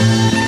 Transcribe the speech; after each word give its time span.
Thank 0.00 0.34
you. 0.34 0.39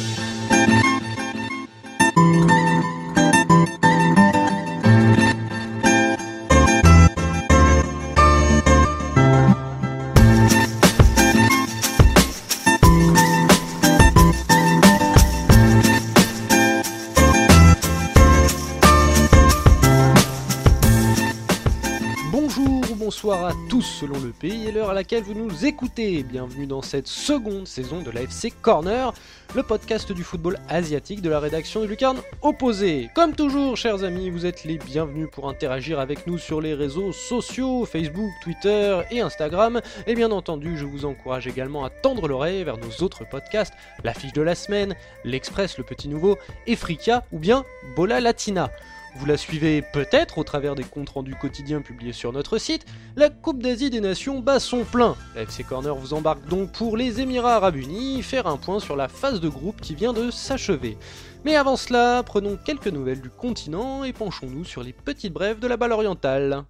Selon 23.82 24.20
le 24.20 24.30
pays 24.30 24.68
et 24.68 24.72
l'heure 24.72 24.90
à 24.90 24.94
laquelle 24.94 25.24
vous 25.24 25.34
nous 25.34 25.66
écoutez. 25.66 26.22
Bienvenue 26.22 26.66
dans 26.66 26.82
cette 26.82 27.08
seconde 27.08 27.66
saison 27.66 28.00
de 28.00 28.10
l'AFC 28.10 28.52
Corner, 28.62 29.12
le 29.54 29.62
podcast 29.62 30.12
du 30.12 30.22
football 30.22 30.58
asiatique 30.68 31.20
de 31.20 31.28
la 31.28 31.40
rédaction 31.40 31.80
de 31.80 31.86
Lucarne 31.86 32.20
Opposé. 32.42 33.10
Comme 33.14 33.34
toujours, 33.34 33.76
chers 33.76 34.04
amis, 34.04 34.30
vous 34.30 34.46
êtes 34.46 34.64
les 34.64 34.78
bienvenus 34.78 35.28
pour 35.32 35.48
interagir 35.48 35.98
avec 35.98 36.26
nous 36.26 36.38
sur 36.38 36.60
les 36.60 36.74
réseaux 36.74 37.12
sociaux, 37.12 37.84
Facebook, 37.84 38.30
Twitter 38.42 39.00
et 39.10 39.20
Instagram. 39.20 39.80
Et 40.06 40.14
bien 40.14 40.30
entendu, 40.30 40.78
je 40.78 40.84
vous 40.84 41.04
encourage 41.04 41.48
également 41.48 41.84
à 41.84 41.90
tendre 41.90 42.28
l'oreille 42.28 42.62
vers 42.62 42.78
nos 42.78 43.04
autres 43.04 43.28
podcasts, 43.28 43.74
l'affiche 44.04 44.32
de 44.32 44.42
la 44.42 44.54
semaine, 44.54 44.94
l'Express, 45.24 45.76
le 45.78 45.84
petit 45.84 46.08
nouveau, 46.08 46.38
Efrika 46.66 47.24
ou 47.32 47.38
bien 47.38 47.64
Bola 47.96 48.20
Latina. 48.20 48.70
Vous 49.14 49.26
la 49.26 49.36
suivez 49.36 49.82
peut-être 49.82 50.38
au 50.38 50.44
travers 50.44 50.74
des 50.74 50.84
comptes 50.84 51.10
rendus 51.10 51.34
quotidiens 51.34 51.82
publiés 51.82 52.14
sur 52.14 52.32
notre 52.32 52.56
site, 52.56 52.86
la 53.14 53.28
Coupe 53.28 53.62
d'Asie 53.62 53.90
des 53.90 54.00
Nations 54.00 54.40
bat 54.40 54.58
son 54.58 54.84
plein. 54.84 55.16
La 55.34 55.42
FC 55.42 55.64
Corner 55.64 55.94
vous 55.94 56.14
embarque 56.14 56.46
donc 56.48 56.72
pour 56.72 56.96
les 56.96 57.20
Émirats 57.20 57.56
Arabes 57.56 57.76
Unis, 57.76 58.22
faire 58.22 58.46
un 58.46 58.56
point 58.56 58.80
sur 58.80 58.96
la 58.96 59.08
phase 59.08 59.40
de 59.40 59.50
groupe 59.50 59.80
qui 59.82 59.94
vient 59.94 60.14
de 60.14 60.30
s'achever. 60.30 60.96
Mais 61.44 61.56
avant 61.56 61.76
cela, 61.76 62.22
prenons 62.22 62.56
quelques 62.56 62.88
nouvelles 62.88 63.20
du 63.20 63.30
continent 63.30 64.02
et 64.02 64.14
penchons-nous 64.14 64.64
sur 64.64 64.82
les 64.82 64.94
petites 64.94 65.32
brèves 65.32 65.58
de 65.58 65.66
la 65.66 65.76
balle 65.76 65.92
orientale. 65.92 66.64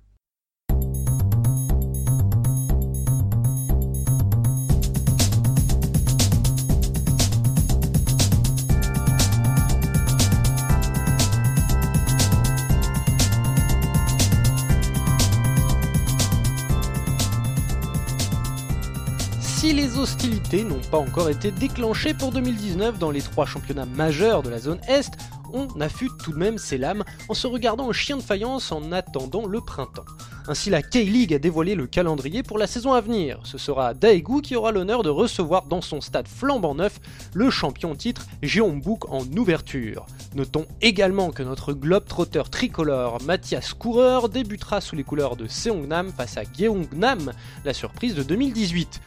Si 19.62 19.72
les 19.72 19.96
hostilités 19.96 20.64
n'ont 20.64 20.80
pas 20.90 20.98
encore 20.98 21.30
été 21.30 21.52
déclenchées 21.52 22.14
pour 22.14 22.32
2019 22.32 22.98
dans 22.98 23.12
les 23.12 23.22
trois 23.22 23.46
championnats 23.46 23.86
majeurs 23.86 24.42
de 24.42 24.50
la 24.50 24.58
zone 24.58 24.80
Est, 24.88 25.12
on 25.52 25.68
affûte 25.80 26.10
tout 26.20 26.32
de 26.32 26.36
même 26.36 26.58
ses 26.58 26.78
lames 26.78 27.04
en 27.28 27.34
se 27.34 27.46
regardant 27.46 27.86
en 27.86 27.92
chien 27.92 28.16
de 28.16 28.22
faïence 28.22 28.72
en 28.72 28.90
attendant 28.90 29.46
le 29.46 29.60
printemps. 29.60 30.04
Ainsi 30.48 30.68
la 30.68 30.82
K-League 30.82 31.32
a 31.32 31.38
dévoilé 31.38 31.76
le 31.76 31.86
calendrier 31.86 32.42
pour 32.42 32.58
la 32.58 32.66
saison 32.66 32.92
à 32.92 33.00
venir. 33.00 33.38
Ce 33.44 33.56
sera 33.56 33.94
Daegu 33.94 34.42
qui 34.42 34.56
aura 34.56 34.72
l'honneur 34.72 35.04
de 35.04 35.10
recevoir 35.10 35.66
dans 35.66 35.80
son 35.80 36.00
stade 36.00 36.26
flambant 36.26 36.74
neuf 36.74 36.98
le 37.32 37.48
champion 37.48 37.94
titre 37.94 38.26
Jeonbuk 38.42 39.08
en 39.12 39.22
ouverture. 39.38 40.06
Notons 40.34 40.66
également 40.80 41.30
que 41.30 41.44
notre 41.44 41.72
globe-trotteur 41.72 42.50
tricolore 42.50 43.22
Mathias 43.22 43.74
Coureur 43.74 44.28
débutera 44.28 44.80
sous 44.80 44.96
les 44.96 45.04
couleurs 45.04 45.36
de 45.36 45.46
Seongnam 45.46 46.10
face 46.10 46.36
à 46.36 46.42
Gyeongnam, 46.42 47.30
la 47.64 47.74
surprise 47.74 48.16
de 48.16 48.24
2018. 48.24 49.00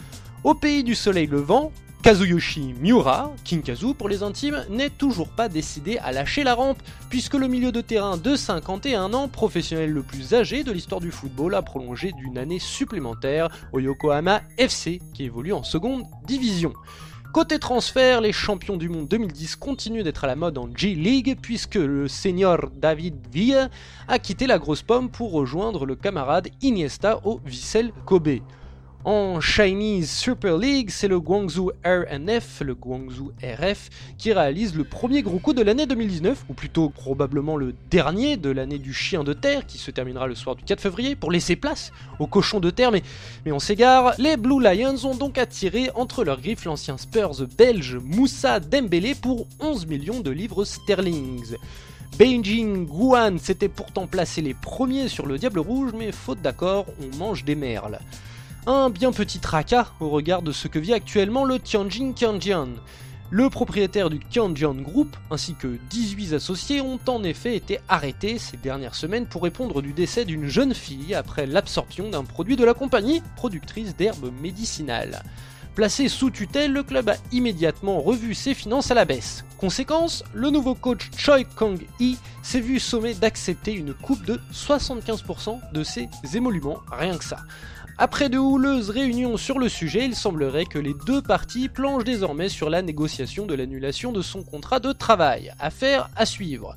Au 0.46 0.54
pays 0.54 0.84
du 0.84 0.94
soleil 0.94 1.26
levant, 1.26 1.72
Kazuyoshi 2.04 2.76
Miura, 2.80 3.34
Kinkazu 3.46 3.96
pour 3.96 4.08
les 4.08 4.22
intimes, 4.22 4.64
n'est 4.70 4.92
toujours 4.92 5.30
pas 5.30 5.50
décidé 5.50 5.98
à 5.98 6.12
lâcher 6.12 6.44
la 6.44 6.54
rampe, 6.54 6.78
puisque 7.10 7.34
le 7.34 7.48
milieu 7.48 7.72
de 7.72 7.82
terrain 7.82 8.16
de 8.16 8.36
51 8.36 9.16
ans, 9.16 9.28
professionnel 9.28 9.90
le 9.90 10.04
plus 10.04 10.36
âgé 10.36 10.64
de 10.64 10.72
l'histoire 10.72 11.02
du 11.02 11.10
football, 11.10 11.56
a 11.56 11.64
prolongé 11.64 12.12
d'une 12.12 12.38
année 12.38 12.60
supplémentaire 12.60 13.50
au 13.74 13.80
Yokohama 13.80 14.42
FC, 14.60 15.02
qui 15.16 15.24
évolue 15.24 15.52
en 15.52 15.64
seconde 15.64 16.04
division. 16.28 16.74
Côté 17.34 17.58
transfert, 17.58 18.22
les 18.22 18.32
champions 18.32 18.78
du 18.78 18.88
monde 18.88 19.08
2010 19.08 19.56
continuent 19.56 20.04
d'être 20.04 20.26
à 20.26 20.28
la 20.28 20.36
mode 20.36 20.60
en 20.60 20.70
G-League 20.76 21.40
puisque 21.42 21.74
le 21.74 22.08
senior 22.08 22.70
David 22.76 23.16
Villa 23.34 23.70
a 24.08 24.20
quitté 24.20 24.46
la 24.46 24.60
grosse 24.60 24.84
pomme 24.84 25.10
pour 25.10 25.32
rejoindre 25.32 25.88
le 25.88 25.96
camarade 25.96 26.50
Iniesta 26.62 27.20
au 27.26 27.42
Vissel 27.44 27.92
Kobe. 28.06 28.42
En 29.06 29.40
Chinese 29.40 30.10
Super 30.10 30.58
League, 30.58 30.90
c'est 30.90 31.08
le 31.08 31.20
Guangzhou 31.20 31.70
RNF, 31.86 32.62
le 32.62 32.74
Guangzhou 32.74 33.34
RF, 33.40 33.92
qui 34.18 34.34
réalise 34.34 34.76
le 34.76 34.84
premier 34.84 35.22
gros 35.22 35.38
coup 35.38 35.54
de 35.54 35.62
l'année 35.62 35.86
2019, 35.86 36.46
ou 36.50 36.56
plutôt 36.56 36.90
probablement 36.90 37.56
le 37.56 37.76
dernier 37.92 38.36
de 38.36 38.50
l'année 38.50 38.80
du 38.80 38.94
chien 38.96 39.24
de 39.24 39.34
terre, 39.34 39.68
qui 39.68 39.78
se 39.78 39.92
terminera 39.92 40.26
le 40.26 40.34
soir 40.34 40.56
du 40.56 40.64
4 40.64 40.82
février, 40.82 41.16
pour 41.16 41.32
laisser 41.32 41.56
place 41.56 41.92
au 42.18 42.26
cochon 42.26 42.60
de 42.60 42.72
terre, 42.72 42.92
mais, 42.92 43.04
on 43.52 43.60
s'égare. 43.60 44.16
Les 44.18 44.38
Blue 44.38 44.60
Lions 44.60 45.06
ont 45.06 45.16
donc 45.16 45.38
attiré 45.38 45.92
entre 45.94 46.24
leurs 46.24 46.42
griffes 46.42 46.66
l'ancien 46.66 46.98
Spurs 46.98 47.46
belge 47.56 48.00
Moussa 48.04 48.60
Dembélé 48.60 49.14
pour 49.14 49.46
11 49.60 49.86
millions 49.86 50.22
de 50.22 50.32
livres 50.32 50.66
sterling. 50.66 51.44
Beijing, 52.18 52.88
Guan 52.88 53.38
s'étaient 53.38 53.70
pourtant 53.70 54.08
placés 54.08 54.42
les 54.42 54.56
premiers 54.56 55.10
sur 55.10 55.28
le 55.28 55.38
Diable 55.38 55.60
Rouge, 55.60 55.92
mais 55.96 56.12
faute 56.12 56.42
d'accord, 56.42 56.88
on 57.00 57.16
mange 57.18 57.46
des 57.46 57.56
merles. 57.56 58.00
Un 58.68 58.90
bien 58.90 59.12
petit 59.12 59.38
tracas 59.38 59.92
au 60.00 60.10
regard 60.10 60.42
de 60.42 60.52
ce 60.52 60.68
que 60.68 60.80
vit 60.80 60.94
actuellement 60.94 61.46
le 61.46 61.60
Tianjin 61.60 62.14
Tianjian. 62.14 62.70
Le 63.30 63.48
propriétaire 63.52 64.10
du 64.10 64.18
Tianjian 64.18 64.74
Group 64.74 65.16
ainsi 65.30 65.54
que 65.54 65.78
18 65.92 66.34
associés 66.34 66.82
ont 66.82 67.00
en 67.08 67.24
effet 67.24 67.56
été 67.56 67.80
arrêtés 67.88 68.40
ces 68.40 68.58
dernières 68.58 68.96
semaines 68.96 69.28
pour 69.28 69.44
répondre 69.44 69.84
du 69.84 69.94
décès 69.94 70.26
d'une 70.26 70.48
jeune 70.48 70.74
fille 70.74 71.14
après 71.14 71.46
l'absorption 71.46 72.10
d'un 72.10 72.24
produit 72.24 72.56
de 72.56 72.66
la 72.66 72.74
compagnie, 72.74 73.22
productrice 73.36 73.96
d'herbes 73.96 74.32
médicinales. 74.42 75.22
Placé 75.76 76.08
sous 76.08 76.32
tutelle, 76.32 76.72
le 76.72 76.82
club 76.82 77.10
a 77.10 77.18
immédiatement 77.32 78.02
revu 78.02 78.34
ses 78.34 78.56
finances 78.56 78.90
à 78.90 78.96
la 78.96 79.06
baisse. 79.06 79.46
Conséquence, 79.60 80.24
le 80.34 80.50
nouveau 80.50 80.74
coach 80.74 81.12
Choi 81.16 81.44
Kang-hee 81.44 82.18
s'est 82.42 82.62
vu 82.62 82.80
sommé 82.80 83.14
d'accepter 83.14 83.74
une 83.74 83.94
coupe 83.94 84.26
de 84.26 84.40
75% 84.52 85.60
de 85.72 85.84
ses 85.84 86.10
émoluments, 86.34 86.80
rien 86.92 87.16
que 87.16 87.26
ça. 87.26 87.38
Après 87.98 88.28
de 88.28 88.38
houleuses 88.38 88.90
réunions 88.90 89.38
sur 89.38 89.58
le 89.58 89.70
sujet, 89.70 90.04
il 90.04 90.16
semblerait 90.16 90.66
que 90.66 90.78
les 90.78 90.94
deux 91.08 91.22
parties 91.22 91.70
planchent 91.70 92.04
désormais 92.04 92.50
sur 92.50 92.70
la 92.70 92.82
négociation 92.82 93.46
de 93.46 93.54
l'annulation 93.54 94.12
de 94.12 94.22
son 94.22 94.44
contrat 94.44 94.82
de 94.82 94.92
travail. 94.92 95.54
Affaire 95.62 96.10
à 96.18 96.26
suivre. 96.26 96.76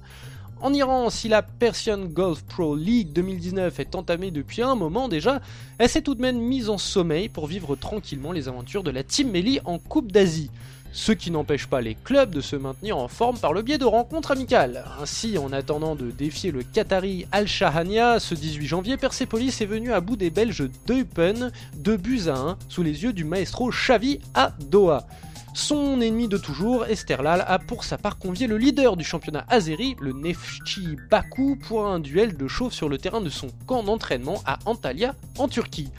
En 0.60 0.72
Iran, 0.72 1.10
si 1.10 1.28
la 1.28 1.42
Persian 1.42 2.04
Golf 2.04 2.44
Pro 2.44 2.76
League 2.76 3.12
2019 3.12 3.80
est 3.80 3.96
entamée 3.96 4.30
depuis 4.30 4.62
un 4.62 4.76
moment 4.76 5.08
déjà, 5.08 5.40
elle 5.78 5.88
s'est 5.88 6.02
tout 6.02 6.14
de 6.14 6.22
même 6.22 6.38
mise 6.38 6.70
en 6.70 6.78
sommeil 6.78 7.28
pour 7.28 7.48
vivre 7.48 7.74
tranquillement 7.74 8.30
les 8.30 8.46
aventures 8.46 8.84
de 8.84 8.92
la 8.92 9.02
Team 9.02 9.32
Melli 9.32 9.58
en 9.64 9.80
Coupe 9.80 10.12
d'Asie 10.12 10.52
ce 10.92 11.12
qui 11.12 11.30
n'empêche 11.30 11.66
pas 11.66 11.80
les 11.80 11.94
clubs 11.94 12.30
de 12.30 12.40
se 12.40 12.56
maintenir 12.56 12.96
en 12.96 13.08
forme 13.08 13.38
par 13.38 13.52
le 13.52 13.62
biais 13.62 13.78
de 13.78 13.84
rencontres 13.84 14.30
amicales. 14.30 14.84
Ainsi, 15.00 15.38
en 15.38 15.52
attendant 15.52 15.94
de 15.94 16.10
défier 16.10 16.50
le 16.50 16.62
Qatari 16.62 17.26
Al-Shahania, 17.32 18.20
ce 18.20 18.34
18 18.34 18.66
janvier, 18.66 18.96
Persepolis 18.96 19.60
est 19.60 19.66
venu 19.66 19.92
à 19.92 20.00
bout 20.00 20.16
des 20.16 20.30
Belges 20.30 20.68
d'Eupen, 20.86 21.52
2 21.76 21.96
buts 21.96 22.28
à 22.28 22.36
1, 22.36 22.58
sous 22.68 22.82
les 22.82 23.02
yeux 23.04 23.12
du 23.12 23.24
maestro 23.24 23.70
Xavi 23.70 24.20
à 24.34 24.52
Doha. 24.58 25.06
Son 25.54 26.00
ennemi 26.00 26.28
de 26.28 26.38
toujours, 26.38 26.86
Esterlal, 26.86 27.44
a 27.46 27.58
pour 27.58 27.82
sa 27.82 27.98
part 27.98 28.18
convié 28.18 28.46
le 28.46 28.58
leader 28.58 28.96
du 28.96 29.02
championnat 29.02 29.44
azéri, 29.48 29.96
le 30.00 30.12
Neftchi 30.12 30.96
Baku, 31.10 31.58
pour 31.66 31.86
un 31.86 31.98
duel 31.98 32.36
de 32.36 32.46
chauve 32.46 32.72
sur 32.72 32.88
le 32.88 32.96
terrain 32.98 33.20
de 33.20 33.30
son 33.30 33.48
camp 33.66 33.82
d'entraînement 33.82 34.40
à 34.46 34.58
Antalya, 34.66 35.16
en 35.36 35.48
Turquie. 35.48 35.90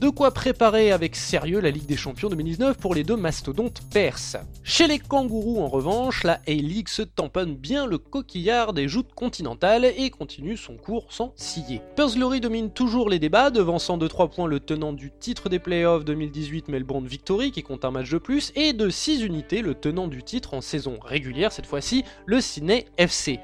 De 0.00 0.08
quoi 0.10 0.32
préparer 0.32 0.90
avec 0.90 1.14
sérieux 1.14 1.60
la 1.60 1.70
Ligue 1.70 1.86
des 1.86 1.96
Champions 1.96 2.28
2019 2.28 2.76
pour 2.76 2.94
les 2.94 3.04
deux 3.04 3.16
mastodontes 3.16 3.80
perses. 3.92 4.36
Chez 4.64 4.86
les 4.86 4.98
kangourous 4.98 5.60
en 5.60 5.68
revanche, 5.68 6.24
la 6.24 6.40
A-League 6.48 6.88
se 6.88 7.02
tamponne 7.02 7.54
bien 7.54 7.86
le 7.86 7.98
coquillard 7.98 8.72
des 8.72 8.88
joutes 8.88 9.14
continentales 9.14 9.84
et 9.84 10.10
continue 10.10 10.56
son 10.56 10.76
cours 10.76 11.12
sans 11.12 11.32
scier. 11.36 11.80
Glory 11.96 12.40
domine 12.40 12.70
toujours 12.70 13.08
les 13.08 13.18
débats, 13.18 13.50
devançant 13.50 13.96
de 13.96 14.08
3 14.08 14.28
points 14.30 14.48
le 14.48 14.60
tenant 14.60 14.92
du 14.92 15.10
titre 15.10 15.48
des 15.48 15.58
playoffs 15.60 16.04
2018 16.04 16.68
Melbourne 16.68 17.06
Victory 17.06 17.52
qui 17.52 17.62
compte 17.62 17.84
un 17.84 17.90
match 17.90 18.10
de 18.10 18.18
plus, 18.18 18.52
et 18.56 18.72
de 18.72 18.90
6 18.90 19.22
unités 19.22 19.62
le 19.62 19.74
tenant 19.74 20.08
du 20.08 20.22
titre 20.22 20.54
en 20.54 20.60
saison 20.60 20.98
régulière 21.00 21.52
cette 21.52 21.66
fois-ci, 21.66 22.04
le 22.26 22.40
Sydney 22.40 22.86
FC. 22.98 23.38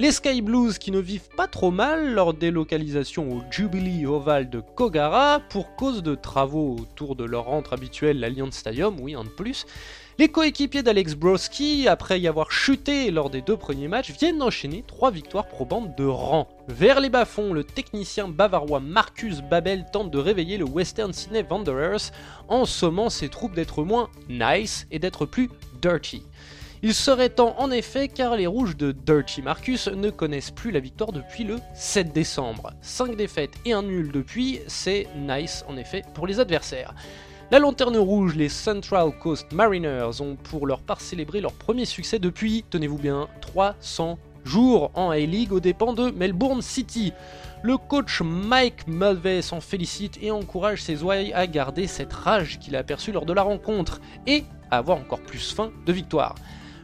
Les 0.00 0.12
Sky 0.12 0.42
Blues 0.42 0.78
qui 0.78 0.92
ne 0.92 1.00
vivent 1.00 1.28
pas 1.36 1.48
trop 1.48 1.72
mal 1.72 2.14
leur 2.14 2.32
délocalisation 2.32 3.32
au 3.32 3.42
Jubilee 3.50 4.06
Oval 4.06 4.48
de 4.48 4.60
Kogara 4.60 5.40
pour 5.50 5.74
cause 5.74 6.04
de 6.04 6.14
travaux 6.14 6.76
autour 6.78 7.16
de 7.16 7.24
leur 7.24 7.46
rentre 7.46 7.72
habituelle, 7.72 8.20
l'Alliance 8.20 8.54
Stadium, 8.54 9.00
oui, 9.00 9.16
un 9.16 9.24
de 9.24 9.28
plus. 9.28 9.66
Les 10.20 10.28
coéquipiers 10.28 10.84
d'Alex 10.84 11.16
Broski, 11.16 11.88
après 11.88 12.20
y 12.20 12.28
avoir 12.28 12.52
chuté 12.52 13.10
lors 13.10 13.28
des 13.28 13.42
deux 13.42 13.56
premiers 13.56 13.88
matchs, 13.88 14.12
viennent 14.12 14.38
d'enchaîner 14.38 14.84
trois 14.86 15.10
victoires 15.10 15.48
probantes 15.48 15.98
de 15.98 16.04
rang. 16.04 16.46
Vers 16.68 17.00
les 17.00 17.10
bas-fonds, 17.10 17.52
le 17.52 17.64
technicien 17.64 18.28
bavarois 18.28 18.78
Marcus 18.78 19.40
Babel 19.42 19.84
tente 19.92 20.12
de 20.12 20.18
réveiller 20.18 20.58
le 20.58 20.64
Western 20.64 21.12
Sydney 21.12 21.44
Wanderers 21.50 22.12
en 22.46 22.66
sommant 22.66 23.10
ses 23.10 23.28
troupes 23.28 23.56
d'être 23.56 23.82
moins 23.82 24.10
nice 24.28 24.86
et 24.92 25.00
d'être 25.00 25.26
plus 25.26 25.50
dirty. 25.82 26.22
Il 26.80 26.94
serait 26.94 27.30
temps 27.30 27.56
en 27.58 27.72
effet 27.72 28.06
car 28.06 28.36
les 28.36 28.46
rouges 28.46 28.76
de 28.76 28.92
Dirty 28.92 29.42
Marcus 29.42 29.88
ne 29.88 30.10
connaissent 30.10 30.52
plus 30.52 30.70
la 30.70 30.78
victoire 30.78 31.10
depuis 31.10 31.42
le 31.42 31.56
7 31.74 32.12
décembre. 32.12 32.72
5 32.82 33.16
défaites 33.16 33.54
et 33.64 33.72
un 33.72 33.82
nul 33.82 34.12
depuis, 34.12 34.60
c'est 34.68 35.08
nice 35.16 35.64
en 35.66 35.76
effet 35.76 36.04
pour 36.14 36.28
les 36.28 36.38
adversaires. 36.38 36.94
La 37.50 37.58
lanterne 37.58 37.96
rouge, 37.96 38.36
les 38.36 38.48
Central 38.48 39.10
Coast 39.18 39.50
Mariners, 39.52 40.20
ont 40.20 40.36
pour 40.36 40.68
leur 40.68 40.80
part 40.80 41.00
célébré 41.00 41.40
leur 41.40 41.52
premier 41.52 41.84
succès 41.84 42.20
depuis, 42.20 42.64
tenez-vous 42.70 42.98
bien, 42.98 43.26
300 43.40 44.16
jours 44.44 44.92
en 44.94 45.10
A-League 45.10 45.52
aux 45.52 45.58
dépens 45.58 45.94
de 45.94 46.10
Melbourne 46.10 46.62
City. 46.62 47.12
Le 47.62 47.76
coach 47.76 48.22
Mike 48.22 48.86
Mulvey 48.86 49.42
s'en 49.42 49.60
félicite 49.60 50.16
et 50.22 50.30
encourage 50.30 50.82
ses 50.82 51.02
ouailles 51.02 51.32
à 51.32 51.48
garder 51.48 51.88
cette 51.88 52.12
rage 52.12 52.60
qu'il 52.60 52.76
a 52.76 52.80
aperçue 52.80 53.10
lors 53.10 53.26
de 53.26 53.32
la 53.32 53.42
rencontre 53.42 54.00
et 54.28 54.44
à 54.70 54.78
avoir 54.78 54.98
encore 54.98 55.22
plus 55.22 55.52
faim 55.52 55.72
de 55.86 55.92
victoire. 55.92 56.36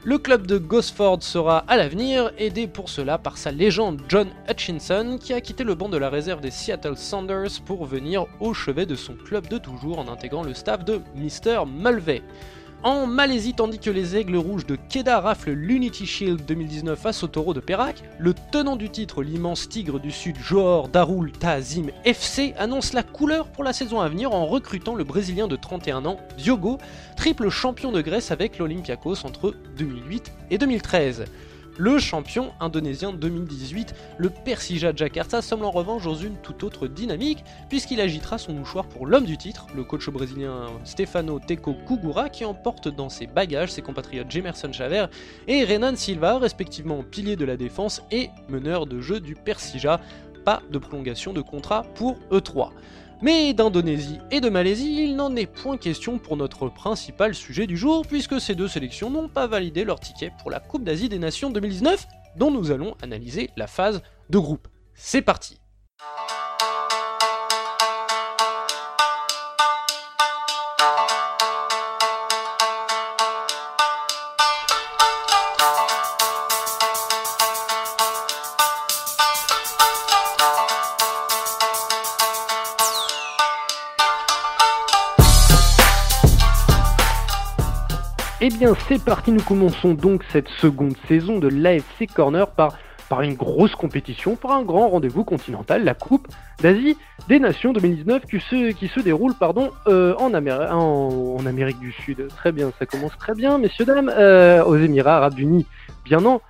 Le 0.06 0.18
club 0.18 0.46
de 0.46 0.58
Gosford 0.58 1.22
sera 1.22 1.64
à 1.66 1.78
l'avenir, 1.78 2.30
aidé 2.36 2.66
pour 2.66 2.90
cela 2.90 3.16
par 3.16 3.38
sa 3.38 3.50
légende 3.50 4.02
John 4.06 4.28
Hutchinson, 4.50 5.16
qui 5.18 5.32
a 5.32 5.40
quitté 5.40 5.64
le 5.64 5.74
banc 5.74 5.88
de 5.88 5.96
la 5.96 6.10
réserve 6.10 6.42
des 6.42 6.50
Seattle 6.50 6.98
Sounders 6.98 7.62
pour 7.64 7.86
venir 7.86 8.26
au 8.38 8.52
chevet 8.52 8.84
de 8.84 8.96
son 8.96 9.14
club 9.14 9.48
de 9.48 9.56
toujours 9.56 9.98
en 9.98 10.08
intégrant 10.08 10.42
le 10.42 10.52
staff 10.52 10.84
de 10.84 11.00
Mr. 11.16 11.64
Mulvey. 11.66 12.22
En 12.84 13.06
Malaisie, 13.06 13.54
tandis 13.54 13.78
que 13.78 13.88
les 13.88 14.14
Aigles 14.14 14.36
Rouges 14.36 14.66
de 14.66 14.76
Kedah 14.76 15.20
raflent 15.20 15.52
l'Unity 15.52 16.04
Shield 16.04 16.44
2019 16.44 16.98
face 16.98 17.22
au 17.22 17.28
Taureau 17.28 17.54
de 17.54 17.60
Perak, 17.60 18.02
le 18.18 18.34
tenant 18.52 18.76
du 18.76 18.90
titre, 18.90 19.22
l'immense 19.22 19.70
Tigre 19.70 19.98
du 19.98 20.10
Sud 20.10 20.36
Johor 20.36 20.88
Darul 20.88 21.32
Ta'zim 21.32 21.86
FC, 22.04 22.52
annonce 22.58 22.92
la 22.92 23.02
couleur 23.02 23.46
pour 23.46 23.64
la 23.64 23.72
saison 23.72 24.00
à 24.00 24.08
venir 24.10 24.34
en 24.34 24.44
recrutant 24.44 24.94
le 24.94 25.04
Brésilien 25.04 25.48
de 25.48 25.56
31 25.56 26.04
ans, 26.04 26.18
Diogo, 26.36 26.76
triple 27.16 27.48
champion 27.48 27.90
de 27.90 28.02
Grèce 28.02 28.30
avec 28.30 28.58
l'Olympiakos 28.58 29.24
entre 29.24 29.54
2008 29.78 30.30
et 30.50 30.58
2013. 30.58 31.24
Le 31.76 31.98
champion 31.98 32.52
indonésien 32.60 33.12
2018, 33.12 33.94
le 34.18 34.30
Persija 34.30 34.94
Jakarta, 34.94 35.42
semble 35.42 35.64
en 35.64 35.72
revanche 35.72 36.04
dans 36.04 36.14
une 36.14 36.36
toute 36.36 36.62
autre 36.62 36.86
dynamique, 36.86 37.42
puisqu'il 37.68 38.00
agitera 38.00 38.38
son 38.38 38.52
mouchoir 38.52 38.86
pour 38.86 39.06
l'homme 39.06 39.24
du 39.24 39.36
titre, 39.36 39.66
le 39.74 39.82
coach 39.82 40.08
brésilien 40.08 40.66
Stefano 40.84 41.40
Teco 41.40 41.74
Kugura, 41.88 42.28
qui 42.28 42.44
emporte 42.44 42.86
dans 42.86 43.08
ses 43.08 43.26
bagages 43.26 43.72
ses 43.72 43.82
compatriotes 43.82 44.30
Jemerson 44.30 44.72
Chaver 44.72 45.06
et 45.48 45.64
Renan 45.64 45.96
Silva, 45.96 46.38
respectivement 46.38 47.02
pilier 47.02 47.34
de 47.34 47.44
la 47.44 47.56
défense 47.56 48.02
et 48.12 48.30
meneur 48.48 48.86
de 48.86 49.00
jeu 49.00 49.18
du 49.18 49.34
Persija. 49.34 50.00
Pas 50.44 50.62
de 50.70 50.78
prolongation 50.78 51.32
de 51.32 51.40
contrat 51.40 51.82
pour 51.94 52.18
E3. 52.30 52.70
Mais 53.24 53.54
d'Indonésie 53.54 54.18
et 54.30 54.42
de 54.42 54.50
Malaisie, 54.50 55.02
il 55.02 55.16
n'en 55.16 55.34
est 55.34 55.46
point 55.46 55.78
question 55.78 56.18
pour 56.18 56.36
notre 56.36 56.68
principal 56.68 57.34
sujet 57.34 57.66
du 57.66 57.74
jour, 57.74 58.06
puisque 58.06 58.38
ces 58.38 58.54
deux 58.54 58.68
sélections 58.68 59.08
n'ont 59.08 59.30
pas 59.30 59.46
validé 59.46 59.82
leur 59.84 59.98
ticket 59.98 60.30
pour 60.42 60.50
la 60.50 60.60
Coupe 60.60 60.84
d'Asie 60.84 61.08
des 61.08 61.18
Nations 61.18 61.48
2019, 61.48 62.06
dont 62.36 62.50
nous 62.50 62.70
allons 62.70 62.94
analyser 63.00 63.48
la 63.56 63.66
phase 63.66 64.02
de 64.28 64.38
groupe. 64.38 64.68
C'est 64.92 65.22
parti 65.22 65.58
Eh 88.46 88.50
bien 88.50 88.74
c'est 88.88 89.02
parti, 89.02 89.32
nous 89.32 89.40
commençons 89.40 89.94
donc 89.94 90.22
cette 90.30 90.48
seconde 90.60 90.94
saison 91.08 91.38
de 91.38 91.48
l'AFC 91.48 92.06
Corner 92.14 92.46
par, 92.46 92.76
par 93.08 93.22
une 93.22 93.36
grosse 93.36 93.74
compétition, 93.74 94.36
par 94.36 94.50
un 94.50 94.62
grand 94.62 94.90
rendez-vous 94.90 95.24
continental, 95.24 95.82
la 95.82 95.94
Coupe 95.94 96.28
d'Asie 96.60 96.98
des 97.26 97.38
Nations 97.40 97.72
2019 97.72 98.26
qui 98.26 98.40
se, 98.40 99.00
déroule 99.00 99.32
pardon, 99.32 99.70
euh, 99.86 100.14
en, 100.16 100.34
en, 100.34 101.46
Amérique 101.46 101.80
du 101.80 101.90
Sud. 101.92 102.28
Très 102.36 102.52
bien, 102.52 102.70
ça 102.78 102.84
commence 102.84 103.16
très 103.16 103.32
bien, 103.32 103.56
messieurs, 103.56 103.86
dames, 103.86 104.12
euh, 104.14 104.62
aux 104.62 104.76
Émirats 104.76 105.16
Arabes 105.16 105.38
Unis. 105.38 105.64
Bien 106.04 106.20
non, 106.20 106.42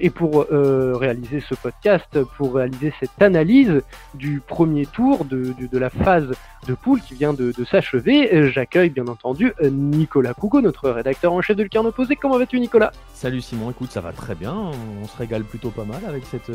et 0.00 0.08
pour 0.08 0.46
euh, 0.50 0.94
réaliser 0.96 1.40
ce 1.46 1.54
podcast, 1.54 2.18
pour 2.38 2.54
réaliser 2.54 2.90
cette 3.00 3.20
analyse 3.20 3.82
du 4.14 4.40
premier 4.40 4.86
tour 4.86 5.26
de, 5.26 5.54
la 5.78 5.90
phase 5.90 6.30
de 6.66 6.74
poule 6.74 7.00
qui 7.02 7.14
vient 7.14 7.34
de, 7.34 7.52
s'achever, 7.70 8.50
j'accueille 8.50 8.88
bien 8.88 9.06
entendu 9.08 9.52
Nicolas 9.62 10.32
Cougo, 10.32 10.62
notre 10.62 10.88
rédacteur 10.88 11.34
en 11.34 11.42
chef 11.42 11.56
de 11.56 11.64
Lucarne 11.64 11.86
Opposé. 11.86 12.16
Comment 12.16 12.38
vas-tu 12.38 12.58
Nicolas? 12.60 12.92
Salut 13.12 13.42
Simon, 13.42 13.70
écoute, 13.70 13.90
ça 13.90 14.00
va 14.00 14.12
très 14.12 14.34
bien, 14.34 14.54
on 15.02 15.06
se 15.06 15.16
régale 15.18 15.44
plutôt 15.44 15.70
pas 15.70 15.84
mal 15.84 16.00
avec 16.08 16.24
cette, 16.24 16.50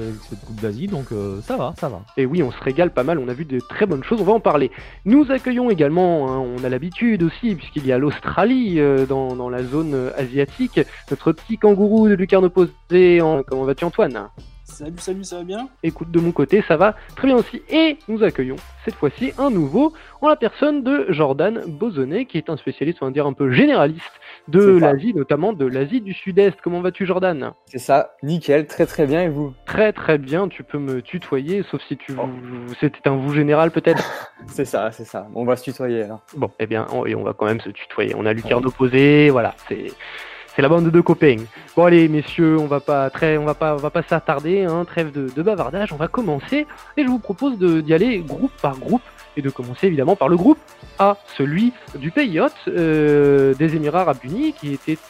Coupe 0.46 0.60
d'Asie, 0.60 0.88
donc 0.88 1.12
euh, 1.12 1.40
ça 1.42 1.56
va, 1.56 1.76
ça 1.80 1.90
va. 1.90 2.02
Et 2.18 2.26
oui, 2.26 2.42
on 2.42 2.52
se 2.52 2.64
régale 2.64 2.90
pas 2.90 3.04
mal, 3.04 3.20
on 3.20 3.28
a 3.28 3.34
vu 3.34 3.46
de 3.46 3.60
très 3.60 3.86
bonnes 3.86 4.04
choses, 4.04 4.22
on 4.22 4.26
va 4.26 4.34
en 4.34 4.40
parler. 4.40 4.72
Nous 5.06 5.30
accueillons 5.30 5.70
également, 5.70 6.32
hein, 6.32 6.40
on 6.40 6.64
a 6.64 6.70
l'habitude 6.70 7.22
aussi, 7.22 7.54
puisqu'il 7.54 7.86
y 7.86 7.92
a 7.92 8.00
l'Australie 8.00 8.80
euh, 8.80 9.06
dans, 9.06 9.36
dans, 9.36 9.50
la 9.50 9.64
zone 9.64 10.12
asiatique, 10.18 10.80
notre 11.12 11.32
petit 11.32 11.60
kangourou 11.60 12.10
de 12.10 12.16
Lucarne 12.16 12.46
Opposé 12.46 13.03
Comment 13.48 13.64
vas-tu 13.64 13.86
Antoine? 13.86 14.30
Salut, 14.74 14.98
salut, 14.98 15.24
ça 15.24 15.38
va 15.38 15.44
bien? 15.44 15.70
Écoute, 15.84 16.10
de 16.10 16.20
mon 16.20 16.32
côté, 16.32 16.64
ça 16.68 16.78
va 16.78 16.96
très 17.16 17.28
bien 17.28 17.36
aussi. 17.36 17.62
Et 17.70 17.98
nous 18.08 18.24
accueillons 18.24 18.56
cette 18.86 18.96
fois-ci 18.96 19.32
un 19.38 19.52
nouveau 19.52 19.94
en 20.22 20.30
la 20.30 20.36
personne 20.36 20.84
de 20.84 21.06
Jordan 21.10 21.62
Bozonnet, 21.68 22.26
qui 22.26 22.40
est 22.40 22.50
un 22.50 22.58
spécialiste, 22.58 23.00
on 23.02 23.06
va 23.06 23.12
dire 23.12 23.28
un 23.28 23.34
peu 23.34 23.52
généraliste 23.52 24.20
de 24.48 24.78
l'Asie, 24.80 25.14
notamment 25.14 25.54
de 25.54 25.66
l'Asie 25.66 26.02
du 26.02 26.14
Sud-Est. 26.14 26.60
Comment 26.64 26.82
vas-tu 26.82 27.06
Jordan? 27.06 27.52
C'est 27.66 27.78
ça, 27.78 28.16
nickel, 28.24 28.66
très 28.66 28.88
très 28.88 29.06
bien. 29.06 29.22
Et 29.22 29.30
vous? 29.30 29.54
Très 29.68 29.94
très 29.94 30.18
bien, 30.18 30.48
tu 30.48 30.64
peux 30.64 30.80
me 30.80 31.04
tutoyer, 31.04 31.64
sauf 31.70 31.82
si 31.88 31.96
tu... 31.96 32.14
Oh. 32.18 32.28
C'était 32.80 33.08
un 33.08 33.16
vous 33.16 33.34
général 33.34 33.70
peut-être? 33.70 34.04
C'est 34.48 34.66
ça, 34.66 34.92
c'est 34.92 35.06
ça, 35.06 35.28
on 35.36 35.46
va 35.46 35.56
se 35.56 35.64
tutoyer 35.64 36.04
alors. 36.04 36.22
Bon, 36.36 36.52
eh 36.60 36.68
bien, 36.68 36.86
on, 36.92 37.06
et 37.06 37.16
on 37.16 37.24
va 37.24 37.34
quand 37.34 37.46
même 37.46 37.62
se 37.62 37.70
tutoyer. 37.70 38.14
On 38.18 38.26
a 38.26 38.34
Lucarne 38.34 38.66
opposé, 38.66 39.30
voilà, 39.30 39.56
c'est 39.70 39.88
c'est 40.56 40.62
la 40.62 40.70
bande 40.70 40.90
de 40.90 41.02
copains. 41.02 41.38
Bon 41.76 41.86
allez 41.86 42.08
messieurs, 42.08 42.58
on 42.60 42.68
va 42.68 42.80
pas 42.80 43.10
très, 43.10 43.38
on 43.38 43.46
va 43.46 43.56
pas, 43.56 43.74
on 43.74 43.78
va 43.78 43.90
pas 43.90 44.04
s'attarder, 44.04 44.64
hein, 44.64 44.86
trêve 44.86 45.12
de, 45.12 45.42
bavardage, 45.42 45.92
on 45.92 45.98
va 45.98 46.08
commencer 46.08 46.68
et 46.98 47.04
je 47.04 47.08
vous 47.08 47.20
propose 47.20 47.58
d'y 47.58 47.94
aller 47.94 48.20
groupe 48.20 48.54
par 48.62 48.78
groupe 48.78 49.02
et 49.36 49.42
de 49.42 49.50
commencer 49.50 49.88
évidemment 49.88 50.16
par 50.16 50.30
le 50.30 50.38
groupe 50.38 50.60
A, 51.00 51.18
celui 51.36 51.74
du 51.98 52.12
pays 52.12 52.40
hôte 52.40 52.54
euh, 52.68 53.56
des 53.56 53.76
Émirats 53.76 54.02
Arabes 54.02 54.18
Unis 54.24 54.54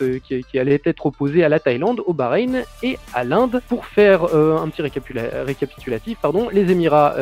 euh, 0.01 0.19
qui, 0.19 0.59
allait 0.59 0.81
être 0.85 1.05
opposé 1.05 1.43
à 1.43 1.49
la 1.49 1.59
Thaïlande, 1.59 2.01
au 2.05 2.13
Bahreïn 2.13 2.63
et 2.81 2.97
à 3.13 3.25
l'Inde. 3.25 3.61
Pour 3.67 3.85
faire 3.85 4.33
euh, 4.33 4.57
un 4.57 4.69
petit 4.69 4.81
récapitulatif, 4.81 6.17
pardon, 6.21 6.47
les 6.51 6.71
Émirats 6.71 7.15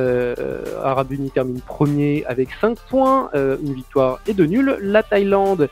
Arabes 0.83 1.11
Unis 1.11 1.31
terminent 1.31 1.61
premier 1.65 2.23
avec 2.27 2.49
5 2.59 2.77
points, 2.89 3.31
une 3.33 3.73
victoire 3.73 4.19
et 4.27 4.33
deux 4.33 4.45
nuls. 4.45 4.77
La 4.81 5.01
Thaïlande 5.01 5.69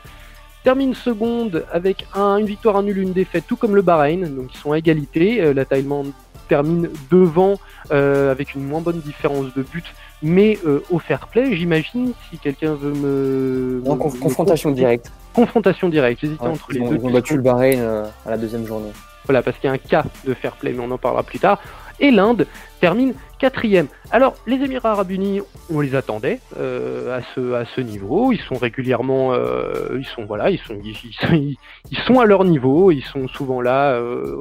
termine 0.62 0.94
seconde 0.94 1.64
avec 1.72 2.06
un, 2.14 2.36
une 2.38 2.46
victoire, 2.46 2.76
un 2.76 2.82
nul, 2.82 2.98
une 2.98 3.12
défaite, 3.12 3.44
tout 3.46 3.56
comme 3.56 3.74
le 3.74 3.82
Bahreïn, 3.82 4.28
donc 4.28 4.54
ils 4.54 4.58
sont 4.58 4.72
à 4.72 4.78
égalité. 4.78 5.40
Euh, 5.40 5.54
la 5.54 5.64
Thaïlande 5.64 6.12
termine 6.48 6.90
devant 7.10 7.58
euh, 7.92 8.30
avec 8.30 8.54
une 8.54 8.64
moins 8.64 8.80
bonne 8.80 9.00
différence 9.00 9.54
de 9.54 9.62
but, 9.62 9.84
mais 10.22 10.58
euh, 10.66 10.82
au 10.90 10.98
fair 10.98 11.28
play, 11.28 11.54
j'imagine, 11.56 12.12
si 12.28 12.38
quelqu'un 12.38 12.74
veut 12.74 12.92
me... 12.92 13.82
En 13.86 13.96
confrontation 13.96 14.72
directe. 14.72 15.12
Confrontation 15.32 15.88
directe, 15.88 16.20
j'hésitais 16.22 16.46
entre 16.46 16.72
les 16.72 16.80
deux. 16.80 16.96
Ils 16.96 17.06
ont 17.06 17.10
battu 17.10 17.36
le 17.36 17.42
Bahreïn 17.42 17.80
à 18.26 18.30
la 18.30 18.36
deuxième 18.36 18.66
journée. 18.66 18.90
Voilà, 19.26 19.42
parce 19.42 19.56
qu'il 19.58 19.68
y 19.68 19.70
a 19.70 19.74
un 19.74 19.78
cas 19.78 20.04
de 20.26 20.34
fair 20.34 20.56
play, 20.56 20.72
mais 20.72 20.82
on 20.84 20.90
en 20.90 20.98
parlera 20.98 21.22
plus 21.22 21.38
tard. 21.38 21.60
Et 22.00 22.10
l'Inde 22.10 22.46
termine 22.80 23.14
quatrième. 23.38 23.86
Alors, 24.10 24.34
les 24.46 24.56
Émirats 24.56 24.92
Arabes 24.92 25.10
Unis, 25.10 25.40
on 25.72 25.80
les 25.80 25.94
attendait 25.94 26.40
euh, 26.58 27.18
à, 27.18 27.22
ce, 27.34 27.80
niveau. 27.80 28.32
Ils 28.32 28.40
sont 28.40 28.56
régulièrement, 28.56 29.32
euh, 29.32 29.98
ils 29.98 30.04
sont 30.04 30.24
voilà, 30.24 30.50
ils 30.50 30.58
sont, 30.58 30.78
ils, 30.82 31.96
sont, 32.06 32.20
à 32.20 32.26
leur 32.26 32.44
niveau. 32.44 32.90
Ils 32.90 33.02
sont 33.02 33.28
souvent 33.28 33.60
là 33.60 33.92
euh, 33.92 34.36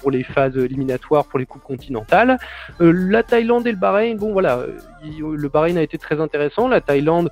pour 0.00 0.10
les 0.10 0.22
phases 0.22 0.56
éliminatoires, 0.56 1.24
pour 1.24 1.38
les 1.38 1.46
coupes 1.46 1.62
continentales. 1.62 2.38
la 2.78 3.22
Thaïlande 3.22 3.66
et 3.66 3.72
le 3.72 3.78
Bahreïn, 3.78 4.16
bon 4.16 4.32
voilà, 4.32 4.60
le 5.02 5.48
Bahreïn 5.48 5.76
a 5.76 5.82
été 5.82 5.98
très 5.98 6.20
intéressant. 6.20 6.68
La 6.68 6.80
Thaïlande, 6.80 7.30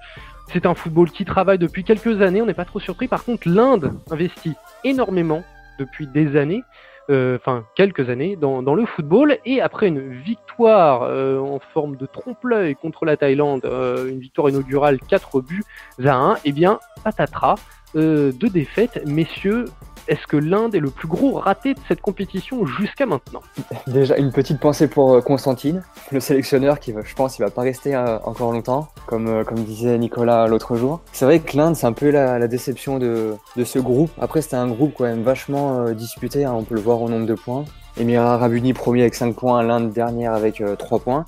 c'est 0.53 0.67
un 0.67 0.75
football 0.75 1.11
qui 1.11 1.25
travaille 1.25 1.59
depuis 1.59 1.85
quelques 1.85 2.21
années. 2.21 2.43
On 2.43 2.47
n'est 2.47 2.55
pas 2.55 2.65
trop 2.65 2.81
surpris. 2.81 3.07
Par 3.07 3.25
contre, 3.25 3.49
l'Inde 3.49 3.93
investit 4.11 4.55
énormément 4.85 5.45
depuis 5.79 6.07
des 6.07 6.37
années 6.37 6.63
enfin 7.09 7.65
quelques 7.75 8.09
années 8.09 8.37
dans, 8.37 8.75
le 8.75 8.87
football. 8.87 9.39
Et 9.45 9.61
après 9.61 9.89
une 9.89 10.13
victoire 10.13 11.03
en 11.03 11.61
forme 11.73 11.97
de 11.97 12.07
trompe-l'œil 12.07 12.75
contre 12.75 13.05
la 13.05 13.17
Thaïlande, 13.17 13.65
une 13.65 14.21
victoire 14.21 14.49
inaugurale 14.49 14.99
4 15.01 15.41
buts 15.41 15.65
à 16.05 16.15
1, 16.15 16.37
eh 16.45 16.53
bien, 16.53 16.79
patatras, 17.05 17.57
deux 17.95 18.33
défaites. 18.33 19.03
Messieurs, 19.07 19.67
est-ce 20.09 20.27
que 20.27 20.37
l'Inde 20.37 20.75
est 20.75 20.81
le 20.81 20.91
plus 20.91 21.09
gros 21.09 21.33
raté 21.33 21.75
de 21.75 21.81
cette 21.87 22.01
compétition 22.01 22.67
jusqu'à 22.67 23.07
maintenant 23.07 23.41
Déjà, 23.87 24.17
une 24.17 24.33
petite 24.33 24.59
pensée 24.59 24.89
pour 24.89 25.15
euh, 25.15 25.21
Constantine, 25.21 25.83
le 26.11 26.21
sélectionneur 26.21 26.81
qui, 26.81 26.93
je 27.05 27.15
pense, 27.15 27.39
il 27.39 27.43
va 27.43 27.51
pas 27.51 27.63
rester 27.63 27.95
euh, 27.95 28.19
encore 28.25 28.53
longtemps, 28.53 28.89
comme, 29.07 29.29
euh, 29.29 29.45
comme 29.45 29.63
disait 29.63 29.97
Nicolas 29.99 30.47
l'autre 30.47 30.77
jour. 30.77 31.01
C'est 31.13 31.25
vrai 31.25 31.39
que 31.41 31.57
l'Inde, 31.57 31.77
c'est 31.77 31.87
un 31.87 31.93
peu 31.93 32.11
la, 32.11 32.47
déception 32.49 32.99
de, 32.99 33.37
de, 33.57 33.65
ce 33.65 33.79
groupe. 33.79 34.11
Après, 34.21 34.43
c'était 34.43 34.57
un 34.57 34.69
groupe 34.69 34.95
quand 34.99 35.05
même 35.05 35.23
vachement 35.23 35.91
disputé, 35.91 36.45
hein, 36.45 36.53
on 36.55 36.65
peut 36.65 36.75
le 36.75 36.81
voir 36.81 37.01
au 37.01 37.09
nombre 37.09 37.27
de 37.27 37.35
points. 37.35 37.65
Émirats 37.97 38.35
Arabes 38.35 38.55
Unis 38.55 38.73
premier 38.73 39.03
avec 39.03 39.15
5 39.15 39.37
points, 39.37 39.63
l'Inde 39.63 39.93
dernière 39.93 40.33
avec 40.33 40.63
3 40.79 40.99
points. 40.99 41.25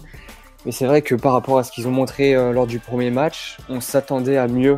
Mais 0.67 0.73
c'est 0.73 0.87
vrai 0.87 1.03
que 1.03 1.15
par 1.15 1.33
rapport 1.33 1.59
à 1.59 1.63
ce 1.63 1.71
qu'ils 1.71 1.87
ont 1.87 1.93
montré 1.93 2.35
lors 2.53 2.67
du 2.67 2.79
premier 2.79 3.11
match, 3.11 3.59
on 3.69 3.81
s'attendait 3.81 4.39
à 4.39 4.49
mieux 4.49 4.77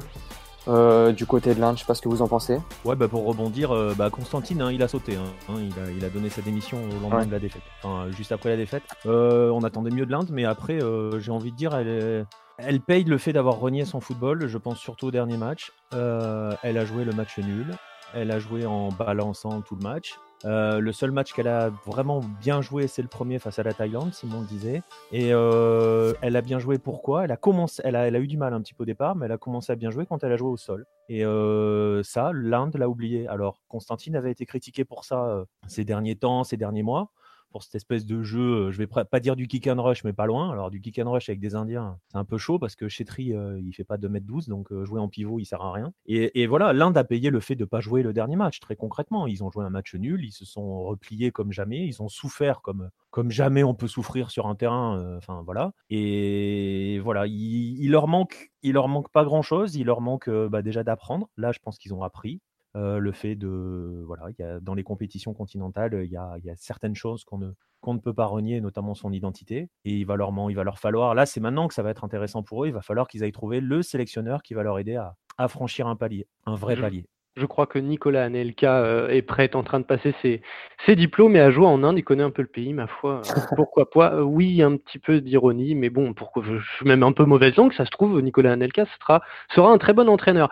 euh, 0.68 1.12
du 1.12 1.26
côté 1.26 1.54
de 1.54 1.60
l'Inde. 1.60 1.76
Je 1.76 1.80
sais 1.80 1.86
pas 1.86 1.94
ce 1.94 2.02
que 2.02 2.08
vous 2.08 2.22
en 2.22 2.28
pensez. 2.28 2.58
Ouais, 2.84 2.96
bah 2.96 3.08
pour 3.08 3.24
rebondir, 3.24 3.72
euh, 3.72 3.94
bah 3.96 4.10
Constantine, 4.10 4.62
hein, 4.62 4.72
il 4.72 4.82
a 4.82 4.88
sauté. 4.88 5.16
Hein. 5.16 5.24
Hein, 5.48 5.60
il, 5.96 6.04
a, 6.04 6.08
donné 6.08 6.28
sa 6.28 6.42
démission 6.42 6.78
au 6.78 7.00
lendemain 7.00 7.26
de 7.26 7.32
la 7.32 7.38
défaite. 7.38 7.62
Enfin, 7.82 8.10
juste 8.10 8.32
après 8.32 8.50
la 8.50 8.56
défaite. 8.56 8.82
Euh, 9.06 9.50
on 9.50 9.62
attendait 9.62 9.90
mieux 9.90 10.06
de 10.06 10.12
l'Inde, 10.12 10.28
mais 10.30 10.44
après, 10.44 10.78
j'ai 11.18 11.30
envie 11.30 11.52
de 11.52 11.56
dire, 11.56 11.74
elle, 11.74 12.26
elle 12.58 12.80
paye 12.80 13.04
le 13.04 13.18
fait 13.18 13.32
d'avoir 13.32 13.58
renié 13.58 13.84
son 13.84 14.00
football. 14.00 14.46
Je 14.46 14.58
pense 14.58 14.78
surtout 14.78 15.06
au 15.06 15.10
dernier 15.10 15.36
match. 15.36 15.72
elle 15.92 16.78
a 16.78 16.84
joué 16.84 17.04
le 17.04 17.12
match 17.12 17.38
nul. 17.38 17.66
Elle 18.14 18.30
a 18.30 18.38
joué 18.38 18.66
en 18.66 18.88
balançant 18.88 19.60
tout 19.60 19.76
le 19.76 19.82
match. 19.82 20.14
Euh, 20.44 20.80
le 20.80 20.92
seul 20.92 21.10
match 21.10 21.32
qu'elle 21.32 21.48
a 21.48 21.70
vraiment 21.86 22.20
bien 22.40 22.60
joué, 22.60 22.86
c'est 22.86 23.02
le 23.02 23.08
premier 23.08 23.38
face 23.38 23.58
à 23.58 23.62
la 23.62 23.72
Thaïlande, 23.72 24.12
Simon 24.12 24.42
le 24.42 24.46
disait. 24.46 24.82
Et 25.12 25.32
euh, 25.32 26.12
elle 26.20 26.36
a 26.36 26.42
bien 26.42 26.58
joué 26.58 26.78
pourquoi? 26.78 27.24
Elle 27.24 27.32
a, 27.32 27.36
commencé, 27.36 27.82
elle, 27.84 27.96
a, 27.96 28.18
eu 28.18 28.26
du 28.26 28.36
mal 28.36 28.52
un 28.54 28.60
petit 28.60 28.74
peu 28.74 28.82
au 28.82 28.86
départ, 28.86 29.16
mais 29.16 29.26
elle 29.26 29.32
a 29.32 29.38
commencé 29.38 29.72
à 29.72 29.76
bien 29.76 29.90
jouer 29.90 30.06
quand 30.06 30.22
elle 30.24 30.32
a 30.32 30.36
joué 30.36 30.50
au 30.50 30.56
sol. 30.56 30.86
Et 31.08 31.24
euh, 31.24 32.02
ça, 32.02 32.32
l'Inde 32.34 32.76
l'a 32.76 32.88
oublié. 32.88 33.26
Alors, 33.28 33.62
Constantine 33.68 34.16
avait 34.16 34.30
été 34.30 34.46
critiqué 34.46 34.84
pour 34.84 35.04
ça 35.04 35.44
ces 35.66 35.84
derniers 35.84 36.16
temps, 36.16 36.44
ces 36.44 36.56
derniers 36.56 36.82
mois 36.82 37.10
pour 37.50 37.62
cette 37.62 37.74
espèce 37.74 38.04
de 38.04 38.22
jeu, 38.22 38.66
euh, 38.66 38.70
je 38.70 38.78
vais 38.78 38.86
pas 38.86 39.20
dire 39.20 39.36
du 39.36 39.48
kick 39.48 39.66
and 39.66 39.82
rush, 39.82 40.04
mais 40.04 40.12
pas 40.12 40.26
loin. 40.26 40.50
Alors 40.50 40.70
du 40.70 40.80
kick 40.80 40.98
and 40.98 41.10
rush 41.10 41.28
avec 41.28 41.40
des 41.40 41.54
Indiens, 41.54 41.98
c'est 42.08 42.18
un 42.18 42.24
peu 42.24 42.38
chaud 42.38 42.58
parce 42.58 42.76
que 42.76 42.88
Chetri, 42.88 43.32
euh, 43.32 43.60
il 43.60 43.72
fait 43.72 43.84
pas 43.84 43.96
2m12, 43.96 44.48
donc 44.48 44.72
euh, 44.72 44.84
jouer 44.84 45.00
en 45.00 45.08
pivot, 45.08 45.38
il 45.38 45.46
sert 45.46 45.62
à 45.62 45.72
rien. 45.72 45.92
Et, 46.06 46.46
voilà, 46.46 46.72
l'Inde 46.72 46.96
a 46.96 47.04
payé 47.04 47.30
le 47.30 47.40
fait 47.40 47.56
de 47.56 47.64
pas 47.64 47.80
jouer 47.80 48.02
le 48.02 48.12
dernier 48.12 48.36
match, 48.36 48.60
très 48.60 48.76
concrètement. 48.76 49.26
Ils 49.26 49.42
ont 49.42 49.50
joué 49.50 49.64
un 49.64 49.70
match 49.70 49.94
nul, 49.94 50.24
ils 50.24 50.32
se 50.32 50.44
sont 50.44 50.82
repliés 50.82 51.30
comme 51.30 51.52
jamais, 51.52 51.86
ils 51.86 52.02
ont 52.02 52.08
souffert 52.08 52.60
comme, 52.62 52.90
comme 53.10 53.30
jamais 53.30 53.64
on 53.64 53.74
peut 53.74 53.88
souffrir 53.88 54.30
sur 54.30 54.46
un 54.46 54.54
terrain. 54.54 55.16
Enfin 55.16 55.42
voilà. 55.44 55.72
Et 55.90 57.00
voilà, 57.02 57.26
il, 57.26 57.90
leur 57.90 58.08
manque, 58.08 58.50
il 58.62 58.74
leur 58.74 58.88
manque 58.88 59.10
pas 59.10 59.24
grand 59.24 59.42
chose. 59.42 59.76
Il 59.76 59.86
leur 59.86 60.00
manque 60.00 60.30
bah, 60.30 60.62
déjà 60.62 60.84
d'apprendre. 60.84 61.28
Là, 61.36 61.52
je 61.52 61.58
pense 61.58 61.78
qu'ils 61.78 61.94
ont 61.94 62.02
appris. 62.02 62.40
Euh, 62.76 62.98
le 62.98 63.12
fait 63.12 63.36
de 63.36 64.02
voilà, 64.06 64.24
y 64.38 64.42
a, 64.42 64.60
dans 64.60 64.74
les 64.74 64.82
compétitions 64.82 65.32
continentales, 65.32 66.02
il 66.04 66.10
y 66.10 66.16
a, 66.16 66.34
y 66.44 66.50
a, 66.50 66.56
certaines 66.56 66.94
choses 66.94 67.24
qu'on 67.24 67.38
ne 67.38 67.50
qu'on 67.80 67.94
ne 67.94 68.00
peut 68.00 68.12
pas 68.12 68.26
renier, 68.26 68.60
notamment 68.60 68.94
son 68.94 69.12
identité. 69.12 69.70
Et 69.84 69.92
il 69.92 70.04
va 70.04 70.16
leur, 70.16 70.32
il 70.50 70.56
va 70.56 70.64
leur 70.64 70.78
falloir, 70.78 71.14
là 71.14 71.24
c'est 71.24 71.40
maintenant 71.40 71.68
que 71.68 71.74
ça 71.74 71.82
va 71.82 71.90
être 71.90 72.04
intéressant 72.04 72.42
pour 72.42 72.64
eux, 72.64 72.68
il 72.68 72.74
va 72.74 72.82
falloir 72.82 73.08
qu'ils 73.08 73.24
aillent 73.24 73.32
trouver 73.32 73.60
le 73.60 73.82
sélectionneur 73.82 74.42
qui 74.42 74.52
va 74.52 74.62
leur 74.62 74.78
aider 74.78 74.96
à, 74.96 75.14
à 75.38 75.48
franchir 75.48 75.86
un 75.86 75.96
palier, 75.96 76.26
un 76.44 76.54
vrai 76.54 76.76
palier. 76.76 77.06
Je 77.36 77.44
crois 77.44 77.66
que 77.66 77.78
Nicolas 77.78 78.24
Anelka 78.24 78.78
euh, 78.78 79.08
est 79.08 79.20
prêt, 79.20 79.54
en 79.54 79.62
train 79.62 79.78
de 79.78 79.84
passer 79.84 80.14
ses, 80.22 80.40
ses, 80.86 80.96
diplômes 80.96 81.36
et 81.36 81.40
à 81.40 81.50
jouer 81.50 81.66
en 81.66 81.84
Inde. 81.84 81.98
Il 81.98 82.02
connaît 82.02 82.22
un 82.22 82.30
peu 82.30 82.40
le 82.40 82.48
pays, 82.48 82.72
ma 82.72 82.86
foi. 82.86 83.20
Euh, 83.20 83.40
pourquoi 83.56 83.90
pas? 83.90 84.22
Oui, 84.22 84.62
un 84.62 84.76
petit 84.78 84.98
peu 84.98 85.20
d'ironie, 85.20 85.74
mais 85.74 85.90
bon, 85.90 86.14
pourquoi, 86.14 86.42
je 86.42 86.58
suis 86.76 86.86
même 86.86 87.02
un 87.02 87.12
peu 87.12 87.26
mauvaise 87.26 87.54
langue. 87.56 87.74
Ça 87.74 87.84
se 87.84 87.90
trouve, 87.90 88.22
Nicolas 88.22 88.52
Anelka 88.52 88.86
sera, 89.00 89.20
sera 89.54 89.70
un 89.70 89.76
très 89.76 89.92
bon 89.92 90.08
entraîneur. 90.08 90.48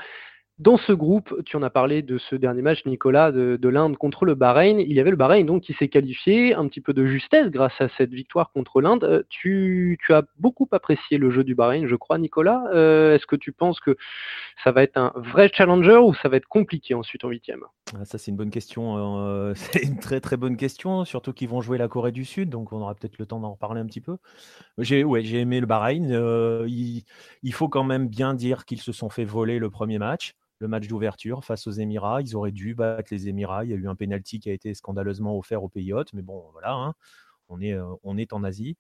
Dans 0.60 0.76
ce 0.76 0.92
groupe, 0.92 1.34
tu 1.44 1.56
en 1.56 1.64
as 1.64 1.70
parlé 1.70 2.02
de 2.02 2.16
ce 2.16 2.36
dernier 2.36 2.62
match, 2.62 2.86
Nicolas, 2.86 3.32
de, 3.32 3.68
l'Inde 3.68 3.96
contre 3.96 4.24
le 4.24 4.36
Bahreïn. 4.36 4.78
Il 4.78 4.92
y 4.92 5.00
avait 5.00 5.10
le 5.10 5.16
Bahreïn 5.16 5.44
donc 5.44 5.64
qui 5.64 5.72
s'est 5.72 5.88
qualifié 5.88 6.54
un 6.54 6.68
petit 6.68 6.80
peu 6.80 6.92
de 6.92 7.04
justesse 7.04 7.48
grâce 7.48 7.72
à 7.80 7.88
cette 7.98 8.10
victoire 8.10 8.52
contre 8.52 8.80
l'Inde. 8.80 9.02
Euh, 9.02 9.24
tu, 9.28 9.98
as 10.10 10.22
beaucoup 10.38 10.68
apprécié 10.70 11.18
le 11.18 11.32
jeu 11.32 11.42
du 11.42 11.56
Bahreïn, 11.56 11.88
je 11.88 11.96
crois, 11.96 12.18
Nicolas. 12.18 12.66
Euh, 12.72 13.16
est-ce 13.16 13.26
que 13.26 13.34
tu 13.34 13.50
penses 13.50 13.80
que 13.80 13.96
ça 14.62 14.70
va 14.70 14.84
être 14.84 14.96
un 14.96 15.12
vrai 15.16 15.50
challenger 15.52 15.96
ou 15.96 16.14
ça 16.14 16.28
va 16.28 16.36
être 16.36 16.46
compliqué 16.46 16.94
ensuite 16.94 17.24
en 17.24 17.30
huitième? 17.30 17.64
Ah, 17.92 18.04
Ça, 18.04 18.18
c'est 18.18 18.30
une 18.30 18.36
bonne 18.36 18.50
question. 18.50 18.96
Euh, 19.18 19.54
c'est 19.56 19.82
une 19.82 19.98
très 19.98 20.20
très 20.20 20.36
bonne 20.36 20.56
question, 20.56 21.04
surtout 21.04 21.32
qu'ils 21.32 21.48
vont 21.48 21.62
jouer 21.62 21.78
la 21.78 21.88
Corée 21.88 22.12
du 22.12 22.24
Sud, 22.24 22.48
donc 22.48 22.72
on 22.72 22.80
aura 22.80 22.94
peut-être 22.94 23.18
le 23.18 23.26
temps 23.26 23.40
d'en 23.40 23.50
reparler 23.50 23.80
un 23.80 23.86
petit 23.86 24.00
peu. 24.00 24.18
J'ai 24.78 25.04
j'ai 25.22 25.40
aimé 25.40 25.58
le 25.58 25.66
Bahreïn. 25.66 26.64
il 26.68 27.52
faut 27.52 27.68
quand 27.68 27.84
même 27.84 28.06
bien 28.06 28.34
dire 28.34 28.66
qu'ils 28.66 28.80
se 28.80 28.92
sont 28.92 29.08
fait 29.08 29.24
voler 29.24 29.58
le 29.58 29.68
premier 29.68 29.98
match 29.98 30.36
le 30.64 30.68
match 30.68 30.88
d'ouverture 30.88 31.44
face 31.44 31.66
aux 31.66 31.72
Émirats. 31.72 32.22
Ils 32.22 32.34
auraient 32.34 32.50
dû 32.50 32.74
battre 32.74 33.08
les 33.12 33.28
Émirats. 33.28 33.64
Il 33.64 33.70
y 33.70 33.74
a 33.74 33.76
eu 33.76 33.86
un 33.86 33.94
penalty 33.94 34.40
qui 34.40 34.48
a 34.48 34.52
été 34.52 34.72
scandaleusement 34.72 35.38
offert 35.38 35.62
aux 35.62 35.68
pays 35.68 35.92
hôtes, 35.92 36.12
mais 36.14 36.22
bon, 36.22 36.42
voilà, 36.52 36.72
hein. 36.72 36.94
on, 37.50 37.60
est, 37.60 37.74
euh, 37.74 37.84
on 38.02 38.16
est 38.16 38.32
en 38.32 38.42
Asie. 38.42 38.76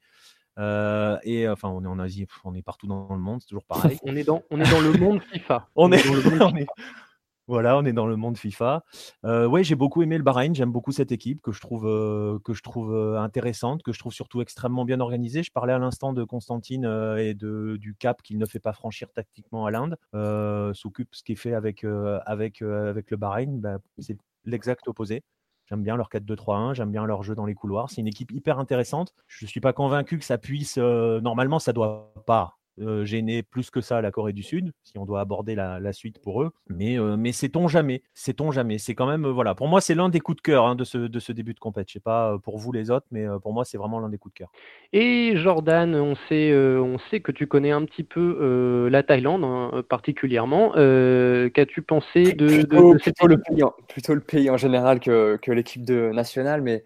Euh, 0.58 1.18
et 1.24 1.46
enfin, 1.46 1.68
on 1.68 1.84
est 1.84 1.88
en 1.88 1.98
Asie, 1.98 2.26
on 2.44 2.54
est 2.54 2.62
partout 2.62 2.86
dans 2.86 3.12
le 3.12 3.20
monde, 3.20 3.40
c'est 3.42 3.48
toujours 3.48 3.64
pareil. 3.68 3.98
on, 4.02 4.16
est 4.16 4.24
dans, 4.24 4.42
on 4.50 4.60
est 4.60 4.70
dans 4.70 4.80
le 4.80 4.92
monde 4.92 5.20
FIFA. 5.30 5.68
on, 5.76 5.92
est, 5.92 6.06
dans 6.06 6.14
le 6.14 6.38
monde 6.38 6.66
Voilà, 7.46 7.76
on 7.76 7.84
est 7.84 7.92
dans 7.92 8.06
le 8.06 8.16
monde 8.16 8.38
FIFA. 8.38 8.84
Euh, 9.26 9.44
oui, 9.46 9.64
j'ai 9.64 9.74
beaucoup 9.74 10.02
aimé 10.02 10.16
le 10.16 10.24
Bahreïn. 10.24 10.54
J'aime 10.54 10.72
beaucoup 10.72 10.92
cette 10.92 11.12
équipe 11.12 11.42
que 11.42 11.52
je 11.52 11.60
trouve, 11.60 11.86
euh, 11.86 12.38
euh, 12.76 13.18
intéressante, 13.18 13.82
que 13.82 13.92
je 13.92 13.98
trouve 13.98 14.14
surtout 14.14 14.40
extrêmement 14.40 14.86
bien 14.86 14.98
organisée. 14.98 15.42
Je 15.42 15.52
parlais 15.52 15.74
à 15.74 15.78
l'instant 15.78 16.14
de 16.14 16.24
Constantine 16.24 16.86
et 17.18 17.34
du 17.34 17.96
cap 17.98 18.22
qu'il 18.22 18.38
ne 18.38 18.46
fait 18.46 18.60
pas 18.60 18.72
franchir 18.72 19.12
tactiquement 19.12 19.66
à 19.66 19.70
l'Inde. 19.70 19.96
S'occupe 20.74 21.14
ce 21.14 21.22
qui 21.22 21.32
est 21.32 21.36
fait 21.36 21.52
avec, 21.52 21.82
le 21.82 23.16
Bahreïn, 23.16 23.60
bah, 23.60 23.78
c'est 23.98 24.16
l'exact 24.46 24.88
opposé. 24.88 25.22
J'aime 25.66 25.82
bien 25.82 25.96
leur 25.96 26.08
4-2-3-1, 26.10 26.74
j'aime 26.74 26.90
bien 26.90 27.04
leur 27.04 27.22
jeu 27.22 27.34
dans 27.34 27.46
les 27.46 27.54
couloirs. 27.54 27.90
C'est 27.90 28.00
une 28.00 28.06
équipe 28.06 28.32
hyper 28.32 28.58
intéressante. 28.58 29.14
Je 29.26 29.44
ne 29.44 29.48
suis 29.48 29.60
pas 29.60 29.72
convaincu 29.72 30.18
que 30.18 30.24
ça 30.24 30.38
puisse. 30.38 30.78
normalement, 30.78 31.58
ça 31.58 31.74
doit 31.74 32.14
pas 32.26 32.56
euh, 32.80 33.04
gêner 33.04 33.44
plus 33.44 33.70
que 33.70 33.80
ça 33.80 34.00
la 34.00 34.10
Corée 34.10 34.32
du 34.32 34.42
Sud, 34.42 34.72
si 34.82 34.98
on 34.98 35.04
doit 35.04 35.20
aborder 35.20 35.54
la, 35.54 35.92
suite 35.92 36.18
pour 36.18 36.42
eux. 36.42 36.50
Mais, 36.68 36.98
euh, 36.98 37.16
mais 37.16 37.30
sait-on 37.30 37.68
jamais 37.68 38.02
Sait-on 38.14 38.50
jamais 38.50 38.78
C'est 38.78 38.96
quand 38.96 39.06
même, 39.06 39.26
euh, 39.26 39.32
voilà, 39.32 39.54
pour 39.54 39.68
moi, 39.68 39.80
c'est 39.80 39.94
l'un 39.94 40.08
des 40.08 40.18
coups 40.18 40.38
de 40.38 40.42
cœur 40.42 40.66
hein, 40.66 40.74
de, 40.74 40.82
ce, 40.82 40.98
de 40.98 41.18
ce 41.20 41.30
début 41.32 41.54
de 41.54 41.60
compète. 41.60 41.88
Je 41.88 41.94
sais 41.94 42.00
pas 42.00 42.36
pour 42.42 42.58
vous 42.58 42.72
les 42.72 42.90
autres, 42.90 43.06
mais 43.12 43.26
pour 43.42 43.52
moi, 43.52 43.64
c'est 43.64 43.78
vraiment 43.78 44.00
l'un 44.00 44.08
des 44.08 44.18
coups 44.18 44.34
de 44.34 44.38
cœur. 44.38 44.50
Et 44.92 45.36
Jordan, 45.36 45.94
on 45.94 46.16
sait, 46.28 46.52
on 46.54 46.98
sait 47.10 47.20
que 47.20 47.30
tu 47.30 47.46
connais 47.46 47.70
un 47.70 47.84
petit 47.84 48.02
peu 48.02 48.88
la 48.90 49.02
Thaïlande 49.04 49.44
hein, 49.44 49.82
particulièrement. 49.88 50.72
Qu'as-tu 50.72 51.82
pensé 51.82 52.32
de, 52.32 52.46
plutôt, 52.46 52.94
plutôt, 52.96 53.26
le 53.28 53.38
pays, 53.38 53.62
plutôt 53.88 54.14
le 54.14 54.20
pays 54.20 54.50
en 54.50 54.56
général 54.56 54.98
que, 54.98 55.36
que 55.40 55.52
l'équipe 55.52 55.88
nationale, 55.88 56.60
mais 56.62 56.82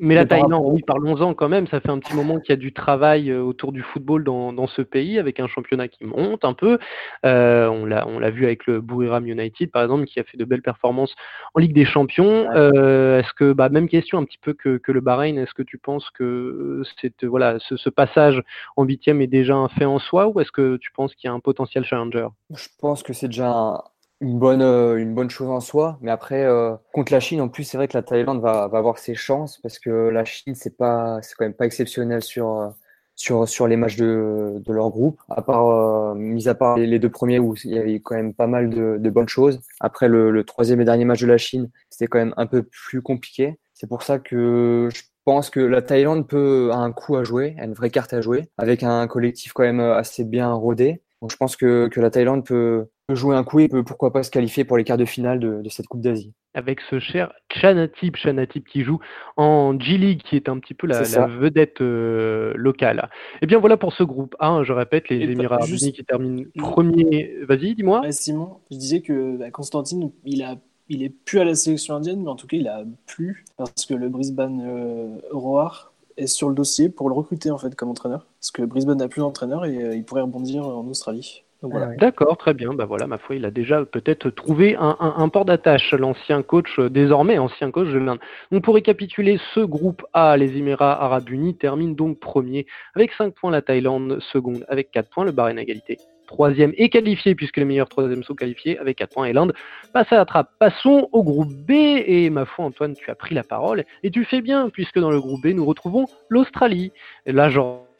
mais 0.00 0.14
la 0.14 0.24
Thaïlande, 0.24 0.64
oui, 0.66 0.82
parlons-en 0.86 1.34
quand 1.34 1.48
même. 1.48 1.66
Ça 1.68 1.80
fait 1.80 1.90
un 1.90 1.98
petit 1.98 2.14
moment 2.14 2.40
qu'il 2.40 2.50
y 2.50 2.52
a 2.52 2.56
du 2.56 2.72
travail 2.72 3.30
euh, 3.30 3.42
autour 3.42 3.72
du 3.72 3.82
football 3.82 4.24
dans, 4.24 4.52
dans, 4.52 4.66
ce 4.66 4.82
pays, 4.82 5.18
avec 5.18 5.38
un 5.40 5.46
championnat 5.46 5.88
qui 5.88 6.04
monte 6.04 6.44
un 6.44 6.52
peu. 6.54 6.78
Euh, 7.24 7.68
on 7.68 7.86
l'a 7.86 8.30
vu 8.30 8.44
avec 8.44 8.66
le 8.66 8.80
Buriram 8.80 9.26
United, 9.26 9.70
par 9.70 9.82
exemple, 9.82 10.04
qui 10.06 10.18
a 10.18 10.24
fait 10.24 10.36
de 10.36 10.44
belles 10.44 10.62
performances 10.62 11.14
en 11.54 11.60
Ligue 11.60 11.74
des 11.74 11.84
Champions. 11.84 12.48
Euh, 12.54 13.20
est-ce 13.20 13.32
que, 13.34 13.52
bah, 13.52 13.68
même 13.68 13.88
question 13.88 14.18
un 14.18 14.24
petit 14.24 14.38
peu 14.38 14.52
que, 14.52 14.78
que 14.78 14.90
le 14.90 15.00
Bahreïn, 15.00 15.38
est-ce 15.38 15.54
que 15.54 15.62
tu 15.62 15.78
penses 15.78 16.10
que 16.10 16.82
cette, 17.00 17.24
voilà, 17.24 17.58
ce, 17.60 17.76
ce, 17.76 17.90
passage 17.90 18.42
en 18.76 18.84
huitième 18.84 19.20
est 19.20 19.28
déjà 19.28 19.54
un 19.54 19.68
fait 19.68 19.84
en 19.84 20.00
soi, 20.00 20.26
ou 20.26 20.40
est-ce 20.40 20.50
que 20.50 20.76
tu 20.78 20.90
penses 20.90 21.14
qu'il 21.14 21.28
y 21.28 21.30
a 21.30 21.34
un 21.34 21.40
potentiel 21.40 21.84
challenger? 21.84 22.26
Je 22.50 22.68
pense 22.80 23.02
que 23.04 23.12
c'est 23.12 23.28
déjà 23.28 23.50
un, 23.50 23.80
une 24.20 24.38
bonne, 24.38 24.62
euh, 24.62 24.96
une 24.96 25.14
bonne 25.14 25.30
chose 25.30 25.48
en 25.48 25.60
soi. 25.60 25.98
Mais 26.00 26.10
après, 26.10 26.44
euh, 26.44 26.74
contre 26.92 27.12
la 27.12 27.20
Chine, 27.20 27.40
en 27.40 27.48
plus, 27.48 27.64
c'est 27.64 27.76
vrai 27.76 27.88
que 27.88 27.96
la 27.96 28.02
Thaïlande 28.02 28.40
va, 28.40 28.68
va, 28.68 28.78
avoir 28.78 28.98
ses 28.98 29.14
chances 29.14 29.58
parce 29.58 29.78
que 29.78 29.90
la 29.90 30.24
Chine, 30.24 30.54
c'est 30.54 30.76
pas, 30.76 31.20
c'est 31.22 31.34
quand 31.36 31.44
même 31.44 31.54
pas 31.54 31.66
exceptionnel 31.66 32.22
sur, 32.22 32.60
euh, 32.60 32.68
sur, 33.16 33.48
sur 33.48 33.66
les 33.66 33.76
matchs 33.76 33.96
de, 33.96 34.62
de 34.64 34.72
leur 34.72 34.90
groupe. 34.90 35.20
À 35.28 35.42
part, 35.42 36.14
mis 36.14 36.48
à 36.48 36.54
part 36.54 36.78
les, 36.78 36.98
deux 36.98 37.10
premiers 37.10 37.38
où 37.38 37.54
il 37.64 37.72
y 37.72 37.78
avait 37.78 38.00
quand 38.00 38.14
même 38.14 38.34
pas 38.34 38.46
mal 38.46 38.70
de, 38.70 38.96
de 38.98 39.10
bonnes 39.10 39.28
choses. 39.28 39.60
Après 39.80 40.08
le, 40.08 40.30
le, 40.30 40.44
troisième 40.44 40.80
et 40.80 40.84
dernier 40.84 41.04
match 41.04 41.20
de 41.20 41.26
la 41.26 41.38
Chine, 41.38 41.70
c'était 41.90 42.06
quand 42.06 42.18
même 42.18 42.34
un 42.36 42.46
peu 42.46 42.62
plus 42.62 43.02
compliqué. 43.02 43.58
C'est 43.74 43.88
pour 43.88 44.02
ça 44.02 44.18
que 44.18 44.88
je 44.92 45.02
pense 45.24 45.50
que 45.50 45.60
la 45.60 45.82
Thaïlande 45.82 46.28
peut 46.28 46.70
a 46.72 46.76
un 46.76 46.92
coup 46.92 47.16
à 47.16 47.24
jouer, 47.24 47.56
a 47.58 47.64
une 47.64 47.72
vraie 47.72 47.90
carte 47.90 48.12
à 48.12 48.20
jouer, 48.20 48.48
avec 48.58 48.82
un 48.82 49.06
collectif 49.06 49.52
quand 49.52 49.64
même 49.64 49.80
assez 49.80 50.24
bien 50.24 50.52
rodé. 50.52 51.02
Donc 51.20 51.30
je 51.30 51.36
pense 51.36 51.56
que, 51.56 51.88
que 51.88 52.00
la 52.00 52.10
Thaïlande 52.10 52.44
peut, 52.44 52.86
peut 53.06 53.14
jouer 53.14 53.36
un 53.36 53.44
coup 53.44 53.60
et 53.60 53.68
peut 53.68 53.82
pourquoi 53.82 54.12
pas 54.12 54.22
se 54.22 54.30
qualifier 54.30 54.64
pour 54.64 54.76
les 54.76 54.84
quarts 54.84 54.96
de 54.96 55.04
finale 55.04 55.38
de, 55.38 55.68
cette 55.68 55.86
Coupe 55.86 56.00
d'Asie. 56.00 56.32
Avec 56.54 56.80
ce 56.88 57.00
cher 57.00 57.32
Chanatip, 57.52 58.16
Chanatip 58.16 58.66
qui 58.68 58.82
joue 58.82 59.00
en 59.36 59.78
G-League, 59.78 60.22
qui 60.22 60.36
est 60.36 60.48
un 60.48 60.58
petit 60.58 60.74
peu 60.74 60.86
la, 60.86 61.02
vedette 61.26 61.80
euh, 61.80 62.52
locale. 62.56 63.10
Et 63.34 63.38
eh 63.42 63.46
bien 63.46 63.58
voilà 63.58 63.76
pour 63.76 63.92
ce 63.92 64.04
groupe 64.04 64.36
A, 64.38 64.62
je 64.62 64.72
répète, 64.72 65.08
les 65.08 65.16
Émirats 65.16 65.56
Arabes 65.56 65.68
Unis 65.68 65.92
qui 65.92 66.04
terminent 66.04 66.44
premier. 66.56 67.36
Vas-y, 67.42 67.74
dis-moi. 67.74 68.02
Simon, 68.10 68.58
je 68.70 68.76
disais 68.76 69.00
que 69.00 69.36
bah, 69.36 69.50
Constantine, 69.50 70.10
il 70.24 70.42
a 70.42 70.56
il 70.88 71.02
est 71.02 71.08
plus 71.08 71.38
à 71.40 71.44
la 71.44 71.54
sélection 71.54 71.94
indienne, 71.94 72.22
mais 72.22 72.28
en 72.28 72.36
tout 72.36 72.46
cas, 72.46 72.56
il 72.56 72.68
a 72.68 72.84
plus 73.06 73.44
parce 73.56 73.86
que 73.86 73.94
le 73.94 74.08
Brisbane 74.08 74.62
euh, 74.66 75.18
Roar 75.30 75.92
est 76.16 76.26
sur 76.26 76.48
le 76.48 76.54
dossier 76.54 76.88
pour 76.88 77.08
le 77.08 77.14
recruter 77.14 77.50
en 77.50 77.58
fait 77.58 77.74
comme 77.74 77.88
entraîneur. 77.88 78.26
Parce 78.40 78.50
que 78.50 78.62
Brisbane 78.62 78.98
n'a 78.98 79.08
plus 79.08 79.20
d'entraîneur 79.20 79.64
et 79.64 79.82
euh, 79.82 79.96
il 79.96 80.04
pourrait 80.04 80.22
rebondir 80.22 80.66
en 80.66 80.86
Australie. 80.86 81.43
Voilà. 81.62 81.94
D'accord, 81.96 82.36
très 82.36 82.52
bien. 82.52 82.74
Bah 82.74 82.84
voilà, 82.84 83.06
ma 83.06 83.18
foi, 83.18 83.36
il 83.36 83.44
a 83.44 83.50
déjà 83.50 83.84
peut-être 83.84 84.30
trouvé 84.30 84.76
un, 84.78 85.28
port 85.30 85.44
d'attache, 85.44 85.92
l'ancien 85.92 86.42
coach, 86.42 86.78
euh, 86.78 86.90
désormais 86.90 87.38
ancien 87.38 87.70
coach 87.70 87.88
de 87.88 87.98
l'Inde. 87.98 88.18
Donc 88.52 88.64
pour 88.64 88.74
récapituler, 88.74 89.38
ce 89.54 89.60
groupe 89.60 90.04
A, 90.12 90.36
les 90.36 90.56
Émirats 90.56 91.02
Arabes 91.02 91.30
Unis, 91.30 91.56
termine 91.56 91.94
donc 91.94 92.20
premier 92.20 92.66
avec 92.94 93.12
5 93.12 93.34
points, 93.34 93.50
la 93.50 93.62
Thaïlande 93.62 94.18
seconde 94.32 94.64
avec 94.68 94.90
4 94.90 95.08
points, 95.08 95.24
le 95.24 95.32
Bahreïn 95.32 95.58
égalité 95.58 95.98
troisième 96.26 96.72
est 96.76 96.88
qualifié 96.88 97.34
puisque 97.34 97.58
les 97.58 97.64
meilleurs 97.64 97.88
troisièmes 97.88 98.22
sont 98.22 98.34
qualifiés 98.34 98.78
avec 98.78 98.96
4 98.98 99.14
points 99.14 99.26
et 99.26 99.32
l'Inde 99.32 99.52
passe 99.92 100.10
à 100.12 100.16
la 100.16 100.24
trappe. 100.24 100.50
Passons 100.58 101.08
au 101.12 101.22
groupe 101.22 101.52
B 101.52 101.70
et 101.70 102.30
ma 102.30 102.44
foi 102.44 102.64
Antoine 102.64 102.94
tu 102.94 103.10
as 103.10 103.14
pris 103.14 103.34
la 103.34 103.42
parole 103.44 103.84
et 104.02 104.10
tu 104.10 104.24
fais 104.24 104.40
bien 104.40 104.70
puisque 104.70 104.98
dans 104.98 105.10
le 105.10 105.20
groupe 105.20 105.42
B 105.42 105.48
nous 105.48 105.64
retrouvons 105.64 106.06
l'Australie, 106.28 106.92
la 107.26 107.50
Jordanie 107.50 107.93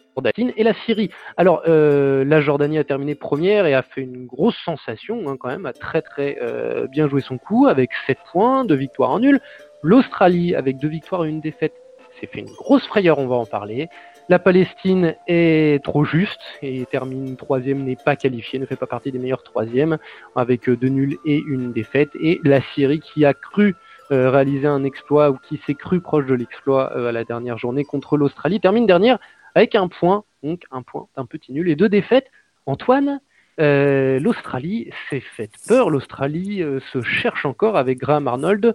et 0.56 0.62
la 0.62 0.74
Syrie. 0.86 1.10
Alors 1.36 1.62
euh, 1.66 2.24
la 2.24 2.40
Jordanie 2.40 2.78
a 2.78 2.84
terminé 2.84 3.14
première 3.14 3.66
et 3.66 3.74
a 3.74 3.82
fait 3.82 4.02
une 4.02 4.26
grosse 4.26 4.56
sensation 4.64 5.28
hein, 5.28 5.36
quand 5.38 5.48
même, 5.48 5.66
a 5.66 5.72
très 5.72 6.02
très 6.02 6.38
euh, 6.42 6.86
bien 6.86 7.08
joué 7.08 7.20
son 7.20 7.38
coup 7.38 7.66
avec 7.66 7.90
7 8.06 8.18
points, 8.32 8.64
de 8.64 8.74
victoires 8.74 9.10
en 9.10 9.20
nul. 9.20 9.40
L'Australie 9.82 10.54
avec 10.54 10.78
deux 10.78 10.88
victoires 10.88 11.24
et 11.24 11.28
une 11.28 11.40
défaite 11.40 11.74
s'est 12.20 12.26
fait 12.26 12.40
une 12.40 12.52
grosse 12.52 12.86
frayeur, 12.86 13.18
on 13.18 13.26
va 13.26 13.36
en 13.36 13.46
parler. 13.46 13.88
La 14.28 14.38
Palestine 14.38 15.16
est 15.26 15.84
trop 15.84 16.04
juste 16.04 16.40
et 16.62 16.86
termine 16.86 17.36
troisième, 17.36 17.84
n'est 17.84 17.96
pas 17.96 18.16
qualifiée, 18.16 18.58
ne 18.58 18.64
fait 18.64 18.76
pas 18.76 18.86
partie 18.86 19.12
des 19.12 19.18
meilleurs 19.18 19.42
troisièmes, 19.42 19.98
avec 20.34 20.70
deux 20.70 20.88
nuls 20.88 21.18
et 21.26 21.42
une 21.46 21.72
défaite. 21.72 22.08
Et 22.18 22.40
la 22.42 22.62
Syrie 22.74 23.00
qui 23.00 23.26
a 23.26 23.34
cru 23.34 23.74
euh, 24.12 24.30
réaliser 24.30 24.66
un 24.66 24.84
exploit 24.84 25.30
ou 25.30 25.38
qui 25.48 25.60
s'est 25.66 25.74
cru 25.74 26.00
proche 26.00 26.24
de 26.26 26.34
l'exploit 26.34 26.92
euh, 26.96 27.08
à 27.08 27.12
la 27.12 27.24
dernière 27.24 27.58
journée 27.58 27.84
contre 27.84 28.16
l'Australie, 28.16 28.60
termine 28.60 28.86
dernière 28.86 29.18
avec 29.54 29.74
un 29.74 29.88
point, 29.88 30.24
donc 30.42 30.64
un 30.70 30.82
point 30.82 31.06
d'un 31.16 31.26
petit 31.26 31.52
nul 31.52 31.68
et 31.68 31.76
deux 31.76 31.88
défaites. 31.88 32.30
Antoine, 32.66 33.20
euh, 33.60 34.18
l'Australie 34.18 34.90
s'est 35.08 35.22
faite 35.36 35.52
peur, 35.68 35.90
l'Australie 35.90 36.62
se 36.92 37.02
cherche 37.02 37.44
encore 37.46 37.76
avec 37.76 37.98
Graham 37.98 38.28
Arnold. 38.28 38.74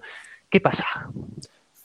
Qu'est 0.51 0.59
pas 0.59 0.71
ça 0.71 1.09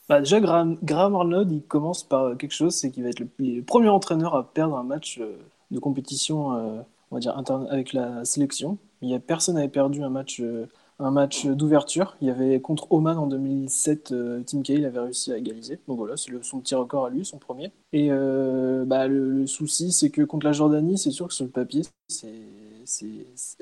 bah, 0.08 0.20
déjà, 0.20 0.38
Graham, 0.40 0.78
Arnold, 1.14 1.50
il 1.50 1.62
commence 1.62 2.02
par 2.02 2.36
quelque 2.36 2.52
chose, 2.52 2.74
c'est 2.74 2.90
qu'il 2.90 3.04
va 3.04 3.08
être 3.08 3.22
le, 3.38 3.62
premier 3.62 3.88
entraîneur 3.88 4.34
à 4.34 4.52
perdre 4.52 4.76
un 4.76 4.82
match 4.82 5.18
euh, 5.18 5.38
de 5.70 5.78
compétition, 5.78 6.52
euh, 6.52 6.82
on 7.10 7.16
va 7.16 7.20
dire, 7.20 7.42
avec 7.70 7.94
la 7.94 8.24
sélection. 8.24 8.76
Il 9.00 9.08
y 9.08 9.14
a 9.14 9.18
personne 9.18 9.54
n'avait 9.54 9.68
perdu 9.68 10.02
un 10.02 10.10
match, 10.10 10.40
euh, 10.40 10.66
un 10.98 11.10
match 11.10 11.46
d'ouverture. 11.46 12.16
Il 12.20 12.28
y 12.28 12.30
avait 12.30 12.60
contre 12.60 12.90
Oman 12.92 13.18
en 13.18 13.26
2007, 13.26 14.14
Tim 14.46 14.62
Cahill 14.62 14.84
avait 14.84 15.00
réussi 15.00 15.32
à 15.32 15.38
égaliser. 15.38 15.78
Donc 15.88 15.98
voilà, 15.98 16.16
c'est 16.16 16.30
son 16.42 16.60
petit 16.60 16.74
record 16.74 17.06
à 17.06 17.10
lui, 17.10 17.24
son 17.24 17.38
premier. 17.38 17.72
Et 17.92 18.10
bah, 18.10 19.08
le, 19.08 19.46
souci, 19.46 19.92
c'est 19.92 20.10
que 20.10 20.22
contre 20.22 20.46
la 20.46 20.52
Jordanie, 20.52 20.98
c'est 20.98 21.10
sûr 21.10 21.28
que 21.28 21.34
sur 21.34 21.44
le 21.44 21.50
papier, 21.50 21.82
c'est 22.08 22.32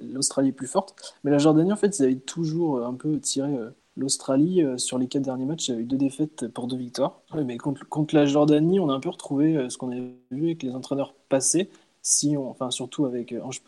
l'Australie 0.02 0.48
est 0.48 0.52
plus 0.52 0.66
forte. 0.66 1.14
Mais 1.24 1.30
la 1.30 1.38
Jordanie, 1.38 1.72
en 1.72 1.76
fait, 1.76 1.98
ils 1.98 2.02
avaient 2.02 2.16
toujours 2.16 2.84
un 2.84 2.94
peu 2.94 3.18
tiré 3.18 3.56
l'Australie, 3.96 4.62
euh, 4.62 4.78
sur 4.78 4.98
les 4.98 5.06
quatre 5.06 5.22
derniers 5.22 5.44
matchs, 5.44 5.68
il 5.68 5.74
y 5.74 5.78
a 5.78 5.80
eu 5.80 5.84
deux 5.84 5.96
défaites 5.96 6.48
pour 6.48 6.66
deux 6.66 6.76
victoires. 6.76 7.20
mais 7.34 7.58
contre, 7.58 7.86
contre, 7.88 8.14
la 8.14 8.26
Jordanie, 8.26 8.80
on 8.80 8.88
a 8.88 8.94
un 8.94 9.00
peu 9.00 9.10
retrouvé 9.10 9.56
euh, 9.56 9.68
ce 9.68 9.78
qu'on 9.78 9.90
avait 9.90 10.14
vu 10.30 10.44
avec 10.46 10.62
les 10.62 10.74
entraîneurs 10.74 11.14
passés, 11.28 11.70
si 12.00 12.36
on, 12.36 12.50
enfin 12.50 12.70
surtout 12.70 13.06
avec 13.06 13.32
euh, 13.32 13.42
Ange 13.42 13.62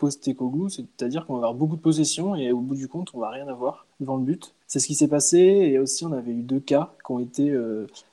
Postecoglou, 0.00 0.68
c'est-à-dire 0.68 1.26
qu'on 1.26 1.34
va 1.34 1.38
avoir 1.38 1.54
beaucoup 1.54 1.76
de 1.76 1.80
possessions 1.80 2.34
et 2.34 2.50
au 2.50 2.58
bout 2.58 2.74
du 2.74 2.88
compte, 2.88 3.10
on 3.14 3.20
va 3.20 3.30
rien 3.30 3.46
avoir 3.46 3.86
devant 4.00 4.16
le 4.16 4.24
but. 4.24 4.54
C'est 4.66 4.80
ce 4.80 4.86
qui 4.86 4.94
s'est 4.94 5.08
passé 5.08 5.38
et 5.38 5.78
aussi 5.78 6.04
on 6.04 6.12
avait 6.12 6.32
eu 6.32 6.42
deux 6.42 6.58
cas 6.58 6.92
qui 7.06 7.12
ont 7.12 7.20
été. 7.20 7.56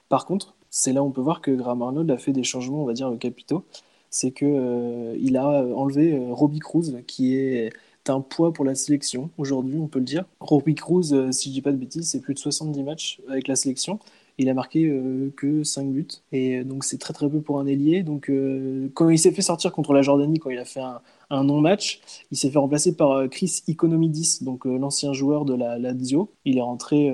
Par 0.10 0.26
contre, 0.26 0.54
c'est 0.70 0.94
là 0.94 1.02
où 1.02 1.08
on 1.08 1.12
peut 1.12 1.22
voir 1.22 1.42
que 1.42 1.52
Graham 1.52 1.82
Arnold 1.82 2.12
a 2.12 2.18
fait 2.18 2.34
des 2.34 2.44
changements, 2.44 2.84
on 2.84 2.86
va 2.86 2.94
dire, 2.94 3.12
capitaux. 3.20 3.64
C'est 4.10 4.32
que 4.32 5.16
il 5.20 5.38
a 5.38 5.48
enlevé 5.48 6.28
Robbie 6.32 6.60
Cruz, 6.60 6.94
qui 7.08 7.36
est 7.36 7.72
un 8.10 8.22
poids 8.22 8.54
pour 8.54 8.66
la 8.66 8.76
sélection 8.76 9.30
aujourd'hui, 9.38 9.78
on 9.80 9.88
peut 9.88 10.00
le 10.00 10.06
dire. 10.06 10.26
Robbie 10.40 10.76
Cruz, 10.76 11.14
euh, 11.14 11.32
si 11.32 11.50
je 11.50 11.54
dis 11.54 11.62
pas 11.62 11.72
de 11.72 11.78
bêtises, 11.78 12.10
c'est 12.10 12.22
plus 12.22 12.34
de 12.34 12.40
70 12.40 12.84
matchs 12.84 13.20
avec 13.30 13.48
la 13.48 13.56
sélection. 13.56 14.00
Il 14.38 14.50
a 14.50 14.54
marqué 14.54 14.86
euh, 14.86 15.32
que 15.36 15.64
5 15.64 15.88
buts. 15.88 16.08
Et 16.32 16.60
euh, 16.60 16.64
donc 16.64 16.84
c'est 16.84 16.98
très 16.98 17.14
très 17.14 17.30
peu 17.30 17.42
pour 17.42 17.60
un 17.60 17.66
ailier. 17.66 18.04
Donc 18.04 18.32
quand 18.94 19.10
il 19.10 19.20
s'est 19.20 19.32
fait 19.32 19.42
sortir 19.42 19.72
contre 19.72 19.94
la 19.94 20.02
Jordanie, 20.02 20.40
quand 20.40 20.50
il 20.50 20.60
a 20.60 20.66
fait 20.66 20.82
un, 20.82 21.02
non-match, 21.30 22.02
il 22.32 22.38
s'est 22.38 22.50
fait 22.50 22.58
remplacer 22.58 22.96
par 22.96 23.28
Chris 23.30 23.64
Economidis, 23.68 24.40
donc 24.42 24.66
l'ancien 24.66 25.14
joueur 25.14 25.46
de 25.46 25.54
la 25.54 25.78
Lazio. 25.78 26.32
Il 26.46 26.58
est 26.58 26.62
rentré. 26.62 27.14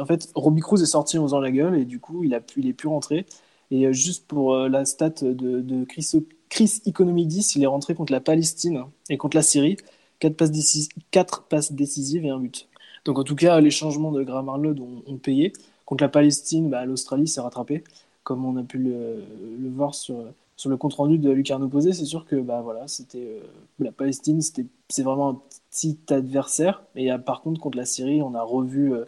en 0.00 0.06
fait, 0.06 0.30
Robbie 0.34 0.60
Cruz 0.60 0.82
est 0.82 0.86
sorti 0.86 1.18
en 1.18 1.22
faisant 1.22 1.40
la 1.40 1.50
gueule 1.50 1.78
et 1.78 1.84
du 1.84 1.98
coup 1.98 2.24
il 2.24 2.34
a 2.34 2.40
pu, 2.40 2.60
il 2.60 2.68
est 2.68 2.82
rentrer. 2.84 3.26
Et 3.70 3.90
juste 3.94 4.26
pour 4.26 4.54
la 4.56 4.84
stat 4.84 5.14
de, 5.22 5.84
Chris, 5.84 6.10
Chris 6.50 6.82
Economidis, 6.86 7.52
il 7.56 7.62
est 7.62 7.66
rentré 7.66 7.94
contre 7.94 8.12
la 8.12 8.20
Palestine 8.20 8.84
et 9.08 9.16
contre 9.16 9.36
la 9.36 9.42
Syrie. 9.42 9.76
4 10.20 10.36
passes, 10.36 11.48
passes 11.48 11.72
décisives 11.72 12.24
et 12.24 12.30
un 12.30 12.38
but. 12.38 12.68
Donc 13.04 13.18
en 13.18 13.24
tout 13.24 13.34
cas, 13.34 13.60
les 13.60 13.70
changements 13.70 14.12
de 14.12 14.22
Graham 14.22 14.48
Arnold 14.48 14.80
ont, 14.80 15.16
payé. 15.16 15.52
Contre 15.84 16.04
la 16.04 16.08
Palestine, 16.08 16.70
bah, 16.70 16.84
l'Australie 16.84 17.26
s'est 17.26 17.40
rattrapée, 17.40 17.82
comme 18.22 18.44
on 18.44 18.56
a 18.56 18.62
pu 18.62 18.78
le, 18.78 19.24
voir 19.70 19.94
sur, 19.94 20.24
sur 20.56 20.70
le 20.70 20.76
compte 20.76 20.94
rendu 20.94 21.18
de 21.18 21.30
Lucarno 21.30 21.68
Posé. 21.68 21.92
C'est 21.92 22.04
sûr 22.04 22.24
que 22.24 22.36
bah, 22.36 22.60
voilà, 22.62 22.86
c'était 22.86 23.26
euh, 23.26 23.40
la 23.78 23.92
Palestine, 23.92 24.40
c'est 24.40 25.02
vraiment 25.02 25.30
un 25.30 25.40
petit 25.70 25.98
adversaire. 26.10 26.82
Et 26.94 27.12
euh, 27.12 27.18
par 27.18 27.42
contre, 27.42 27.60
contre 27.60 27.78
la 27.78 27.84
Syrie, 27.84 28.22
on 28.22 28.34
a 28.34 28.42
revu 28.42 28.92
euh, 28.92 29.04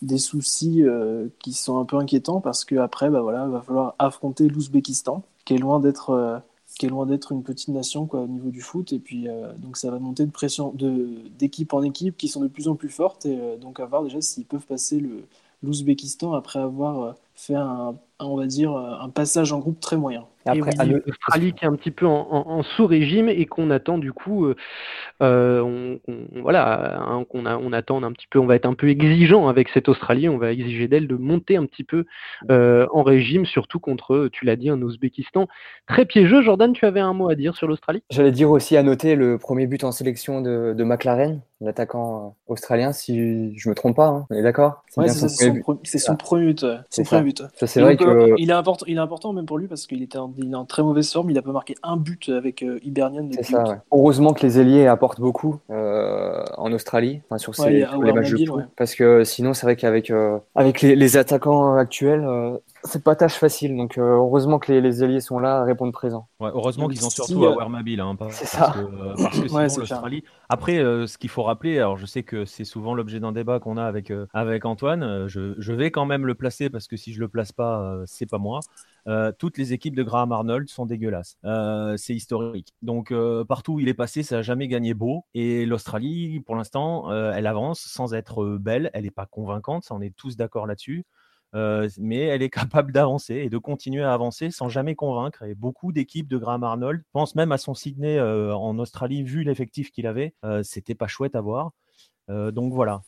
des 0.00 0.18
soucis 0.18 0.82
qui 1.40 1.52
sont 1.52 1.78
un 1.78 1.84
peu 1.84 1.96
inquiétants 1.96 2.40
parce 2.40 2.64
qu'après, 2.64 3.10
bah, 3.10 3.20
voilà, 3.20 3.44
il 3.46 3.52
va 3.52 3.60
falloir 3.60 3.94
affronter 3.98 4.48
l'Ouzbékistan, 4.48 5.22
qui 5.44 5.54
est 5.54 5.58
loin 5.58 5.80
d'être 5.80 6.42
qui 6.78 6.86
est 6.86 6.88
loin 6.88 7.04
d'être 7.04 7.32
une 7.32 7.42
petite 7.42 7.68
nation 7.68 8.06
quoi, 8.06 8.20
au 8.20 8.26
niveau 8.26 8.50
du 8.50 8.62
foot. 8.62 8.92
Et 8.92 8.98
puis, 8.98 9.26
donc 9.58 9.76
ça 9.76 9.90
va 9.90 9.98
monter 9.98 10.24
de 10.24 10.30
pression 10.30 10.72
d'équipe 11.38 11.74
en 11.74 11.82
équipe 11.82 12.16
qui 12.16 12.28
sont 12.28 12.40
de 12.40 12.48
plus 12.48 12.68
en 12.68 12.74
plus 12.74 12.88
fortes. 12.88 13.26
Et 13.26 13.38
donc, 13.60 13.80
à 13.80 13.86
voir 13.86 14.02
déjà 14.02 14.20
s'ils 14.20 14.46
peuvent 14.46 14.66
passer 14.66 15.02
l'Ouzbékistan 15.62 16.32
après 16.32 16.60
avoir 16.60 17.14
fait 17.34 17.54
un, 17.54 17.96
on 18.20 18.36
va 18.36 18.46
dire, 18.46 18.74
un 18.76 19.08
passage 19.08 19.52
en 19.52 19.58
groupe 19.58 19.80
très 19.80 19.96
moyen. 19.96 20.26
Et 20.46 20.50
après, 20.50 20.72
l'Australie 20.86 21.52
qui 21.52 21.64
est 21.64 21.68
un 21.68 21.76
petit 21.76 21.90
peu 21.90 22.06
en, 22.06 22.62
sous-régime 22.62 23.28
et 23.28 23.46
qu'on 23.46 23.70
attend 23.70 23.98
du 23.98 24.12
coup, 24.12 24.46
euh, 24.46 24.54
euh, 25.22 25.62
on, 25.62 25.98
voilà, 26.40 27.00
hein, 27.00 27.24
qu'on 27.28 27.46
on 27.46 27.72
attend 27.72 28.02
un 28.02 28.12
petit 28.12 28.26
peu, 28.28 28.38
on 28.38 28.46
va 28.46 28.56
être 28.56 28.66
un 28.66 28.74
peu 28.74 28.88
exigeant 28.88 29.48
avec 29.48 29.68
cette 29.68 29.88
Australie, 29.88 30.28
on 30.28 30.38
va 30.38 30.52
exiger 30.52 30.88
d'elle 30.88 31.06
de 31.06 31.16
monter 31.16 31.56
un 31.56 31.66
petit 31.66 31.84
peu 31.84 32.06
euh, 32.50 32.86
en 32.92 33.02
régime, 33.02 33.46
surtout 33.46 33.78
contre, 33.78 34.28
tu 34.32 34.44
l'as 34.44 34.56
dit, 34.56 34.68
un 34.68 34.80
Ouzbékistan 34.82 35.48
très 35.86 36.04
piégeux. 36.06 36.42
Jordan, 36.42 36.72
tu 36.72 36.86
avais 36.86 37.00
un 37.00 37.12
mot 37.12 37.28
à 37.28 37.34
dire 37.34 37.56
sur 37.56 37.68
l'Australie? 37.68 38.02
J'allais 38.10 38.32
dire 38.32 38.50
aussi 38.50 38.76
à 38.76 38.82
noter 38.82 39.14
le 39.14 39.38
premier 39.38 39.66
but 39.66 39.84
en 39.84 39.92
sélection 39.92 40.40
de, 40.40 40.74
de 40.76 40.84
McLaren, 40.84 41.40
l'attaquant 41.60 42.36
australien, 42.48 42.92
si 42.92 43.56
je 43.56 43.68
me 43.68 43.74
trompe 43.74 43.96
pas, 43.96 44.08
hein. 44.08 44.26
on 44.30 44.34
est 44.34 44.42
d'accord? 44.42 44.82
C'est 44.88 45.98
son, 45.98 46.16
premier 46.16 46.46
but. 46.46 46.66
C'est 46.90 47.04
vrai 47.80 47.96
que... 47.96 48.34
il, 48.38 48.50
est 48.50 48.52
important, 48.52 48.84
il 48.88 48.96
est 48.96 49.00
important 49.00 49.32
même 49.32 49.46
pour 49.46 49.58
lui 49.58 49.66
parce 49.66 49.86
qu'il 49.86 50.02
était 50.02 50.18
en 50.18 50.32
il 50.38 50.52
est 50.52 50.54
en 50.54 50.64
très 50.64 50.82
mauvaise 50.82 51.10
forme. 51.10 51.30
Il 51.30 51.38
a 51.38 51.42
pas 51.42 51.52
marqué 51.52 51.74
un 51.82 51.96
but 51.96 52.28
avec 52.28 52.62
euh, 52.62 52.78
Hibernian. 52.82 53.28
C'est 53.32 53.44
ça, 53.44 53.82
Heureusement 53.92 54.32
que 54.32 54.44
les 54.44 54.58
ailiers 54.60 54.86
apportent 54.86 55.20
beaucoup 55.20 55.58
euh, 55.70 56.42
en 56.56 56.72
Australie, 56.72 57.20
enfin, 57.26 57.38
sur 57.38 57.54
ces, 57.54 57.70
les 57.70 58.12
matchs 58.12 58.32
de 58.32 58.62
Parce 58.76 58.94
que 58.94 59.24
sinon, 59.24 59.54
c'est 59.54 59.66
vrai 59.66 59.76
qu'avec 59.76 60.10
euh, 60.10 60.38
avec 60.54 60.80
les, 60.80 61.16
attaquants 61.16 61.76
actuels, 61.76 62.26
c'est 62.84 63.02
pas 63.02 63.16
tâche 63.16 63.34
facile. 63.34 63.76
Donc, 63.76 63.98
heureusement 63.98 64.58
que 64.58 64.72
les, 64.72 64.80
les 64.80 65.02
ailiers 65.02 65.20
sont 65.20 65.38
là, 65.38 65.64
répondent 65.64 65.92
présent. 65.92 66.28
heureusement 66.40 66.88
qu'ils 66.88 67.04
ont 67.04 67.10
surtout 67.10 67.44
à 67.44 67.68
Mobile. 67.68 68.00
Hein, 68.00 68.16
c'est 68.30 68.46
ça. 68.46 68.74
parce 69.16 69.40
que 69.40 69.48
sinon, 69.48 69.60
l'Australie. 69.60 70.24
Après, 70.48 70.78
ce 70.78 71.18
qu'il 71.18 71.30
faut 71.30 71.42
rappeler, 71.42 71.78
alors 71.78 71.96
je 71.96 72.06
sais 72.06 72.22
que 72.22 72.44
c'est 72.44 72.64
souvent 72.64 72.94
l'objet 72.94 73.20
d'un 73.20 73.32
débat 73.32 73.60
qu'on 73.60 73.76
a 73.76 73.84
avec, 73.84 74.12
avec 74.32 74.64
Antoine. 74.64 75.26
Je, 75.28 75.54
je, 75.58 75.72
vais 75.72 75.90
quand 75.90 76.06
même 76.06 76.26
le 76.26 76.34
placer 76.34 76.70
parce 76.70 76.86
que 76.86 76.96
si 76.96 77.12
je 77.12 77.20
le 77.20 77.28
place 77.28 77.52
pas, 77.52 78.02
c'est 78.06 78.26
pas 78.26 78.38
moi. 78.38 78.60
Euh, 79.08 79.32
toutes 79.36 79.58
les 79.58 79.72
équipes 79.72 79.96
de 79.96 80.02
Graham 80.02 80.32
Arnold 80.32 80.68
sont 80.68 80.86
dégueulasses. 80.86 81.36
Euh, 81.44 81.96
c'est 81.96 82.14
historique. 82.14 82.74
Donc 82.82 83.10
euh, 83.10 83.44
partout 83.44 83.74
où 83.74 83.80
il 83.80 83.88
est 83.88 83.94
passé, 83.94 84.22
ça 84.22 84.36
n'a 84.36 84.42
jamais 84.42 84.68
gagné 84.68 84.94
beau. 84.94 85.24
Et 85.34 85.66
l'Australie, 85.66 86.40
pour 86.40 86.56
l'instant, 86.56 87.10
elle 87.12 87.46
avance 87.46 87.80
sans 87.80 88.14
être 88.14 88.56
belle. 88.58 88.90
Elle 88.94 89.04
n'est 89.04 89.10
pas 89.10 89.26
convaincante, 89.26 89.84
ça 89.84 89.94
on 89.94 90.00
est 90.00 90.14
tous 90.14 90.36
d'accord 90.36 90.66
là-dessus. 90.66 91.04
Mais 91.54 92.18
elle 92.18 92.42
est 92.42 92.50
capable 92.50 92.92
d'avancer 92.92 93.34
et 93.34 93.50
de 93.50 93.58
continuer 93.58 94.02
à 94.02 94.12
avancer 94.12 94.50
sans 94.50 94.68
jamais 94.68 94.94
convaincre. 94.94 95.42
Et 95.42 95.54
beaucoup 95.54 95.92
d'équipes 95.92 96.28
de 96.28 96.38
Graham 96.38 96.64
Arnold 96.64 97.02
pensent 97.12 97.34
même 97.34 97.52
à 97.52 97.58
son 97.58 97.74
Sydney 97.74 98.20
en 98.20 98.78
Australie, 98.78 99.22
vu 99.22 99.42
l'effectif 99.42 99.90
qu'il 99.90 100.06
avait. 100.06 100.34
C'était 100.62 100.94
pas 100.94 101.06
chouette 101.06 101.34
à 101.34 101.40
voir. 101.40 101.72
donc 102.28 102.72
voilà, 102.72 103.02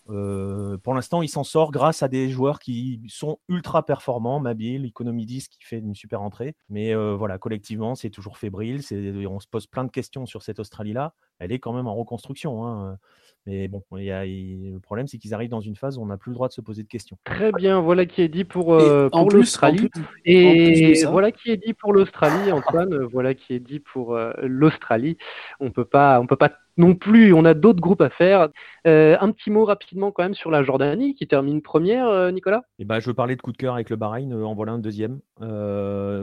pour 0.82 0.94
l'instant, 0.94 1.22
il 1.22 1.28
s'en 1.28 1.44
sort 1.44 1.70
grâce 1.70 2.02
à 2.02 2.08
des 2.08 2.28
joueurs 2.28 2.58
qui 2.58 3.00
sont 3.08 3.38
ultra 3.48 3.84
performants. 3.86 4.40
Mabil, 4.40 4.84
Economidis 4.86 5.48
qui 5.50 5.64
fait 5.64 5.78
une 5.78 5.94
super 5.94 6.20
entrée. 6.22 6.54
Mais 6.68 6.94
voilà, 6.94 7.38
collectivement, 7.38 7.94
c'est 7.94 8.10
toujours 8.10 8.36
fébrile. 8.38 8.80
On 9.28 9.40
se 9.40 9.48
pose 9.48 9.66
plein 9.66 9.84
de 9.84 9.90
questions 9.90 10.26
sur 10.26 10.42
cette 10.42 10.58
Australie-là. 10.58 11.14
Elle 11.38 11.52
est 11.52 11.58
quand 11.58 11.72
même 11.72 11.86
en 11.86 11.94
reconstruction. 11.94 12.66
Hein. 12.66 12.98
Mais 13.46 13.68
bon, 13.68 13.82
y 13.98 14.10
a, 14.10 14.24
le 14.24 14.78
problème, 14.78 15.06
c'est 15.06 15.18
qu'ils 15.18 15.34
arrivent 15.34 15.50
dans 15.50 15.60
une 15.60 15.76
phase 15.76 15.98
où 15.98 16.02
on 16.02 16.06
n'a 16.06 16.16
plus 16.16 16.30
le 16.30 16.34
droit 16.34 16.48
de 16.48 16.54
se 16.54 16.62
poser 16.62 16.82
de 16.82 16.88
questions. 16.88 17.18
Très 17.24 17.52
bien, 17.52 17.80
voilà 17.80 18.06
qui 18.06 18.22
est 18.22 18.28
dit 18.28 18.44
pour, 18.44 18.78
pour 19.10 19.30
l'Australie. 19.30 19.90
Et 20.24 21.04
voilà 21.04 21.30
qui 21.30 21.50
est 21.50 21.58
dit 21.58 21.74
pour 21.74 21.92
l'Australie, 21.92 22.50
Antoine. 22.52 23.04
voilà 23.04 23.34
qui 23.34 23.52
est 23.54 23.60
dit 23.60 23.80
pour 23.80 24.18
l'Australie. 24.42 25.18
On 25.60 25.70
peut 25.70 25.84
pas, 25.84 26.20
on 26.20 26.26
peut 26.26 26.36
pas 26.36 26.52
non 26.76 26.94
plus. 26.94 27.32
On 27.32 27.44
a 27.44 27.54
d'autres 27.54 27.80
groupes 27.80 28.00
à 28.00 28.10
faire. 28.10 28.48
Euh, 28.86 29.16
un 29.20 29.30
petit 29.30 29.50
mot 29.50 29.64
rapidement 29.64 30.10
quand 30.12 30.22
même 30.22 30.34
sur 30.34 30.50
la 30.50 30.62
Jordanie 30.62 31.14
qui 31.14 31.26
termine 31.26 31.62
première, 31.62 32.06
euh, 32.08 32.30
Nicolas? 32.30 32.62
Eh 32.78 32.84
ben, 32.84 33.00
Je 33.00 33.06
veux 33.06 33.14
parler 33.14 33.36
de 33.36 33.42
coup 33.42 33.52
de 33.52 33.56
cœur 33.56 33.74
avec 33.74 33.90
le 33.90 33.96
Bahreïn, 33.96 34.32
euh, 34.32 34.44
en 34.44 34.54
voilà 34.54 34.72
un 34.72 34.78
deuxième. 34.78 35.20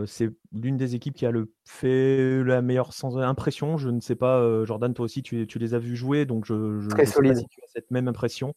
c'est 0.06 0.30
l'une 0.54 0.78
des 0.78 0.96
équipes 0.96 1.16
qui 1.16 1.26
a 1.26 1.32
le 1.32 1.52
fait 1.66 2.44
la 2.44 2.62
meilleure 2.62 2.94
sans 2.94 3.18
impression. 3.18 3.78
Je 3.78 3.90
ne 3.90 4.00
sais 4.00 4.16
pas, 4.16 4.66
Jordan, 4.66 4.94
toi 4.94 5.06
aussi, 5.06 5.24
tu, 5.24 5.48
les 5.56 5.74
as 5.74 5.80
vus 5.80 5.96
jouer, 5.96 6.26
donc 6.26 6.46
je, 6.46 6.80
je 6.80 6.90
Très 6.90 7.06
solide. 7.06 7.38
si 7.38 7.48
tu 7.48 7.62
as 7.64 7.68
cette 7.68 7.90
même 7.92 8.08
impression. 8.08 8.54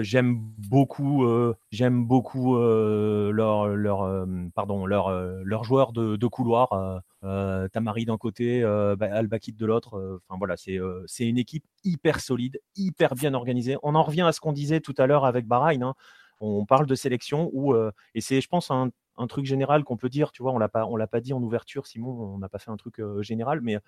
j'aime 0.00 0.38
beaucoup, 0.68 1.26
j'aime 1.70 2.04
beaucoup 2.04 2.56
leur, 2.56 3.68
leur, 3.68 4.26
pardon, 4.54 4.86
leur, 4.86 5.10
leur 5.44 5.64
joueur 5.64 5.92
de, 5.92 6.16
de 6.16 6.26
couloir. 6.26 7.02
Tamari 7.72 8.04
d'un 8.04 8.18
côté, 8.18 8.62
bah, 8.62 9.08
Al-Bakid 9.12 9.56
de 9.56 9.66
l'autre. 9.66 10.20
Enfin 10.28 10.38
voilà, 10.38 10.56
c'est 10.56 11.26
une 11.26 11.38
équipe 11.38 11.64
hyper 11.84 12.20
solide, 12.20 12.60
hyper 12.76 13.14
bien 13.14 13.34
organisée. 13.34 13.76
On 13.82 13.94
en 13.94 14.02
revient 14.02 14.22
à 14.22 14.32
ce 14.32 14.40
qu'on 14.40 14.52
disait 14.52 14.80
tout 14.80 14.94
à 14.98 15.06
l'heure 15.06 15.24
avec 15.24 15.46
Bahreïn. 15.46 15.82
Hein. 15.82 15.94
On 16.40 16.66
parle 16.66 16.86
de 16.86 16.94
sélection 16.94 17.50
où, 17.52 17.74
et 18.14 18.20
c'est, 18.20 18.40
je 18.40 18.48
pense, 18.48 18.70
un, 18.70 18.90
truc 19.28 19.46
général 19.46 19.84
qu'on 19.84 19.96
peut 19.96 20.08
dire. 20.08 20.32
Tu 20.32 20.42
vois, 20.42 20.52
on 20.52 20.58
l'a 20.58 20.68
pas, 20.68 20.86
l'a 20.96 21.06
pas 21.06 21.20
dit 21.20 21.32
en 21.32 21.42
ouverture, 21.42 21.86
Simon. 21.86 22.34
On 22.34 22.38
n'a 22.38 22.48
pas 22.48 22.58
fait 22.58 22.70
un 22.70 22.76
truc 22.76 23.00
général, 23.22 23.60
mais 23.62 23.78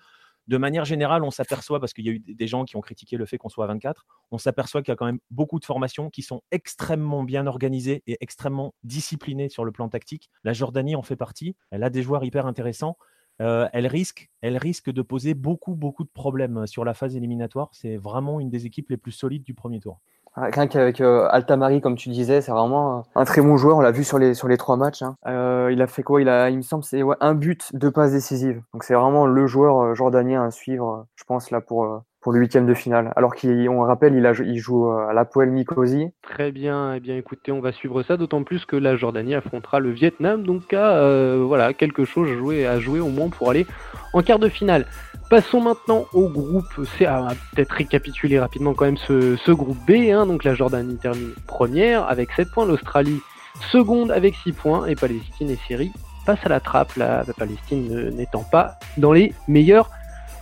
de 0.47 0.57
manière 0.57 0.85
générale, 0.85 1.23
on 1.23 1.31
s'aperçoit, 1.31 1.79
parce 1.79 1.93
qu'il 1.93 2.05
y 2.05 2.09
a 2.09 2.13
eu 2.13 2.19
des 2.19 2.47
gens 2.47 2.63
qui 2.63 2.77
ont 2.77 2.81
critiqué 2.81 3.17
le 3.17 3.25
fait 3.25 3.37
qu'on 3.37 3.49
soit 3.49 3.65
à 3.65 3.67
24, 3.67 4.05
on 4.31 4.37
s'aperçoit 4.37 4.81
qu'il 4.81 4.91
y 4.91 4.93
a 4.93 4.95
quand 4.95 5.05
même 5.05 5.19
beaucoup 5.29 5.59
de 5.59 5.65
formations 5.65 6.09
qui 6.09 6.21
sont 6.21 6.41
extrêmement 6.51 7.23
bien 7.23 7.47
organisées 7.47 8.01
et 8.07 8.17
extrêmement 8.21 8.73
disciplinées 8.83 9.49
sur 9.49 9.65
le 9.65 9.71
plan 9.71 9.89
tactique. 9.89 10.29
La 10.43 10.53
Jordanie 10.53 10.95
en 10.95 11.03
fait 11.03 11.17
partie. 11.17 11.55
Elle 11.69 11.83
a 11.83 11.89
des 11.89 12.01
joueurs 12.01 12.23
hyper 12.23 12.45
intéressants. 12.45 12.97
Euh, 13.41 13.67
elle, 13.73 13.87
risque, 13.87 14.29
elle 14.41 14.57
risque 14.57 14.91
de 14.91 15.01
poser 15.01 15.33
beaucoup, 15.33 15.75
beaucoup 15.75 16.03
de 16.03 16.09
problèmes 16.09 16.65
sur 16.67 16.83
la 16.85 16.93
phase 16.93 17.15
éliminatoire. 17.15 17.69
C'est 17.71 17.97
vraiment 17.97 18.39
une 18.39 18.49
des 18.49 18.65
équipes 18.65 18.89
les 18.89 18.97
plus 18.97 19.11
solides 19.11 19.43
du 19.43 19.53
premier 19.53 19.79
tour. 19.79 19.99
Rien 20.35 20.67
qu'avec 20.67 21.01
euh, 21.01 21.27
Altamari, 21.31 21.81
comme 21.81 21.95
tu 21.95 22.09
disais, 22.09 22.41
c'est 22.41 22.51
vraiment 22.51 23.03
un 23.15 23.25
très 23.25 23.41
bon 23.41 23.57
joueur. 23.57 23.77
On 23.77 23.81
l'a 23.81 23.91
vu 23.91 24.03
sur 24.03 24.19
les, 24.19 24.35
sur 24.35 24.47
les 24.47 24.57
trois 24.57 24.77
matchs. 24.77 25.01
Hein. 25.01 25.15
Euh, 25.25 25.69
il 25.71 25.81
a 25.81 25.87
fait 25.87 26.03
quoi? 26.03 26.21
Il, 26.21 26.29
a, 26.29 26.51
il 26.51 26.57
me 26.57 26.61
semble 26.61 26.83
c'est 26.83 27.01
un 27.21 27.33
but, 27.33 27.71
deux 27.73 27.89
passes 27.89 28.11
décisives. 28.11 28.61
Donc 28.71 28.83
c'est 28.83 28.93
vraiment 28.93 29.25
le 29.25 29.47
joueur 29.47 29.95
jordanien 29.95 30.43
à 30.43 30.51
suivre, 30.51 31.07
je 31.15 31.23
pense, 31.23 31.49
là 31.49 31.59
pour, 31.59 32.03
pour 32.27 32.33
le 32.33 32.41
huitième 32.41 32.65
de 32.65 32.73
finale. 32.73 33.13
Alors 33.15 33.33
qu'on 33.37 33.83
rappelle, 33.83 34.13
il, 34.13 34.25
a, 34.25 34.33
il 34.33 34.57
joue 34.57 34.91
à 34.91 35.13
la 35.13 35.23
Poel 35.23 35.53
Nicosie. 35.53 36.09
Très 36.21 36.51
bien. 36.51 36.93
Eh 36.93 36.99
bien, 36.99 37.15
écoutez, 37.15 37.53
on 37.53 37.61
va 37.61 37.71
suivre 37.71 38.03
ça, 38.03 38.17
d'autant 38.17 38.43
plus 38.43 38.65
que 38.65 38.75
la 38.75 38.97
Jordanie 38.97 39.33
affrontera 39.33 39.79
le 39.79 39.91
Vietnam, 39.91 40.43
donc 40.43 40.73
à 40.73 40.97
euh, 40.97 41.41
voilà 41.47 41.71
quelque 41.71 42.03
chose 42.03 42.29
à 42.29 42.35
jouer, 42.35 42.67
à 42.67 42.81
jouer 42.81 42.99
au 42.99 43.07
moins 43.07 43.29
pour 43.29 43.49
aller 43.49 43.65
en 44.11 44.21
quart 44.23 44.39
de 44.39 44.49
finale. 44.49 44.87
Passons 45.29 45.61
maintenant 45.61 46.05
au 46.11 46.27
groupe 46.27 46.85
C. 46.97 47.05
Ah, 47.05 47.29
peut-être 47.55 47.71
récapituler 47.71 48.41
rapidement 48.41 48.73
quand 48.73 48.83
même 48.83 48.97
ce, 48.97 49.51
groupe 49.53 49.77
B. 49.87 50.11
Hein. 50.11 50.25
Donc 50.25 50.43
la 50.43 50.53
Jordanie 50.53 50.97
termine 50.97 51.31
première 51.47 52.09
avec 52.09 52.33
7 52.33 52.51
points, 52.51 52.65
l'Australie 52.65 53.21
seconde 53.71 54.11
avec 54.11 54.35
6 54.43 54.51
points 54.51 54.85
et 54.87 54.95
Palestine 54.95 55.49
et 55.49 55.59
Syrie 55.65 55.93
passent 56.25 56.45
à 56.45 56.49
la 56.49 56.59
trappe, 56.59 56.93
la 56.97 57.23
Palestine 57.37 58.09
n'étant 58.09 58.43
pas 58.43 58.73
dans 58.97 59.13
les 59.13 59.33
meilleurs 59.47 59.89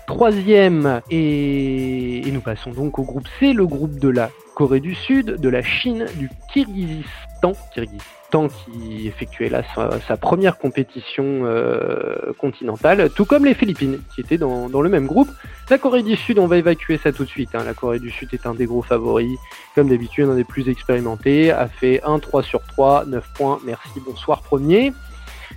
troisième. 0.08 1.02
Et, 1.10 2.24
nous 2.32 2.42
passons 2.42 2.72
donc 2.72 3.00
au 3.00 3.04
groupe 3.04 3.28
C, 3.40 3.54
le 3.54 3.66
groupe 3.66 4.00
de 4.00 4.10
la 4.10 4.30
Corée 4.56 4.80
du 4.80 4.96
Sud, 4.96 5.36
de 5.40 5.50
la 5.50 5.62
Chine, 5.62 6.06
du 6.16 6.30
Kyrgyzstan, 6.54 7.54
Kyrgyzstan 7.74 8.48
qui 8.50 9.08
effectuait 9.08 9.50
là 9.50 9.64
sa, 10.08 10.18
première 10.18 10.58
compétition 10.58 11.42
euh, 11.46 12.34
continentale, 12.38 13.10
tout 13.10 13.26
comme 13.26 13.46
les 13.46 13.54
Philippines 13.54 14.02
qui 14.14 14.22
étaient 14.22 14.38
dans, 14.38 14.68
le 14.68 14.90
même 14.90 15.08
groupe. 15.08 15.30
La 15.70 15.78
Corée 15.78 16.04
du 16.04 16.16
Sud, 16.16 16.40
on 16.40 16.48
va 16.48 16.58
évacuer 16.58 16.98
ça 16.98 17.12
tout 17.12 17.24
de 17.24 17.30
suite. 17.30 17.50
Hein. 17.54 17.64
La 17.64 17.74
Corée 17.74 18.00
du 18.00 18.10
Sud 18.10 18.30
est 18.34 18.46
un 18.46 18.54
des 18.54 18.66
gros 18.66 18.82
favoris, 18.82 19.38
comme 19.74 19.90
d'habitude, 19.90 20.28
un 20.28 20.36
des 20.36 20.44
plus 20.44 20.68
expérimentés, 20.68 21.52
a 21.52 21.68
fait 21.68 22.02
1 22.04 22.20
3 22.20 22.44
sur 22.44 22.62
3, 22.62 23.06
9 23.06 23.34
points, 23.36 23.60
merci, 23.66 24.02
bonsoir 24.06 24.42
premier. 24.42 24.92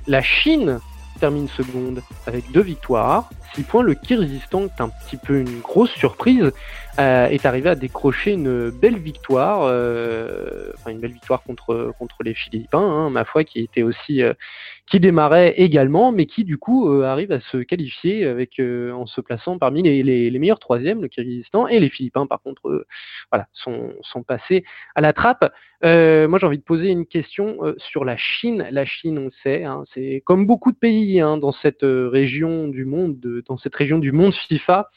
La 0.06 0.22
Chine 0.22 0.78
termine 1.18 1.48
seconde 1.48 2.02
avec 2.26 2.50
deux 2.52 2.62
victoires, 2.62 3.28
6 3.54 3.62
points. 3.62 3.83
Le 3.83 3.94
Kyrgyzstan, 3.94 4.64
est 4.64 4.81
un 4.81 4.88
petit 4.88 5.16
peu 5.16 5.40
une 5.40 5.61
grosse 5.61 5.90
surprise, 5.90 6.52
euh, 6.98 7.26
est 7.28 7.46
arrivé 7.46 7.70
à 7.70 7.74
décrocher 7.74 8.32
une 8.32 8.70
belle 8.70 8.98
victoire, 8.98 9.62
euh, 9.62 10.70
enfin 10.74 10.90
une 10.90 11.00
belle 11.00 11.12
victoire 11.12 11.42
contre, 11.42 11.92
contre 11.98 12.22
les 12.22 12.34
Philippins, 12.34 12.78
hein, 12.78 13.11
ma 13.11 13.24
foi, 13.24 13.44
qui 13.44 13.61
était 13.61 13.82
aussi 13.82 14.22
euh, 14.22 14.34
qui 14.90 15.00
démarrait 15.00 15.54
également, 15.58 16.12
mais 16.12 16.26
qui 16.26 16.44
du 16.44 16.56
coup 16.56 16.90
euh, 16.90 17.04
arrive 17.04 17.30
à 17.30 17.40
se 17.40 17.58
qualifier 17.58 18.24
avec 18.26 18.58
euh, 18.58 18.92
en 18.92 19.06
se 19.06 19.20
plaçant 19.20 19.58
parmi 19.58 19.82
les, 19.82 20.02
les, 20.02 20.38
meilleurs 20.38 20.58
troisièmes, 20.58 21.02
le 21.02 21.08
Kyrgyzstan 21.08 21.68
et 21.68 21.78
les 21.78 21.90
Philippins 21.90 22.26
par 22.26 22.40
contre, 22.40 22.87
voilà, 23.30 23.46
sont, 23.52 23.92
sont 24.02 24.22
passés 24.22 24.64
à 24.94 25.00
la 25.00 25.12
trappe. 25.12 25.52
Euh, 25.84 26.26
moi 26.26 26.38
j'ai 26.38 26.46
envie 26.46 26.58
de 26.58 26.62
poser 26.62 26.88
une 26.88 27.06
question 27.06 27.58
sur 27.76 28.04
la 28.04 28.16
Chine. 28.16 28.66
La 28.70 28.87
Chine, 28.87 29.18
on 29.18 29.30
sait, 29.42 29.64
hein, 29.64 29.84
c'est 29.92 30.22
comme 30.24 30.46
beaucoup 30.46 30.72
de 30.72 30.78
pays 30.78 31.20
hein, 31.20 31.37
dans 31.37 31.52
cette 31.52 31.82
région 31.82 32.68
du 32.68 32.84
monde, 32.84 33.20
de, 33.20 33.44
dans 33.46 33.58
cette 33.58 33.74
région 33.74 33.98
du 33.98 34.12
monde 34.12 34.34
FIFA, 34.48 34.88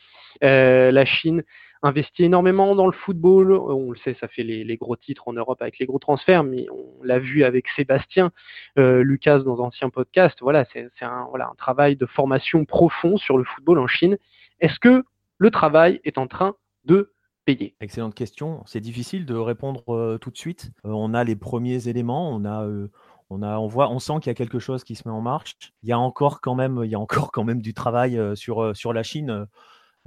la 0.42 1.06
Chine 1.06 1.44
investi 1.84 2.24
énormément 2.24 2.76
dans 2.76 2.86
le 2.86 2.92
football. 2.92 3.52
On 3.52 3.92
le 3.92 3.98
sait, 3.98 4.16
ça 4.20 4.28
fait 4.28 4.44
les, 4.44 4.78
gros 4.78 4.96
titres 4.96 5.28
en 5.28 5.34
Europe 5.34 5.62
avec 5.62 5.80
les 5.80 5.86
gros 5.86 6.00
transferts, 6.00 6.44
mais 6.44 6.68
on 6.70 7.04
l'a 7.04 7.20
vu 7.20 7.44
avec 7.44 7.68
Sébastien 7.76 8.32
euh, 8.78 9.04
Lucas 9.04 9.40
dans 9.40 9.56
d'anciens 9.56 9.90
podcasts. 9.90 10.40
Voilà, 10.42 10.66
c'est 10.74 10.90
un, 11.02 11.28
travail 11.58 11.96
de 11.96 12.06
formation 12.06 12.66
profond 12.66 13.18
sur 13.18 13.38
le 13.38 13.44
football 13.44 13.80
en 13.80 13.88
Chine. 13.88 14.18
Est-ce 14.60 14.80
que 14.80 15.04
le 15.38 15.52
travail 15.52 16.00
est 16.04 16.18
en 16.18 16.28
train 16.28 16.56
de 16.86 17.14
payer? 17.46 17.76
Excellente 17.82 18.16
question. 18.16 18.64
C'est 18.66 18.80
difficile 18.80 19.26
de 19.26 19.36
répondre 19.36 19.84
euh, 19.94 20.18
tout 20.18 20.32
de 20.32 20.38
suite. 20.38 20.72
Euh, 20.86 20.90
on 20.90 21.14
a 21.14 21.24
les 21.24 21.36
premiers 21.36 21.88
éléments. 21.88 22.32
On 22.32 22.46
a 22.46 22.68
on, 23.30 23.68
voit, 23.68 23.90
on 23.90 24.00
sent 24.00 24.16
qu'il 24.22 24.28
y 24.28 24.32
a 24.32 24.36
quelque 24.36 24.60
chose 24.60 24.84
qui 24.84 24.96
se 24.96 25.08
met 25.08 25.14
en 25.14 25.22
marche. 25.22 25.56
Il 25.84 25.90
y 25.90 25.94
a 25.94 26.00
encore 26.00 26.42
quand 26.42 26.54
même, 26.54 26.82
il 26.84 26.92
y 26.92 26.96
a 26.96 27.00
encore 27.00 27.32
quand 27.32 27.46
même 27.46 27.62
du 27.62 27.74
travail 27.74 28.20
sur 28.36 28.94
la 28.94 29.04
Chine. 29.04 29.48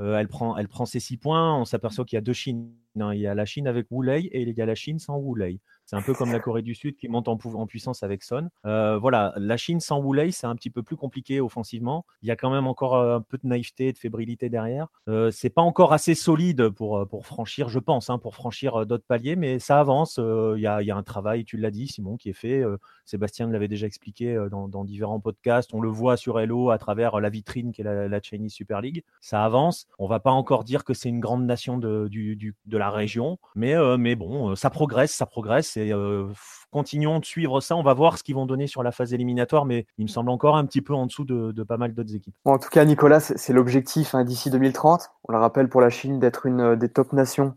Euh, 0.00 0.16
elle, 0.16 0.28
prend, 0.28 0.56
elle 0.56 0.68
prend 0.68 0.86
ses 0.86 1.00
six 1.00 1.16
points. 1.16 1.58
On 1.58 1.64
s'aperçoit 1.64 2.04
qu'il 2.04 2.16
y 2.16 2.18
a 2.18 2.22
deux 2.22 2.32
Chines. 2.32 2.72
Il 2.96 3.20
y 3.20 3.26
a 3.26 3.34
la 3.34 3.44
Chine 3.44 3.66
avec 3.66 3.86
Wu 3.90 4.06
Lei 4.06 4.26
et 4.26 4.42
il 4.42 4.56
y 4.56 4.62
a 4.62 4.66
la 4.66 4.74
Chine 4.74 4.98
sans 4.98 5.18
Wu 5.18 5.38
Lei. 5.38 5.60
C'est 5.84 5.96
un 5.96 6.02
peu 6.02 6.14
comme 6.14 6.32
la 6.32 6.40
Corée 6.40 6.62
du 6.62 6.74
Sud 6.74 6.96
qui 6.96 7.08
monte 7.08 7.28
en, 7.28 7.36
puissance 7.66 8.02
avec 8.02 8.22
Son. 8.22 8.48
Euh, 8.64 8.96
voilà, 8.98 9.34
la 9.36 9.56
Chine 9.56 9.80
sans 9.80 10.00
Wu 10.00 10.32
c'est 10.32 10.46
un 10.46 10.56
petit 10.56 10.70
peu 10.70 10.82
plus 10.82 10.96
compliqué 10.96 11.40
offensivement. 11.40 12.06
Il 12.22 12.28
y 12.28 12.30
a 12.30 12.36
quand 12.36 12.50
même 12.50 12.66
encore 12.66 12.94
euh, 12.94 13.16
un 13.16 13.20
peu 13.20 13.36
de 13.36 13.46
naïveté, 13.46 13.92
de 13.92 13.98
fébrilité 13.98 14.48
derrière. 14.48 14.86
Euh, 15.08 15.30
c'est 15.30 15.50
pas 15.50 15.60
encore 15.60 15.92
assez 15.92 16.14
solide 16.14 16.70
pour, 16.70 17.06
pour 17.08 17.26
franchir, 17.26 17.68
je 17.68 17.78
pense, 17.78 18.08
hein, 18.08 18.18
pour 18.18 18.34
franchir 18.34 18.86
d'autres 18.86 19.04
paliers, 19.06 19.36
mais 19.36 19.58
ça 19.58 19.80
avance. 19.80 20.18
Il 20.18 20.60
y, 20.60 20.66
a, 20.66 20.96
un 20.96 21.02
travail, 21.02 21.44
tu 21.44 21.56
l'as 21.56 21.70
dit, 21.70 21.88
Simon, 21.88 22.16
qui 22.16 22.30
est 22.30 22.34
fait. 22.34 22.62
Sébastien 23.04 23.48
l'avait 23.48 23.68
déjà 23.68 23.86
expliqué 23.86 24.46
dans, 24.50 24.84
différents 24.84 25.20
podcasts. 25.20 25.72
On 25.74 25.80
le 25.80 25.88
voit 25.88 26.16
sur 26.16 26.40
Hello 26.40 26.70
à 26.70 26.78
travers 26.78 27.20
la 27.20 27.28
vitrine 27.28 27.72
qui 27.72 27.82
est 27.82 27.84
la, 27.84 28.20
Chinese 28.20 28.52
Super 28.52 28.80
League. 28.80 29.02
Ça 29.20 29.44
avance. 29.44 29.86
On 29.98 30.06
va 30.06 30.20
pas 30.20 30.30
encore 30.30 30.64
dire 30.64 30.84
que 30.84 30.94
c'est 30.94 31.08
une 31.08 31.20
grande 31.20 31.44
nation 31.46 31.78
de, 31.78 32.08
de 32.08 32.78
la 32.78 32.90
région, 32.90 33.38
mais, 33.54 33.74
mais 33.98 34.14
bon, 34.14 34.54
ça 34.56 34.70
progresse, 34.70 35.12
ça 35.12 35.26
progresse 35.26 35.76
et 35.76 35.92
euh, 35.92 36.26
continuons 36.70 37.18
de 37.18 37.24
suivre 37.24 37.60
ça. 37.60 37.76
On 37.76 37.82
va 37.82 37.94
voir 37.94 38.18
ce 38.18 38.22
qu'ils 38.22 38.34
vont 38.34 38.46
donner 38.46 38.66
sur 38.66 38.82
la 38.82 38.92
phase 38.92 39.12
éliminatoire, 39.12 39.64
mais 39.64 39.86
il 39.98 40.04
me 40.04 40.08
semble 40.08 40.30
encore 40.30 40.56
un 40.56 40.66
petit 40.66 40.82
peu 40.82 40.94
en 40.94 41.06
dessous 41.06 41.24
de, 41.24 41.62
pas 41.62 41.76
mal 41.76 41.94
d'autres 41.94 42.14
équipes. 42.14 42.34
en 42.44 42.58
tout 42.58 42.68
cas, 42.68 42.84
Nicolas, 42.84 43.20
c'est 43.20 43.52
l'objectif 43.52 44.14
hein, 44.14 44.24
d'ici 44.24 44.50
2030. 44.50 45.10
On 45.28 45.32
le 45.32 45.38
rappelle 45.38 45.68
pour 45.68 45.80
la 45.80 45.90
Chine 45.90 46.18
d'être 46.18 46.46
une 46.46 46.60
euh, 46.60 46.76
des 46.76 46.88
top 46.88 47.12
nations 47.12 47.54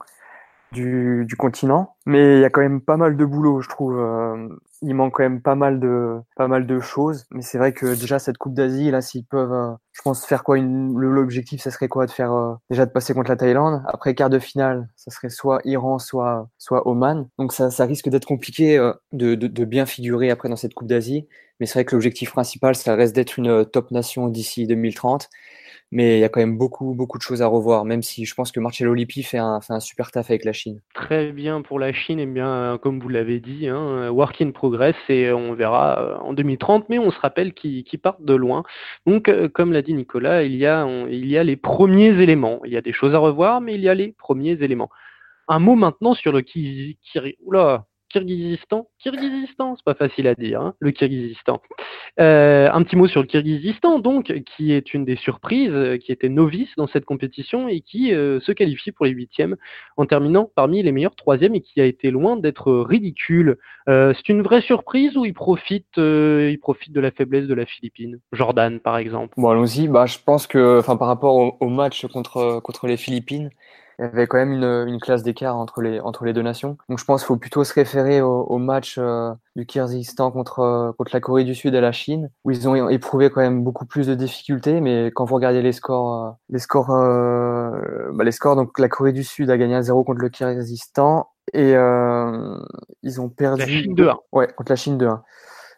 du, 0.71 1.25
du, 1.27 1.36
continent. 1.36 1.95
Mais 2.08 2.38
il 2.38 2.39
y 2.39 2.46
a 2.46 2.50
quand 2.50 2.62
même 2.62 2.80
pas 2.80 2.96
mal 2.96 3.17
de 3.17 3.26
boulot, 3.26 3.60
je 3.60 3.67
trouve. 3.67 4.00
Euh, 4.00 4.48
il 4.82 4.96
manque 4.96 5.15
quand 5.15 5.24
même 5.24 5.41
pas 5.41 5.56
mal 5.56 5.82
de 5.82 6.15
pas 6.38 6.48
mal 6.48 6.65
de 6.65 6.80
choses. 6.80 7.26
Mais 7.32 7.41
c'est 7.41 7.58
vrai 7.58 7.74
que 7.74 8.00
déjà 8.00 8.17
cette 8.17 8.38
Coupe 8.38 8.54
d'Asie, 8.54 8.91
là, 8.91 9.02
s'ils 9.02 9.26
peuvent, 9.26 9.52
euh, 9.52 9.74
je 9.91 10.02
pense 10.04 10.26
faire 10.26 10.46
quoi 10.46 10.58
L'objectif, 10.58 11.62
ça 11.62 11.70
serait 11.70 11.89
quoi 11.89 12.06
de 12.06 12.12
faire 12.12 12.32
euh, 12.32 12.54
déjà 12.70 12.86
de 12.86 12.91
passer 12.91 13.13
contre 13.13 13.30
la 13.30 13.36
Thaïlande. 13.36 13.84
Après 13.88 14.15
quart 14.15 14.30
de 14.30 14.39
finale, 14.39 14.88
ça 14.96 15.12
serait 15.12 15.28
soit 15.28 15.60
Iran, 15.65 16.00
soit 16.00 16.48
soit 16.58 16.88
Oman. 16.88 17.28
Donc 17.38 17.52
ça, 17.52 17.72
ça 17.72 17.84
risque 17.84 18.08
d'être 18.08 18.26
compliqué 18.26 18.78
de, 19.12 19.36
de, 19.36 19.48
de, 19.48 19.65
bien 19.65 19.86
figurer 19.86 20.32
après 20.32 20.48
dans 20.48 20.56
cette 20.56 20.76
Coupe 20.76 20.88
d'Asie. 20.88 21.28
Mais 21.60 21.65
c'est 21.65 21.74
vrai 21.74 21.84
que 21.84 21.93
l'objectif 21.93 22.32
principal, 22.32 22.76
ça 22.76 22.96
reste 22.96 23.13
d'être 23.13 23.38
une 23.38 23.65
top 23.65 23.91
nation 23.91 24.30
d'ici 24.30 24.65
2030 24.65 25.30
mais 25.91 26.17
il 26.17 26.20
y 26.20 26.24
a 26.24 26.30
quand 26.30 26.39
même 26.39 26.58
beaucoup, 26.58 26.93
beaucoup 26.93 27.17
de 27.17 27.24
choses 27.24 27.41
à 27.41 27.48
revoir, 27.48 27.86
même 27.86 28.04
si 28.04 28.26
je 28.26 28.34
pense 28.34 28.52
que 28.52 28.60
Marcello 28.60 28.93
Lippi 28.93 29.24
fait 29.24 29.38
un, 29.38 29.62
fait 29.62 29.74
un 29.74 29.80
super 29.80 30.12
taf 30.12 30.30
avec 30.30 30.43
la 30.43 30.54
Chine. 30.54 30.82
Très 30.93 31.32
bien 31.32 31.62
pour 31.62 31.80
la 31.80 31.93
Chine, 31.97 32.19
et 32.19 32.23
eh 32.23 32.25
bien, 32.25 32.79
comme 32.81 32.99
vous 32.99 33.10
l'avez 33.10 33.39
dit, 33.39 33.67
hein, 33.67 34.10
work 34.10 34.41
in 34.41 34.51
progress, 34.51 34.95
et 35.10 35.31
on 35.31 35.53
verra 35.53 36.21
en 36.23 36.33
2030, 36.33 36.88
mais 36.89 36.99
on 36.99 37.12
se 37.12 37.19
rappelle 37.19 37.53
qu'ils 37.53 37.99
partent 38.01 38.23
de 38.23 38.33
loin. 38.33 38.63
Donc, 39.05 39.29
comme 39.53 39.73
l'a 39.73 39.81
dit 39.81 39.93
Nicolas, 39.93 40.43
il 40.43 40.55
y, 40.55 40.65
a, 40.65 40.88
il 41.10 41.25
y 41.25 41.38
a 41.38 41.43
les 41.43 41.57
premiers 41.57 42.21
éléments. 42.21 42.62
Il 42.65 42.71
y 42.71 42.77
a 42.77 42.81
des 42.81 42.93
choses 42.93 43.13
à 43.13 43.19
revoir, 43.19 43.62
mais 43.62 43.75
il 43.75 43.81
y 43.81 43.89
a 43.89 43.95
les 43.95 44.13
premiers 44.17 44.57
éléments. 44.63 44.89
Un 45.47 45.60
mot 45.60 45.75
maintenant 45.75 46.13
sur 46.13 46.31
le 46.31 46.41
qui, 46.41 46.97
qui 47.01 47.19
oula, 47.43 47.86
Kirghizistan. 48.10 48.88
Kirghizistan, 49.00 49.76
c'est 49.76 49.86
pas 49.86 49.93
facile 49.93 50.28
à 50.28 50.36
dire, 50.36 50.62
hein, 50.62 50.74
le 50.80 50.91
Kirghizistan. 50.91 51.62
Euh, 52.20 52.70
un 52.72 52.84
petit 52.84 52.96
mot 52.96 53.08
sur 53.08 53.22
le 53.22 53.28
Kirghizistan, 53.28 54.00
donc, 54.00 54.34
qui 54.56 54.72
est 54.72 54.93
une 54.93 55.06
des 55.06 55.17
surprises, 55.17 55.72
euh, 55.72 55.98
qui 55.98 56.12
était 56.12 56.30
novice 56.30 56.70
dans 56.78 56.88
cette 56.88 57.06
compétition 57.06 57.67
et 57.67 57.82
qui 57.82 58.13
euh, 58.13 58.39
se 58.39 58.52
qualifie 58.52 58.91
pour 58.91 59.06
les 59.06 59.12
huitièmes 59.12 59.56
en 59.98 60.06
terminant 60.06 60.50
parmi 60.56 60.82
les 60.82 60.91
meilleurs 60.91 61.15
troisièmes 61.15 61.56
et 61.56 61.62
qui 61.62 61.82
a 61.82 61.86
été 61.86 62.12
loin 62.12 62.38
d'être 62.38 62.72
ridicule. 62.72 63.58
c'est 63.88 64.30
une 64.30 64.41
vraie 64.41 64.62
surprise 64.62 65.15
ou 65.17 65.26
il 65.26 65.34
profite, 65.34 65.98
il 65.98 66.58
profite 66.62 66.93
de 66.93 67.00
la 67.00 67.12
faiblesse 67.12 67.48
de 67.48 67.54
la 67.54 67.65
Philippine? 67.65 68.20
Jordan, 68.32 68.80
par 68.80 68.98
exemple. 68.98 69.34
Bon, 69.38 69.50
allons-y. 69.50 69.88
Bah, 69.88 70.06
je 70.06 70.17
pense 70.24 70.48
que, 70.48 70.82
par 70.86 71.08
rapport 71.08 71.36
au, 71.36 71.58
au 71.60 71.70
match 71.70 72.06
contre, 72.08 72.60
contre 72.62 72.88
les 72.88 72.98
Philippines, 72.98 73.50
il 73.99 74.03
y 74.03 74.05
avait 74.05 74.27
quand 74.27 74.38
même 74.38 74.51
une, 74.51 74.88
une 74.88 74.99
classe 74.99 75.23
d'écart 75.23 75.55
entre 75.57 75.81
les, 75.81 75.99
entre 75.99 76.25
les 76.25 76.33
deux 76.33 76.43
nations. 76.43 76.77
Donc 76.88 76.99
je 76.99 77.05
pense 77.05 77.21
qu'il 77.21 77.27
faut 77.27 77.38
plutôt 77.38 77.63
se 77.63 77.73
référer 77.73 78.21
au, 78.21 78.43
au 78.43 78.60
match 78.60 78.97
euh, 78.99 79.33
du 79.55 79.65
Kyrgyzstan 79.65 80.29
contre, 80.31 80.60
euh, 80.60 80.91
contre 80.93 81.12
la 81.13 81.19
Corée 81.19 81.43
du 81.43 81.55
Sud 81.55 81.73
et 81.73 81.81
la 81.81 81.91
Chine, 81.91 82.29
où 82.43 82.51
ils 82.51 82.69
ont 82.69 82.89
éprouvé 82.89 83.31
quand 83.31 83.41
même 83.41 83.63
beaucoup 83.63 83.86
plus 83.86 84.05
de 84.05 84.13
difficultés. 84.13 84.81
Mais 84.81 85.07
quand 85.07 85.25
vous 85.25 85.33
regardez 85.33 85.63
les 85.63 85.71
scores, 85.71 86.25
euh, 86.25 86.31
les 86.49 86.60
scores, 86.60 86.88
bah 86.88 88.23
les 88.23 88.31
scores, 88.31 88.55
donc 88.55 88.77
la 88.77 88.88
Corée 88.88 89.13
du 89.13 89.23
Sud 89.23 89.49
a 89.49 89.57
gagné 89.57 89.75
1-0 89.75 90.05
contre 90.05 90.21
le 90.21 90.29
Kyrgyzstan 90.29 91.27
et 91.53 91.71
ils 91.71 93.21
ont 93.21 93.29
perdu. 93.29 93.62
La 93.62 93.67
Chine 93.67 93.95
2-1. 93.95 94.15
Ouais, 94.31 94.47
contre 94.55 94.71
la 94.71 94.75
Chine 94.75 94.97
2-1. 94.97 95.21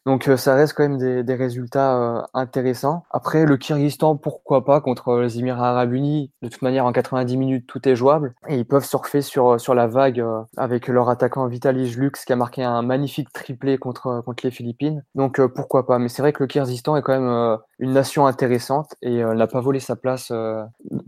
Donc 0.05 0.27
euh, 0.27 0.37
ça 0.37 0.55
reste 0.55 0.73
quand 0.73 0.87
même 0.87 1.23
des, 1.23 1.35
résultats 1.35 1.97
euh, 1.97 2.21
intéressants. 2.33 3.03
Après, 3.11 3.45
le 3.45 3.57
Kyrgyzstan, 3.57 4.17
pourquoi 4.17 4.65
pas 4.65 4.81
contre 4.81 5.19
les 5.19 5.39
Émirats 5.39 5.69
Arabes 5.69 5.93
Unis. 5.93 6.31
De 6.41 6.49
toute 6.49 6.61
manière, 6.61 6.85
en 6.85 6.91
90 6.91 7.37
minutes, 7.37 7.67
tout 7.67 7.87
est 7.87 7.95
jouable. 7.95 8.33
Et 8.47 8.57
ils 8.57 8.65
peuvent 8.65 8.85
surfer 8.85 9.21
sur, 9.21 9.59
sur 9.59 9.75
la 9.75 9.87
vague 9.87 10.19
euh, 10.19 10.41
avec 10.57 10.87
leur 10.87 11.09
attaquant 11.09 11.47
Vitaly 11.47 11.89
Lux 11.91 12.25
qui 12.25 12.33
a 12.33 12.35
marqué 12.35 12.63
un 12.63 12.81
magnifique 12.81 13.31
triplé 13.31 13.77
contre, 13.77 14.21
contre 14.25 14.45
les 14.45 14.51
Philippines. 14.51 15.03
Donc 15.15 15.41
pourquoi 15.47 15.85
pas. 15.85 15.99
Mais 15.99 16.09
c'est 16.09 16.21
vrai 16.21 16.33
que 16.33 16.43
le 16.43 16.47
Kyrgyzstan 16.47 16.95
est 16.95 17.01
quand 17.01 17.19
même 17.19 17.57
une 17.79 17.93
nation 17.93 18.25
intéressante 18.27 18.95
et 19.01 19.23
n'a 19.23 19.47
pas 19.47 19.61
volé 19.61 19.79
sa 19.79 19.95
place 19.95 20.31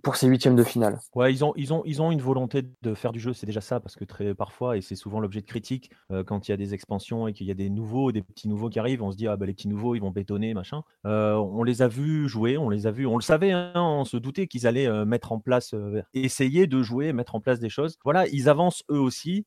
pour 0.04 0.16
ces 0.16 0.28
huitièmes 0.28 0.56
de 0.56 0.64
finale. 0.64 1.00
Ouais, 1.16 1.34
ils 1.34 1.44
ont, 1.44 1.54
ils, 1.56 1.74
ont, 1.74 1.84
ils 1.86 2.02
ont 2.02 2.12
une 2.12 2.22
volonté 2.22 2.64
de 2.82 2.94
faire 2.94 3.12
du 3.12 3.20
jeu, 3.20 3.34
c'est 3.34 3.46
déjà 3.46 3.62
ça, 3.62 3.80
parce 3.80 3.96
que 3.96 4.06
très 4.06 4.34
parfois, 4.34 4.78
et 4.78 4.82
c'est 4.82 4.96
souvent 4.96 5.20
l'objet 5.20 5.42
de 5.42 5.46
critique, 5.46 5.92
quand 6.26 6.48
il 6.48 6.52
y 6.52 6.54
a 6.54 6.58
des 6.58 6.74
expansions 6.74 7.28
et 7.28 7.34
qu'il 7.34 7.48
y 7.48 7.52
a 7.52 7.56
des 7.56 7.70
nouveaux, 7.70 8.12
des 8.12 8.22
petits 8.22 8.48
nouveaux 8.48 8.70
qui 8.70 8.80
arrivent, 8.80 9.04
on 9.04 9.12
se 9.12 9.18
dit 9.18 9.28
ah 9.28 9.38
bah, 9.38 9.46
les 9.46 9.54
petits 9.54 9.68
nouveaux 9.68 9.96
ils 9.96 10.00
vont 10.00 10.12
bétonner 10.12 10.54
machin. 10.54 10.84
Euh, 11.06 11.34
on 11.36 11.64
les 11.64 11.82
a 11.82 11.88
vus 11.88 12.28
jouer, 12.28 12.58
on 12.58 12.70
les 12.70 12.88
a 12.88 12.92
vus, 12.92 13.06
on 13.06 13.18
le 13.18 13.22
savait, 13.22 13.52
hein, 13.52 13.72
on 13.76 14.06
se 14.06 14.18
doutait 14.18 14.48
qu'ils 14.48 14.68
allaient 14.68 14.88
euh, 14.88 15.06
mettre 15.06 15.32
en 15.32 15.40
place, 15.40 15.74
euh, 15.74 16.02
essayer 16.14 16.68
de 16.68 16.82
jouer, 16.82 17.14
mettre 17.14 17.36
en 17.36 17.40
place 17.40 17.60
des 17.60 17.70
choses. 17.70 17.98
Voilà, 18.04 18.28
ils 18.28 18.50
avancent 18.50 18.84
eux 18.90 19.00
aussi. 19.00 19.46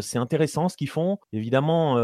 c'est 0.00 0.18
intéressant 0.18 0.68
ce 0.68 0.76
qu'ils 0.76 0.88
font. 0.88 1.18
Évidemment 1.32 1.96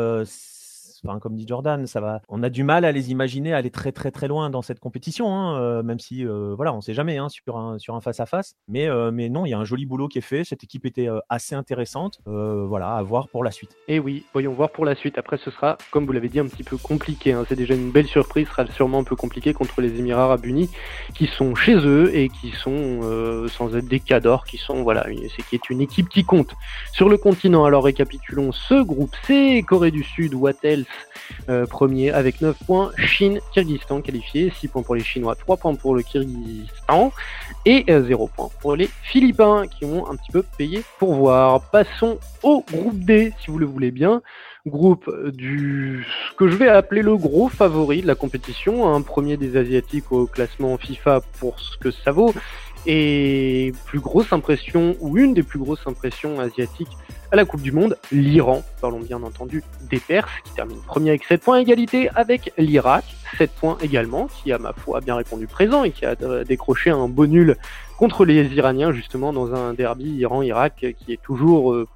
comme 1.20 1.36
dit 1.36 1.46
Jordan, 1.46 1.86
ça 1.86 2.00
va. 2.00 2.20
On 2.28 2.42
a 2.42 2.48
du 2.48 2.64
mal 2.64 2.84
à 2.84 2.92
les 2.92 3.10
imaginer 3.10 3.52
aller 3.52 3.70
très 3.70 3.92
très 3.92 4.10
très 4.10 4.28
loin 4.28 4.50
dans 4.50 4.62
cette 4.62 4.80
compétition, 4.80 5.34
hein, 5.34 5.60
euh, 5.60 5.82
même 5.82 5.98
si 5.98 6.26
euh, 6.26 6.54
voilà, 6.56 6.72
on 6.72 6.80
sait 6.80 6.94
jamais 6.94 7.18
hein, 7.18 7.28
sur 7.28 7.56
un 7.56 8.00
face 8.00 8.20
à 8.20 8.26
face. 8.26 8.54
Mais 8.68 8.88
euh, 8.88 9.10
non, 9.10 9.46
il 9.46 9.50
y 9.50 9.54
a 9.54 9.58
un 9.58 9.64
joli 9.64 9.86
boulot 9.86 10.08
qui 10.08 10.18
est 10.18 10.22
fait. 10.22 10.44
Cette 10.44 10.64
équipe 10.64 10.86
était 10.86 11.08
assez 11.28 11.54
intéressante. 11.54 12.20
voilà, 12.26 12.96
à 12.96 13.02
voir 13.02 13.28
pour 13.28 13.44
la 13.44 13.50
suite. 13.50 13.76
Et 13.88 13.98
oui, 13.98 14.24
voyons 14.32 14.52
voir 14.52 14.70
pour 14.70 14.84
la 14.84 14.94
suite. 14.94 15.18
Après, 15.18 15.36
ce 15.36 15.50
sera, 15.50 15.76
comme 15.90 16.06
vous 16.06 16.12
l'avez 16.12 16.28
dit, 16.28 16.40
un 16.40 16.46
petit 16.46 16.64
peu 16.64 16.76
compliqué. 16.76 17.32
Hein. 17.32 17.44
C'est 17.48 17.56
déjà 17.56 17.74
une 17.74 17.90
belle 17.90 18.06
surprise, 18.06 18.46
ce 18.46 18.52
sera 18.52 18.66
sûrement 18.66 19.00
un 19.00 19.04
peu 19.04 19.16
compliqué 19.16 19.52
contre 19.52 19.80
les 19.80 19.98
Émirats 19.98 20.24
Arabes 20.24 20.46
Unis, 20.46 20.70
qui 21.14 21.26
sont 21.26 21.54
chez 21.54 21.76
eux 21.76 22.14
et 22.14 22.28
qui 22.28 22.50
sont 22.50 23.00
sans 23.48 23.76
être 23.76 23.86
des 23.86 24.00
cadors, 24.00 24.44
qui 24.44 24.56
sont 24.56 24.82
voilà, 24.82 25.06
c'est 25.36 25.42
qui 25.46 25.54
est 25.54 25.70
une 25.70 25.80
équipe 25.80 26.08
qui 26.08 26.24
compte 26.24 26.54
sur 26.92 27.08
le 27.08 27.18
continent. 27.18 27.64
Alors 27.64 27.84
récapitulons 27.84 28.52
ce 28.52 28.82
groupe 28.82 29.14
C, 29.26 29.64
Corée 29.66 29.90
du 29.90 30.02
Sud, 30.02 30.34
What 30.34 30.52
else 30.62 30.86
euh, 31.48 31.66
premier 31.66 32.11
avec 32.11 32.40
9 32.40 32.57
points. 32.66 32.90
Chine, 32.96 33.40
Kyrgyzstan 33.52 34.00
qualifié, 34.00 34.52
6 34.59 34.68
points 34.68 34.83
pour 34.83 34.94
les 34.94 35.02
Chinois, 35.02 35.35
3 35.35 35.57
points 35.57 35.74
pour 35.74 35.94
le 35.94 36.02
Kyrgyzstan 36.02 37.12
et 37.66 37.85
0 37.88 38.24
euh, 38.24 38.28
points 38.35 38.50
pour 38.61 38.76
les 38.76 38.88
Philippins 39.02 39.66
qui 39.66 39.85
ont 39.85 40.11
un 40.11 40.16
petit 40.16 40.33
peu 40.33 40.44
payé 40.57 40.83
pour 40.98 41.14
voir. 41.14 41.61
Passons 41.70 42.18
au 42.42 42.64
groupe 42.70 42.98
D 42.98 43.33
si 43.40 43.50
vous 43.50 43.59
le 43.59 43.66
voulez 43.66 43.90
bien. 43.90 44.22
Groupe 44.66 45.11
du 45.33 46.07
ce 46.30 46.37
que 46.37 46.48
je 46.48 46.57
vais 46.57 46.68
appeler 46.68 47.02
le 47.02 47.16
gros 47.18 47.50
favori 47.50 48.00
de 48.00 48.07
la 48.07 48.14
compétition, 48.14 48.94
un 48.94 49.02
premier 49.02 49.37
des 49.37 49.59
Asiatiques 49.59 50.11
au 50.11 50.26
classement 50.26 50.78
FIFA 50.78 51.20
pour 51.38 51.61
ce 51.61 51.76
que 51.76 51.90
ça 51.90 52.12
vaut. 52.12 52.33
Et 52.87 53.73
plus 53.87 54.01
grosse 54.01 54.33
impression, 54.33 54.97
ou 55.01 55.16
une 55.16 55.33
des 55.35 55.42
plus 55.42 55.59
grosses 55.59 55.87
impressions 55.87 56.38
asiatiques 56.38 56.97
à 57.33 57.37
la 57.37 57.44
Coupe 57.44 57.62
du 57.62 57.73
Monde, 57.73 57.97
l'Iran, 58.12 58.62
parlons 58.81 59.01
bien 59.01 59.23
entendu 59.23 59.64
des 59.90 59.99
Perses, 59.99 60.31
qui 60.44 60.55
termine 60.55 60.79
premier 60.87 61.11
avec 61.11 61.25
7 61.25 61.42
points, 61.42 61.59
égalité 61.59 62.09
avec 62.14 62.53
l'Irak, 62.59 63.05
7 63.38 63.51
points 63.51 63.79
également, 63.83 64.29
qui 64.29 64.53
à 64.53 64.59
ma 64.59 64.73
foi 64.73 64.99
a 64.99 65.01
bien 65.01 65.16
répondu 65.16 65.47
présent 65.47 65.83
et 65.83 65.90
qui 65.90 66.05
a 66.05 66.14
décroché 66.44 66.90
un 66.90 67.09
beau 67.09 67.27
nul 67.27 67.57
contre 67.99 68.25
les 68.25 68.55
Iraniens, 68.55 68.92
justement, 68.92 69.33
dans 69.33 69.55
un 69.55 69.75
derby 69.75 70.11
Iran-Irak 70.16 70.87
qui 70.99 71.12
est 71.12 71.23
toujours 71.23 71.73
euh, 71.73 71.88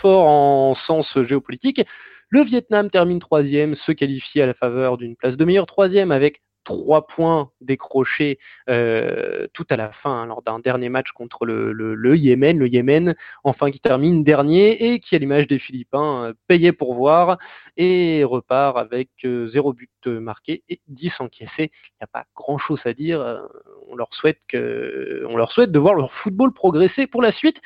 fort 0.00 0.26
en 0.26 0.74
sens 0.86 1.06
géopolitique. 1.28 1.82
Le 2.28 2.42
Vietnam 2.42 2.90
termine 2.90 3.20
troisième, 3.20 3.76
se 3.76 3.92
qualifie 3.92 4.40
à 4.40 4.46
la 4.46 4.54
faveur 4.54 4.96
d'une 4.96 5.16
place 5.16 5.36
de 5.36 5.44
meilleur 5.44 5.66
troisième 5.66 6.10
avec 6.10 6.41
trois 6.64 7.06
points 7.06 7.50
décrochés 7.60 8.38
euh, 8.68 9.46
tout 9.52 9.66
à 9.70 9.76
la 9.76 9.92
fin 9.92 10.22
hein, 10.22 10.26
lors 10.26 10.42
d'un 10.42 10.58
dernier 10.58 10.88
match 10.88 11.10
contre 11.12 11.44
le, 11.44 11.72
le, 11.72 12.16
Yémen, 12.16 12.58
le 12.58 12.68
Yémen 12.68 13.14
enfin 13.44 13.70
qui 13.70 13.80
termine 13.80 14.24
dernier 14.24 14.92
et 14.92 15.00
qui 15.00 15.16
à 15.16 15.18
l'image 15.18 15.46
des 15.46 15.58
Philippins 15.58 16.24
euh, 16.24 16.32
payait 16.46 16.72
pour 16.72 16.94
voir 16.94 17.38
et 17.76 18.22
repart 18.24 18.76
avec 18.76 19.08
euh, 19.24 19.48
zéro 19.48 19.72
but 19.72 19.90
marqué 20.06 20.62
et 20.68 20.80
10 20.88 21.12
encaissés. 21.20 21.70
Il 21.72 22.00
n'y 22.00 22.04
a 22.04 22.06
pas 22.06 22.24
grand 22.34 22.58
chose 22.58 22.80
à 22.84 22.92
dire. 22.92 23.20
Euh, 23.20 23.40
on 23.88 23.96
leur 23.96 24.12
souhaite 24.14 24.38
que, 24.48 25.24
on 25.28 25.36
leur 25.36 25.52
souhaite 25.52 25.72
de 25.72 25.78
voir 25.78 25.94
leur 25.94 26.12
football 26.12 26.52
progresser 26.52 27.06
pour 27.06 27.22
la 27.22 27.32
suite. 27.32 27.56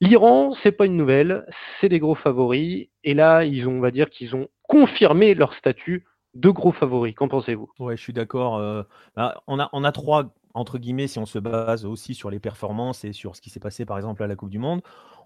L'Iran, 0.00 0.54
c'est 0.62 0.72
pas 0.72 0.84
une 0.84 0.96
nouvelle, 0.96 1.46
c'est 1.80 1.88
des 1.88 1.98
gros 1.98 2.14
favoris 2.14 2.88
et 3.02 3.14
là 3.14 3.44
ils 3.44 3.66
ont, 3.66 3.78
on 3.78 3.80
va 3.80 3.90
dire 3.90 4.10
qu'ils 4.10 4.36
ont 4.36 4.48
confirmé 4.62 5.34
leur 5.34 5.54
statut 5.54 6.04
deux 6.36 6.52
gros 6.52 6.72
favoris. 6.72 7.14
Qu'en 7.14 7.28
pensez-vous? 7.28 7.70
Ouais, 7.78 7.96
je 7.96 8.02
suis 8.02 8.12
d'accord. 8.12 8.56
Euh, 8.56 8.82
bah, 9.16 9.42
on, 9.46 9.58
a, 9.58 9.92
trois, 9.92 10.34
entre 10.54 10.78
guillemets, 10.78 11.06
si 11.06 11.18
on 11.18 11.26
se 11.26 11.38
base 11.38 11.84
aussi 11.84 12.14
sur 12.14 12.30
les 12.30 12.38
performances 12.38 13.04
et 13.04 13.12
sur 13.12 13.36
ce 13.36 13.40
qui 13.40 13.50
s'est 13.50 13.60
passé 13.60 13.84
par 13.84 13.96
exemple 13.96 14.22
à 14.22 14.26
la 14.26 14.36
Coupe 14.36 14.50
du 14.50 14.58
Monde. 14.58 14.82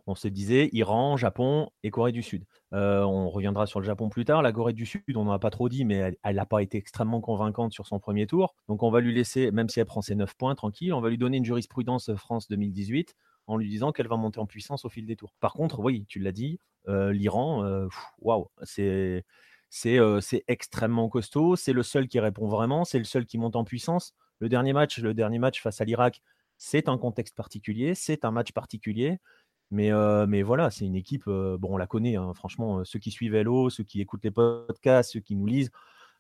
On 0.06 0.14
se 0.14 0.28
disait 0.28 0.70
Iran, 0.72 1.16
Japon 1.16 1.70
et 1.82 1.90
Corée 1.90 2.12
du 2.12 2.22
Sud. 2.22 2.44
Euh, 2.72 3.02
on 3.02 3.28
reviendra 3.28 3.66
sur 3.66 3.80
le 3.80 3.86
Japon 3.86 4.08
plus 4.08 4.24
tard. 4.24 4.40
La 4.42 4.50
Corée 4.50 4.72
du 4.72 4.86
Sud, 4.86 5.02
on 5.14 5.24
n'en 5.24 5.32
a 5.32 5.38
pas 5.38 5.50
trop 5.50 5.68
dit, 5.68 5.84
mais 5.84 6.16
elle 6.22 6.36
n'a 6.36 6.46
pas 6.46 6.62
été 6.62 6.78
extrêmement 6.78 7.20
convaincante 7.20 7.72
sur 7.72 7.86
son 7.86 7.98
premier 7.98 8.26
tour. 8.26 8.54
Donc 8.68 8.82
on 8.82 8.90
va 8.90 9.00
lui 9.00 9.14
laisser, 9.14 9.50
même 9.50 9.68
si 9.68 9.78
elle 9.78 9.86
prend 9.86 10.00
ses 10.00 10.14
9 10.14 10.34
points, 10.36 10.54
tranquille, 10.54 10.94
on 10.94 11.00
va 11.00 11.10
lui 11.10 11.18
donner 11.18 11.36
une 11.36 11.44
jurisprudence 11.44 12.14
France 12.14 12.48
2018 12.48 13.14
en 13.46 13.56
lui 13.56 13.68
disant 13.68 13.92
qu'elle 13.92 14.08
va 14.08 14.16
monter 14.16 14.38
en 14.38 14.46
puissance 14.46 14.84
au 14.84 14.88
fil 14.88 15.06
des 15.06 15.16
tours. 15.16 15.34
Par 15.40 15.52
contre, 15.52 15.80
oui, 15.80 16.06
tu 16.08 16.18
l'as 16.18 16.32
dit, 16.32 16.60
euh, 16.88 17.12
l'Iran, 17.12 17.88
waouh, 18.20 18.48
c'est 18.62 19.24
c'est 19.70 20.44
extrêmement 20.48 21.08
costaud. 21.08 21.56
C'est 21.56 21.72
le 21.72 21.82
seul 21.82 22.08
qui 22.08 22.20
répond 22.20 22.48
vraiment. 22.48 22.84
C'est 22.84 22.98
le 22.98 23.04
seul 23.04 23.24
qui 23.24 23.38
monte 23.38 23.56
en 23.56 23.64
puissance. 23.64 24.14
Le 24.40 24.48
dernier 24.48 24.72
match, 24.72 24.98
le 24.98 25.14
dernier 25.14 25.38
match 25.38 25.62
face 25.62 25.80
à 25.80 25.84
l'Irak, 25.84 26.20
c'est 26.58 26.88
un 26.88 26.98
contexte 26.98 27.34
particulier, 27.34 27.94
c'est 27.94 28.24
un 28.24 28.30
match 28.30 28.52
particulier. 28.52 29.18
Mais, 29.70 30.42
voilà, 30.42 30.70
c'est 30.70 30.84
une 30.84 30.96
équipe, 30.96 31.24
bon, 31.26 31.74
on 31.74 31.76
la 31.76 31.86
connaît, 31.86 32.16
hein, 32.16 32.34
franchement, 32.34 32.84
ceux 32.84 32.98
qui 32.98 33.10
suivent 33.10 33.34
Hello, 33.34 33.70
ceux 33.70 33.84
qui 33.84 34.00
écoutent 34.00 34.24
les 34.24 34.32
podcasts, 34.32 35.12
ceux 35.12 35.20
qui 35.20 35.36
nous 35.36 35.46
lisent, 35.46 35.70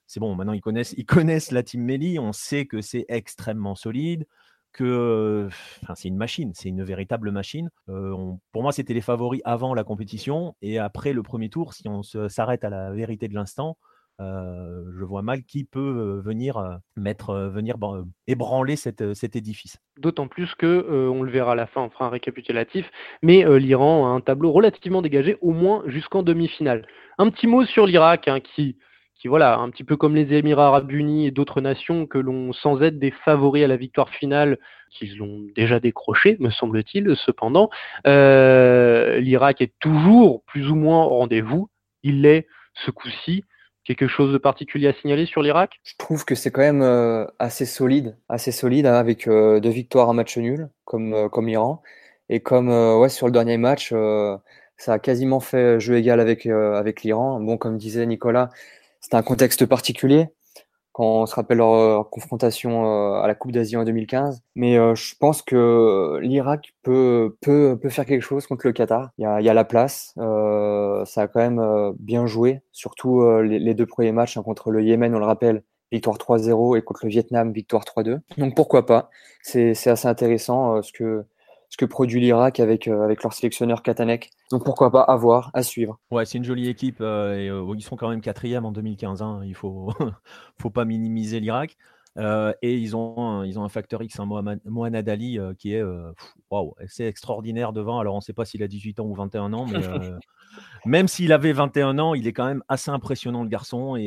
c'est 0.06 0.20
bon, 0.20 0.34
maintenant 0.34 0.52
ils 0.52 0.60
connaissent, 0.60 0.94
ils 0.96 1.06
connaissent 1.06 1.50
la 1.50 1.62
team 1.62 1.82
Melly, 1.82 2.18
on 2.18 2.32
sait 2.32 2.66
que 2.66 2.80
c'est 2.80 3.06
extrêmement 3.08 3.74
solide, 3.74 4.26
que 4.72 5.48
c'est 5.94 6.08
une 6.08 6.16
machine, 6.16 6.52
c'est 6.54 6.68
une 6.68 6.82
véritable 6.82 7.30
machine. 7.30 7.70
pour 7.86 8.62
moi, 8.62 8.72
c'était 8.72 8.94
les 8.94 9.00
favoris 9.00 9.40
avant 9.44 9.74
la 9.74 9.84
compétition 9.84 10.54
et 10.62 10.78
après 10.78 11.12
le 11.12 11.22
premier 11.22 11.48
tour. 11.48 11.74
Si 11.74 11.88
on 11.88 12.02
s'arrête 12.02 12.64
à 12.64 12.70
la 12.70 12.90
vérité 12.92 13.28
de 13.28 13.34
l'instant, 13.34 13.76
je 14.18 15.04
vois 15.04 15.22
mal 15.22 15.42
qui 15.44 15.64
peut 15.64 16.20
venir 16.24 16.80
mettre, 16.96 17.34
venir 17.34 17.76
ébranler 18.26 18.76
cet 18.76 19.00
édifice. 19.36 19.78
D'autant 19.98 20.28
plus 20.28 20.54
que 20.54 21.10
on 21.10 21.22
le 21.22 21.30
verra 21.30 21.52
à 21.52 21.56
la 21.56 21.66
fin, 21.66 21.82
on 21.82 21.90
fera 21.90 22.06
un 22.06 22.10
récapitulatif. 22.10 22.90
Mais 23.22 23.44
l'Iran 23.58 24.06
a 24.06 24.10
un 24.10 24.20
tableau 24.20 24.52
relativement 24.52 25.02
dégagé, 25.02 25.36
au 25.40 25.52
moins 25.52 25.82
jusqu'en 25.86 26.22
demi-finale. 26.22 26.86
Un 27.18 27.30
petit 27.30 27.46
mot 27.46 27.64
sur 27.64 27.86
l'Irak, 27.86 28.28
hein, 28.28 28.40
qui 28.40 28.76
qui, 29.20 29.28
voilà, 29.28 29.58
un 29.58 29.68
petit 29.68 29.84
peu 29.84 29.98
comme 29.98 30.16
les 30.16 30.32
Émirats 30.32 30.68
arabes 30.68 30.90
unis 30.90 31.26
et 31.26 31.30
d'autres 31.30 31.60
nations 31.60 32.06
que 32.06 32.16
l'on, 32.16 32.54
sans 32.54 32.80
être 32.80 32.98
des 32.98 33.10
favoris 33.10 33.62
à 33.62 33.68
la 33.68 33.76
victoire 33.76 34.08
finale, 34.08 34.58
qu'ils 34.90 35.18
l'ont 35.18 35.44
déjà 35.54 35.78
décroché, 35.78 36.38
me 36.40 36.48
semble-t-il, 36.48 37.14
cependant, 37.16 37.68
euh, 38.06 39.20
l'Irak 39.20 39.60
est 39.60 39.74
toujours 39.78 40.42
plus 40.44 40.70
ou 40.70 40.74
moins 40.74 41.04
au 41.04 41.18
rendez-vous. 41.18 41.68
Il 42.02 42.22
l'est 42.22 42.46
ce 42.74 42.90
coup-ci. 42.90 43.44
Quelque 43.84 44.08
chose 44.08 44.32
de 44.32 44.38
particulier 44.38 44.88
à 44.88 44.94
signaler 44.94 45.26
sur 45.26 45.42
l'Irak? 45.42 45.80
Je 45.82 45.96
trouve 45.98 46.24
que 46.24 46.34
c'est 46.34 46.50
quand 46.50 46.62
même 46.62 46.82
euh, 46.82 47.26
assez 47.38 47.66
solide, 47.66 48.16
assez 48.30 48.52
solide 48.52 48.86
hein, 48.86 48.94
avec 48.94 49.28
euh, 49.28 49.60
deux 49.60 49.68
victoires 49.70 50.08
en 50.08 50.14
match 50.14 50.38
nul, 50.38 50.70
comme, 50.86 51.28
comme 51.28 51.46
l'Iran. 51.46 51.82
Et 52.30 52.40
comme 52.40 52.68
ouais, 52.70 53.08
sur 53.10 53.26
le 53.26 53.32
dernier 53.32 53.58
match, 53.58 53.92
ça 54.76 54.92
a 54.92 54.98
quasiment 54.98 55.40
fait 55.40 55.80
jeu 55.80 55.96
égal 55.96 56.20
avec, 56.20 56.46
avec 56.46 57.02
l'Iran. 57.02 57.40
Bon, 57.40 57.56
comme 57.58 57.76
disait 57.76 58.06
Nicolas, 58.06 58.50
c'était 59.00 59.16
un 59.16 59.22
contexte 59.22 59.66
particulier 59.66 60.28
quand 60.92 61.22
on 61.22 61.26
se 61.26 61.34
rappelle 61.34 61.58
leur, 61.58 62.10
confrontation 62.10 62.84
euh, 62.84 63.20
à 63.20 63.26
la 63.26 63.34
Coupe 63.34 63.52
d'Asie 63.52 63.76
en 63.76 63.84
2015. 63.84 64.42
Mais 64.54 64.76
euh, 64.76 64.94
je 64.94 65.14
pense 65.18 65.42
que 65.42 66.18
l'Irak 66.20 66.74
peut, 66.82 67.36
peut, 67.40 67.78
peut 67.80 67.88
faire 67.88 68.06
quelque 68.06 68.22
chose 68.22 68.46
contre 68.46 68.66
le 68.66 68.72
Qatar. 68.72 69.10
Il 69.18 69.22
y 69.22 69.26
a, 69.26 69.54
la 69.54 69.64
place. 69.64 70.14
Euh, 70.18 71.04
ça 71.04 71.22
a 71.22 71.28
quand 71.28 71.40
même 71.40 71.94
bien 71.98 72.26
joué, 72.26 72.62
surtout 72.72 73.24
les, 73.40 73.74
deux 73.74 73.86
premiers 73.86 74.12
matchs 74.12 74.36
hein, 74.36 74.42
contre 74.42 74.70
le 74.70 74.82
Yémen, 74.82 75.14
on 75.14 75.18
le 75.18 75.24
rappelle, 75.24 75.62
victoire 75.92 76.16
3-0 76.16 76.76
et 76.76 76.82
contre 76.82 77.04
le 77.04 77.10
Vietnam, 77.10 77.52
victoire 77.52 77.84
3-2. 77.84 78.20
Donc 78.38 78.54
pourquoi 78.54 78.86
pas 78.86 79.10
C'est 79.42 79.70
assez 79.86 80.08
intéressant 80.08 80.82
ce 80.82 80.92
que 80.92 81.24
ce 81.70 81.76
que 81.76 81.84
produit 81.84 82.20
l'Irak 82.20 82.58
avec, 82.60 82.88
euh, 82.88 83.02
avec 83.02 83.22
leur 83.22 83.32
sélectionneur 83.32 83.82
Katanek. 83.82 84.30
Donc 84.50 84.64
pourquoi 84.64 84.90
pas 84.90 85.02
à 85.02 85.16
voir, 85.16 85.50
à 85.54 85.62
suivre. 85.62 86.00
Ouais, 86.10 86.26
c'est 86.26 86.38
une 86.38 86.44
jolie 86.44 86.68
équipe 86.68 87.00
euh, 87.00 87.36
et 87.36 87.48
euh, 87.48 87.74
ils 87.76 87.82
sont 87.82 87.96
quand 87.96 88.10
même 88.10 88.20
quatrième 88.20 88.64
en 88.64 88.72
2015. 88.72 89.22
Hein. 89.22 89.40
Il 89.44 89.54
faut 89.54 89.92
faut 90.60 90.70
pas 90.70 90.84
minimiser 90.84 91.38
l'Irak. 91.38 91.76
et 92.16 92.74
ils 92.74 92.96
ont, 92.96 93.44
ils 93.44 93.56
ont 93.56 93.62
un 93.62 93.68
facteur 93.68 94.02
X, 94.02 94.18
un 94.18 94.26
Mohamed 94.26 95.08
Ali, 95.08 95.38
qui 95.58 95.74
est 95.74 95.82
waouh, 96.50 96.74
c'est 96.88 97.06
extraordinaire 97.06 97.72
devant. 97.72 98.00
Alors, 98.00 98.14
on 98.14 98.18
ne 98.18 98.22
sait 98.22 98.32
pas 98.32 98.44
s'il 98.44 98.64
a 98.64 98.68
18 98.68 98.98
ans 98.98 99.06
ou 99.06 99.14
21 99.14 99.52
ans, 99.52 99.64
mais 99.64 99.78
même 100.84 101.06
s'il 101.06 101.32
avait 101.32 101.52
21 101.52 102.00
ans, 102.00 102.14
il 102.14 102.26
est 102.26 102.32
quand 102.32 102.46
même 102.46 102.64
assez 102.68 102.90
impressionnant, 102.90 103.44
le 103.44 103.48
garçon. 103.48 103.94
Et, 103.94 104.06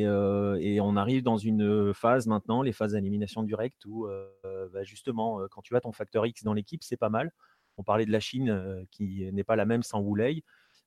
et 0.60 0.80
on 0.82 0.96
arrive 0.96 1.22
dans 1.22 1.38
une 1.38 1.94
phase 1.94 2.26
maintenant, 2.26 2.60
les 2.60 2.72
phases 2.72 2.92
d'élimination 2.92 3.42
directe, 3.42 3.86
où 3.86 4.06
bah, 4.44 4.84
justement, 4.84 5.40
quand 5.50 5.62
tu 5.62 5.74
as 5.74 5.80
ton 5.80 5.92
facteur 5.92 6.26
X 6.26 6.44
dans 6.44 6.52
l'équipe, 6.52 6.84
c'est 6.84 6.98
pas 6.98 7.08
mal. 7.08 7.32
On 7.78 7.82
parlait 7.82 8.06
de 8.06 8.12
la 8.12 8.20
Chine 8.20 8.50
euh, 8.50 8.82
qui 8.90 9.28
n'est 9.32 9.44
pas 9.44 9.56
la 9.56 9.64
même 9.64 9.82
sans 9.82 10.00
Wu 10.00 10.42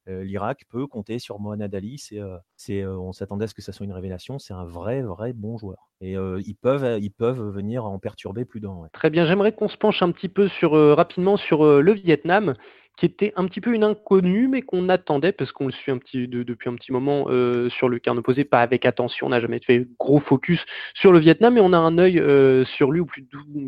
euh, 0.08 0.24
L'Irak 0.24 0.64
peut 0.70 0.88
compter 0.88 1.20
sur 1.20 1.40
Mohamed 1.40 1.74
Ali. 1.76 1.98
C'est, 1.98 2.82
euh, 2.82 2.98
on 2.98 3.12
s'attendait 3.12 3.46
à 3.46 3.48
ce 3.48 3.54
que 3.54 3.62
ça 3.62 3.74
soit 3.74 3.86
une 3.86 3.94
révélation. 3.94 4.40
C'est 4.40 4.54
un 4.54 4.64
vrai, 4.64 5.02
vrai 5.02 5.34
bon 5.34 5.58
joueur. 5.58 5.90
Et 6.00 6.14
ils, 6.14 6.56
peuvent, 6.56 7.00
ils 7.02 7.12
peuvent 7.12 7.50
venir 7.50 7.86
en 7.86 8.00
perturber 8.00 8.46
plus 8.46 8.60
d'un. 8.60 8.88
Très 8.94 9.10
bien. 9.10 9.26
J'aimerais 9.26 9.52
qu'on 9.52 9.68
se 9.68 9.78
penche 9.78 10.02
un 10.02 10.12
petit 10.12 10.30
peu 10.30 10.48
sur, 10.48 10.74
rapidement 10.96 11.38
sur 11.38 11.82
le 11.82 11.92
Vietnam 11.94 12.54
qui 12.98 13.06
était 13.06 13.34
un 13.36 13.46
petit 13.46 13.62
peu 13.62 13.74
une 13.74 13.84
inconnue, 13.84 14.48
mais 14.48 14.64
qu'on 14.64 14.90
attendait, 14.90 15.32
parce 15.32 15.52
qu'on 15.52 15.68
le 15.68 15.72
suit 15.72 16.28
depuis 16.28 16.70
un 16.70 16.76
petit 16.76 16.92
moment 16.92 17.26
sur 17.70 17.90
le 17.90 18.00
carnet 18.00 18.20
opposé, 18.20 18.44
pas 18.44 18.62
avec 18.62 18.86
attention, 18.86 19.28
on 19.28 19.30
n'a 19.32 19.40
jamais 19.40 19.60
fait 19.60 19.88
gros 20.00 20.20
focus 20.20 20.64
sur 20.96 21.12
le 21.12 21.20
Vietnam, 21.20 21.56
mais 21.56 21.62
on 21.62 21.74
a 21.74 21.78
un 21.78 21.98
œil 21.98 22.16
sur 22.66 22.92
lui, 22.92 23.00
ou 23.00 23.08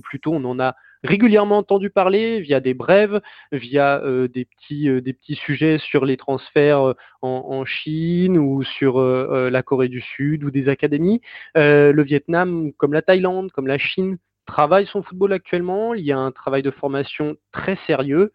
plutôt 0.01 0.33
on 0.33 0.43
en 0.45 0.59
a 0.59 0.75
régulièrement 1.03 1.57
entendu 1.57 1.89
parler 1.89 2.41
via 2.41 2.59
des 2.59 2.73
brèves, 2.73 3.21
via 3.51 4.01
euh, 4.03 4.27
des, 4.27 4.45
petits, 4.45 4.89
euh, 4.89 5.01
des 5.01 5.13
petits 5.13 5.35
sujets 5.35 5.77
sur 5.77 6.05
les 6.05 6.17
transferts 6.17 6.89
euh, 6.89 6.93
en, 7.21 7.65
Chine 7.65 8.37
ou 8.37 8.63
sur 8.63 9.01
la 9.01 9.61
Corée 9.63 9.89
du 9.89 10.01
Sud 10.01 10.43
ou 10.45 10.51
des 10.51 10.69
académies. 10.69 11.21
le 11.55 12.01
Vietnam, 12.01 12.71
comme 12.77 12.93
la 12.93 13.01
Thaïlande, 13.01 13.51
comme 13.51 13.67
la 13.67 13.77
Chine, 13.77 14.17
travaille 14.45 14.87
son 14.87 15.03
football 15.03 15.33
actuellement. 15.33 15.93
Il 15.93 16.05
y 16.05 16.13
a 16.13 16.17
un 16.17 16.31
travail 16.31 16.63
de 16.63 16.71
formation 16.71 17.35
très 17.51 17.77
sérieux. 17.85 18.31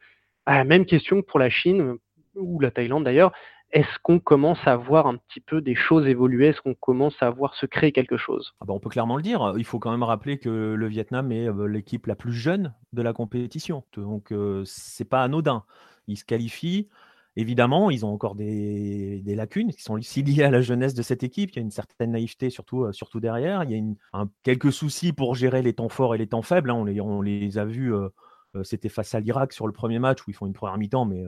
même 0.46 0.85
question 0.85 1.22
que 1.22 1.27
pour 1.27 1.40
la 1.40 1.48
Chine 1.48 1.96
ou 2.37 2.61
la 2.61 2.70
Thaïlande 2.70 3.05
d'ailleurs 3.05 3.33
est-ce 3.75 3.99
qu'on 4.05 4.21
commence 4.21 4.61
à 4.67 4.77
voir 4.77 5.09
un 5.09 5.17
petit 5.17 5.41
peu 5.41 5.61
des 5.61 5.75
choses 5.75 6.07
évoluer? 6.07 6.47
Est-ce 6.47 6.61
qu'on 6.61 6.75
commence 6.75 7.21
à 7.21 7.29
voir 7.31 7.57
se 7.57 7.67
créer 7.67 7.91
quelque 7.91 8.17
chose? 8.17 8.55
Ah 8.61 8.67
bah, 8.67 8.73
On 8.73 8.79
peut 8.79 8.89
clairement 8.89 9.17
le 9.17 9.23
dire. 9.23 9.53
Il 9.59 9.65
faut 9.65 9.81
quand 9.81 9.91
même 9.91 10.05
rappeler 10.05 10.39
que 10.39 10.49
le 10.49 10.87
Vietnam 10.87 11.33
est 11.33 11.49
euh, 11.49 11.67
l'équipe 11.67 12.07
la 12.07 12.15
plus 12.15 12.33
jeune 12.33 12.73
de 12.93 13.03
la 13.03 13.13
compétition. 13.13 13.83
Donc, 13.97 14.31
euh, 14.31 14.63
c'est 14.65 15.05
pas 15.05 15.25
anodin. 15.25 15.65
Ils 16.07 16.17
se 16.17 16.25
qualifient. 16.25 16.89
Évidemment, 17.35 17.91
ils 17.91 18.07
ont 18.07 18.13
encore 18.13 18.37
des, 18.37 19.25
lacunes 19.27 19.73
qui 19.73 19.83
sont 19.83 19.95
aussi 19.95 20.23
liées 20.23 20.45
à 20.45 20.53
la 20.53 20.61
jeunesse 20.61 20.95
de 20.95 21.03
cette 21.03 21.25
équipe. 21.25 21.51
Il 21.51 21.57
y 21.57 21.59
a 21.59 21.63
une 21.63 21.73
certaine 21.73 22.13
naïveté, 22.13 22.51
surtout, 22.51 22.85
euh, 22.85 22.93
derrière. 23.21 23.65
Il 23.65 23.73
y 23.73 23.97
a 24.13 24.25
quelques 24.45 24.73
soucis 24.73 25.13
pour 25.13 25.35
gérer 25.35 25.63
les 25.63 25.73
temps 25.73 25.89
forts 25.89 26.15
et 26.15 26.19
les 26.19 26.29
temps 26.29 26.43
faibles. 26.43 26.71
Hein. 26.71 26.75
On, 26.75 26.85
les, 26.85 27.01
on, 27.01 27.21
les, 27.23 27.59
a 27.59 27.65
vus. 27.65 27.93
C'était 28.63 28.89
face 28.89 29.17
à 29.17 29.21
l'Irak 29.21 29.53
sur 29.53 29.67
le 29.67 29.73
premier 29.73 29.99
match 29.99 30.21
où 30.21 30.31
ils 30.31 30.35
font 30.35 30.47
une 30.47 30.53
première 30.53 30.79
mi-temps, 30.79 31.07
mais 31.07 31.25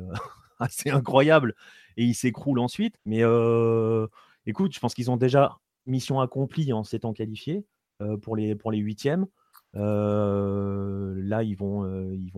assez 0.58 0.90
incroyable 0.90 1.54
et 1.96 2.04
ils 2.04 2.14
s'écroulent 2.14 2.60
ensuite. 2.60 2.96
Mais 3.04 3.22
euh, 3.22 4.06
écoute, 4.46 4.74
je 4.74 4.80
pense 4.80 4.94
qu'ils 4.94 5.10
ont 5.10 5.16
déjà 5.16 5.58
mission 5.86 6.20
accomplie 6.20 6.72
en 6.72 6.84
s'étant 6.84 7.12
qualifiés 7.12 7.64
euh, 8.02 8.16
pour, 8.16 8.36
les, 8.36 8.54
pour 8.54 8.72
les 8.72 8.78
huitièmes. 8.78 9.26
Euh, 9.74 11.14
là, 11.16 11.42
ils 11.42 11.56
vont, 11.56 11.82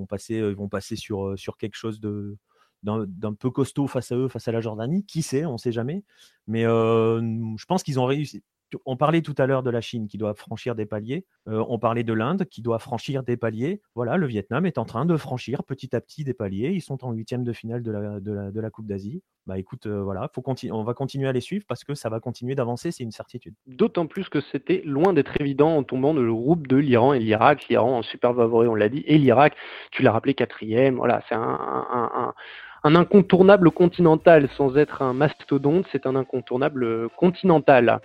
passer, 0.08 0.36
ils 0.36 0.56
vont 0.56 0.68
passer 0.68 0.96
sur, 0.96 1.36
quelque 1.58 1.76
chose 1.76 2.00
d'un 2.00 3.34
peu 3.38 3.50
costaud 3.50 3.86
face 3.86 4.12
à 4.12 4.16
eux, 4.16 4.28
face 4.28 4.48
à 4.48 4.52
la 4.52 4.60
Jordanie. 4.60 5.04
Qui 5.04 5.22
sait, 5.22 5.44
on 5.44 5.52
ne 5.52 5.58
sait 5.58 5.72
jamais. 5.72 6.04
Mais 6.46 6.62
je 6.64 7.64
pense 7.66 7.82
qu'ils 7.82 8.00
ont 8.00 8.06
réussi 8.06 8.42
on 8.84 8.96
parlait 8.96 9.22
tout 9.22 9.34
à 9.38 9.46
l'heure 9.46 9.62
de 9.62 9.70
la 9.70 9.80
Chine 9.80 10.08
qui 10.08 10.18
doit 10.18 10.34
franchir 10.34 10.74
des 10.74 10.86
paliers. 10.86 11.26
Euh, 11.48 11.64
on 11.68 11.78
parlait 11.78 12.04
de 12.04 12.12
l'Inde 12.12 12.44
qui 12.50 12.62
doit 12.62 12.78
franchir 12.78 13.22
des 13.22 13.36
paliers. 13.36 13.80
Voilà, 13.94 14.16
le 14.16 14.26
Vietnam 14.26 14.66
est 14.66 14.78
en 14.78 14.84
train 14.84 15.06
de 15.06 15.16
franchir 15.16 15.64
petit 15.64 15.94
à 15.94 16.00
petit 16.00 16.24
des 16.24 16.34
paliers. 16.34 16.70
Ils 16.70 16.80
sont 16.80 17.04
en 17.04 17.12
huitième 17.12 17.44
de 17.44 17.52
finale 17.52 17.82
de 17.82 17.90
la, 17.90 18.70
Coupe 18.70 18.86
d'Asie. 18.86 19.22
Bah 19.46 19.58
écoute, 19.58 19.86
euh, 19.86 20.02
voilà, 20.02 20.30
on 20.70 20.82
va 20.82 20.92
continuer 20.92 21.26
à 21.26 21.32
les 21.32 21.40
suivre 21.40 21.64
parce 21.66 21.82
que 21.82 21.94
ça 21.94 22.10
va 22.10 22.20
continuer 22.20 22.54
d'avancer, 22.54 22.90
c'est 22.90 23.02
une 23.02 23.12
certitude. 23.12 23.54
D'autant 23.66 24.06
plus 24.06 24.28
que 24.28 24.42
c'était 24.42 24.82
loin 24.84 25.14
d'être 25.14 25.40
évident 25.40 25.76
en 25.76 25.82
tombant 25.82 26.12
de 26.12 26.20
le 26.20 26.34
groupe 26.34 26.66
de 26.66 26.76
l'Iran 26.76 27.14
et 27.14 27.18
l'Irak. 27.18 27.66
L'Iran 27.68 27.98
en 27.98 28.02
super 28.02 28.34
favori, 28.34 28.68
on 28.68 28.74
l'a 28.74 28.90
dit, 28.90 29.04
et 29.06 29.16
l'Irak, 29.16 29.56
tu 29.90 30.02
l'as 30.02 30.12
rappelé, 30.12 30.34
quatrième. 30.34 30.96
Voilà, 30.96 31.22
c'est 31.28 31.34
un 31.34 32.34
incontournable 32.84 33.70
continental 33.70 34.48
sans 34.56 34.76
être 34.76 35.02
un 35.02 35.12
mastodonte, 35.12 35.86
c'est 35.92 36.06
un 36.06 36.16
incontournable 36.16 37.08
continental. 37.16 38.00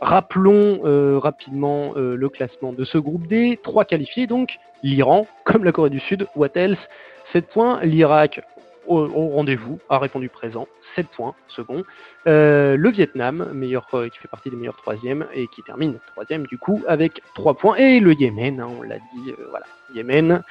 Rappelons 0.00 0.80
euh, 0.84 1.18
rapidement 1.18 1.92
euh, 1.96 2.16
le 2.16 2.28
classement 2.28 2.72
de 2.72 2.84
ce 2.84 2.98
groupe 2.98 3.26
D. 3.26 3.58
Trois 3.62 3.84
qualifiés 3.84 4.26
donc, 4.26 4.58
l'Iran, 4.82 5.26
comme 5.44 5.64
la 5.64 5.72
Corée 5.72 5.90
du 5.90 6.00
Sud, 6.00 6.26
what 6.36 6.50
else? 6.54 6.78
7 7.32 7.48
points, 7.48 7.80
l'Irak 7.82 8.40
au, 8.86 9.06
rendez-vous, 9.06 9.78
a 9.88 9.98
répondu 9.98 10.28
présent, 10.28 10.66
7 10.96 11.06
points, 11.06 11.34
second. 11.48 11.84
Euh, 12.26 12.76
le 12.76 12.90
Vietnam, 12.90 13.48
meilleur, 13.54 13.86
qui 13.88 14.18
fait 14.18 14.28
partie 14.28 14.50
des 14.50 14.56
meilleurs 14.56 14.76
troisièmes 14.76 15.24
et 15.34 15.46
qui 15.54 15.62
termine 15.62 15.98
troisième 16.12 16.46
du 16.46 16.58
coup 16.58 16.82
avec 16.88 17.22
3 17.34 17.54
points. 17.54 17.76
Et 17.76 18.00
le 18.00 18.12
Yémen, 18.12 18.60
hein, 18.60 18.68
on 18.78 18.82
l'a 18.82 18.98
dit, 18.98 19.34
voilà, 19.50 19.66
Yémen. 19.94 20.42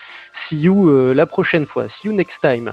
See 0.48 0.58
you 0.58 1.14
la 1.14 1.26
prochaine 1.26 1.66
fois, 1.66 1.88
see 1.90 2.08
you 2.08 2.14
next 2.14 2.40
time. 2.42 2.72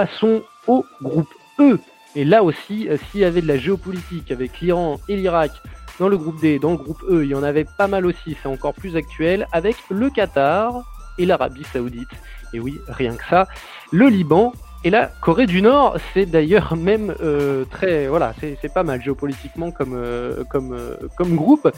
Passons 0.00 0.42
au 0.66 0.86
groupe 1.02 1.28
E. 1.58 1.78
Et 2.16 2.24
là 2.24 2.42
aussi, 2.42 2.88
euh, 2.88 2.96
s'il 2.96 3.20
y 3.20 3.24
avait 3.26 3.42
de 3.42 3.46
la 3.46 3.58
géopolitique 3.58 4.32
avec 4.32 4.58
l'Iran 4.62 4.98
et 5.10 5.16
l'Irak 5.16 5.50
dans 5.98 6.08
le 6.08 6.16
groupe 6.16 6.40
D, 6.40 6.58
dans 6.58 6.70
le 6.70 6.78
groupe 6.78 7.02
E, 7.10 7.22
il 7.22 7.28
y 7.28 7.34
en 7.34 7.42
avait 7.42 7.66
pas 7.76 7.86
mal 7.86 8.06
aussi, 8.06 8.34
c'est 8.42 8.48
encore 8.48 8.72
plus 8.72 8.96
actuel, 8.96 9.46
avec 9.52 9.76
le 9.90 10.08
Qatar 10.08 10.72
et 11.18 11.26
l'Arabie 11.26 11.64
Saoudite. 11.70 12.08
Et 12.54 12.60
oui, 12.60 12.80
rien 12.88 13.14
que 13.14 13.24
ça. 13.28 13.46
Le 13.92 14.08
Liban 14.08 14.54
et 14.84 14.88
la 14.88 15.08
Corée 15.20 15.44
du 15.44 15.60
Nord, 15.60 15.98
c'est 16.14 16.24
d'ailleurs 16.24 16.74
même 16.78 17.14
euh, 17.20 17.66
très, 17.66 18.08
voilà, 18.08 18.32
c'est 18.40 18.72
pas 18.72 18.84
mal 18.84 19.02
géopolitiquement 19.02 19.70
comme, 19.70 19.92
euh, 19.92 20.44
comme, 20.44 20.78
comme 21.18 21.36
groupe. 21.36 21.70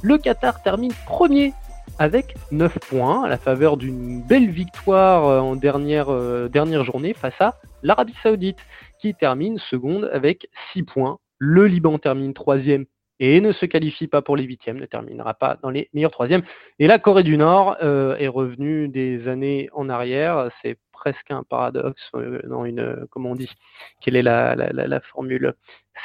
Le 0.00 0.16
Qatar 0.16 0.62
termine 0.62 0.92
premier 1.06 1.52
avec 1.98 2.34
9 2.50 2.78
points 2.78 3.24
à 3.24 3.28
la 3.28 3.38
faveur 3.38 3.76
d'une 3.76 4.20
belle 4.22 4.50
victoire 4.50 5.26
euh, 5.26 5.40
en 5.40 5.56
dernière, 5.56 6.10
euh, 6.10 6.48
dernière 6.48 6.84
journée 6.84 7.14
face 7.14 7.40
à 7.40 7.54
l'Arabie 7.82 8.14
Saoudite 8.22 8.58
qui 9.00 9.14
termine 9.14 9.58
seconde 9.58 10.10
avec 10.12 10.48
6 10.72 10.82
points. 10.84 11.18
Le 11.38 11.66
Liban 11.66 11.98
termine 11.98 12.34
troisième 12.34 12.86
et 13.20 13.40
ne 13.40 13.52
se 13.52 13.66
qualifie 13.66 14.08
pas 14.08 14.22
pour 14.22 14.36
les 14.36 14.44
huitièmes, 14.44 14.78
ne 14.78 14.86
terminera 14.86 15.34
pas 15.34 15.58
dans 15.62 15.70
les 15.70 15.88
meilleurs 15.92 16.10
troisièmes. 16.10 16.42
Et 16.78 16.86
la 16.86 16.98
Corée 16.98 17.22
du 17.22 17.36
Nord 17.36 17.76
euh, 17.82 18.16
est 18.16 18.28
revenue 18.28 18.88
des 18.88 19.28
années 19.28 19.68
en 19.72 19.88
arrière. 19.88 20.50
C'est 20.62 20.78
presque 20.94 21.30
un 21.30 21.42
paradoxe, 21.42 22.10
dans 22.44 22.64
une, 22.64 23.06
comment 23.10 23.32
on 23.32 23.34
dit, 23.34 23.50
quelle 24.00 24.16
est 24.16 24.22
la, 24.22 24.54
la, 24.54 24.72
la, 24.72 25.00
formule? 25.00 25.54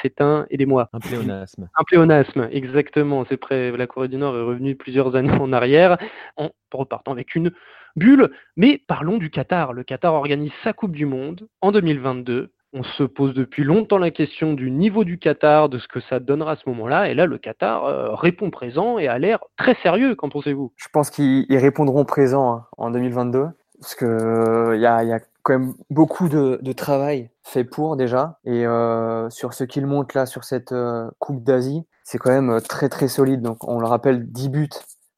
C'est 0.02 0.20
un, 0.20 0.46
aidez-moi. 0.50 0.88
Un 0.92 1.00
pléonasme. 1.00 1.68
Un 1.74 1.84
pléonasme, 1.84 2.48
exactement. 2.52 3.24
C'est 3.28 3.36
près, 3.36 3.70
la 3.72 3.86
Corée 3.86 4.08
du 4.08 4.16
Nord 4.16 4.36
est 4.36 4.42
revenue 4.42 4.76
plusieurs 4.76 5.16
années 5.16 5.32
en 5.32 5.52
arrière, 5.52 5.98
en 6.36 6.50
repartant 6.72 7.12
avec 7.12 7.34
une 7.34 7.50
bulle. 7.96 8.30
Mais 8.56 8.78
parlons 8.86 9.18
du 9.18 9.30
Qatar. 9.30 9.72
Le 9.72 9.82
Qatar 9.84 10.14
organise 10.14 10.52
sa 10.62 10.72
Coupe 10.72 10.92
du 10.92 11.06
Monde 11.06 11.48
en 11.60 11.72
2022 11.72 12.52
On 12.72 12.82
se 12.82 13.02
pose 13.02 13.34
depuis 13.34 13.64
longtemps 13.64 13.98
la 13.98 14.10
question 14.10 14.54
du 14.54 14.70
niveau 14.70 15.04
du 15.04 15.18
Qatar, 15.18 15.68
de 15.68 15.78
ce 15.78 15.88
que 15.88 16.00
ça 16.00 16.20
donnera 16.20 16.52
à 16.52 16.56
ce 16.56 16.68
moment-là. 16.68 17.08
Et 17.08 17.14
là, 17.14 17.26
le 17.26 17.38
Qatar 17.38 17.84
euh, 17.84 18.14
répond 18.14 18.50
présent 18.50 18.98
et 18.98 19.08
a 19.08 19.18
l'air 19.18 19.40
très 19.56 19.74
sérieux. 19.82 20.14
Qu'en 20.14 20.28
pensez-vous? 20.28 20.72
Je 20.76 20.88
pense 20.92 21.10
qu'ils 21.10 21.46
répondront 21.50 22.04
présent 22.04 22.52
hein, 22.52 22.66
en 22.76 22.90
2022. 22.90 23.48
Parce 23.80 23.94
qu'il 23.94 24.06
euh, 24.06 24.76
y, 24.76 24.86
a, 24.86 25.02
y, 25.04 25.12
a, 25.12 25.20
quand 25.42 25.58
même 25.58 25.74
beaucoup 25.88 26.28
de, 26.28 26.58
de 26.60 26.72
travail 26.72 27.30
fait 27.42 27.64
pour 27.64 27.96
déjà. 27.96 28.38
Et 28.44 28.66
euh, 28.66 29.30
sur 29.30 29.54
ce 29.54 29.64
qu'ils 29.64 29.86
montrent 29.86 30.16
là, 30.16 30.26
sur 30.26 30.44
cette 30.44 30.72
euh, 30.72 31.10
Coupe 31.18 31.42
d'Asie, 31.42 31.86
c'est 32.04 32.18
quand 32.18 32.30
même 32.30 32.60
très 32.60 32.88
très 32.88 33.08
solide. 33.08 33.40
Donc 33.40 33.66
on 33.66 33.80
le 33.80 33.86
rappelle, 33.86 34.30
10 34.30 34.48
buts 34.50 34.68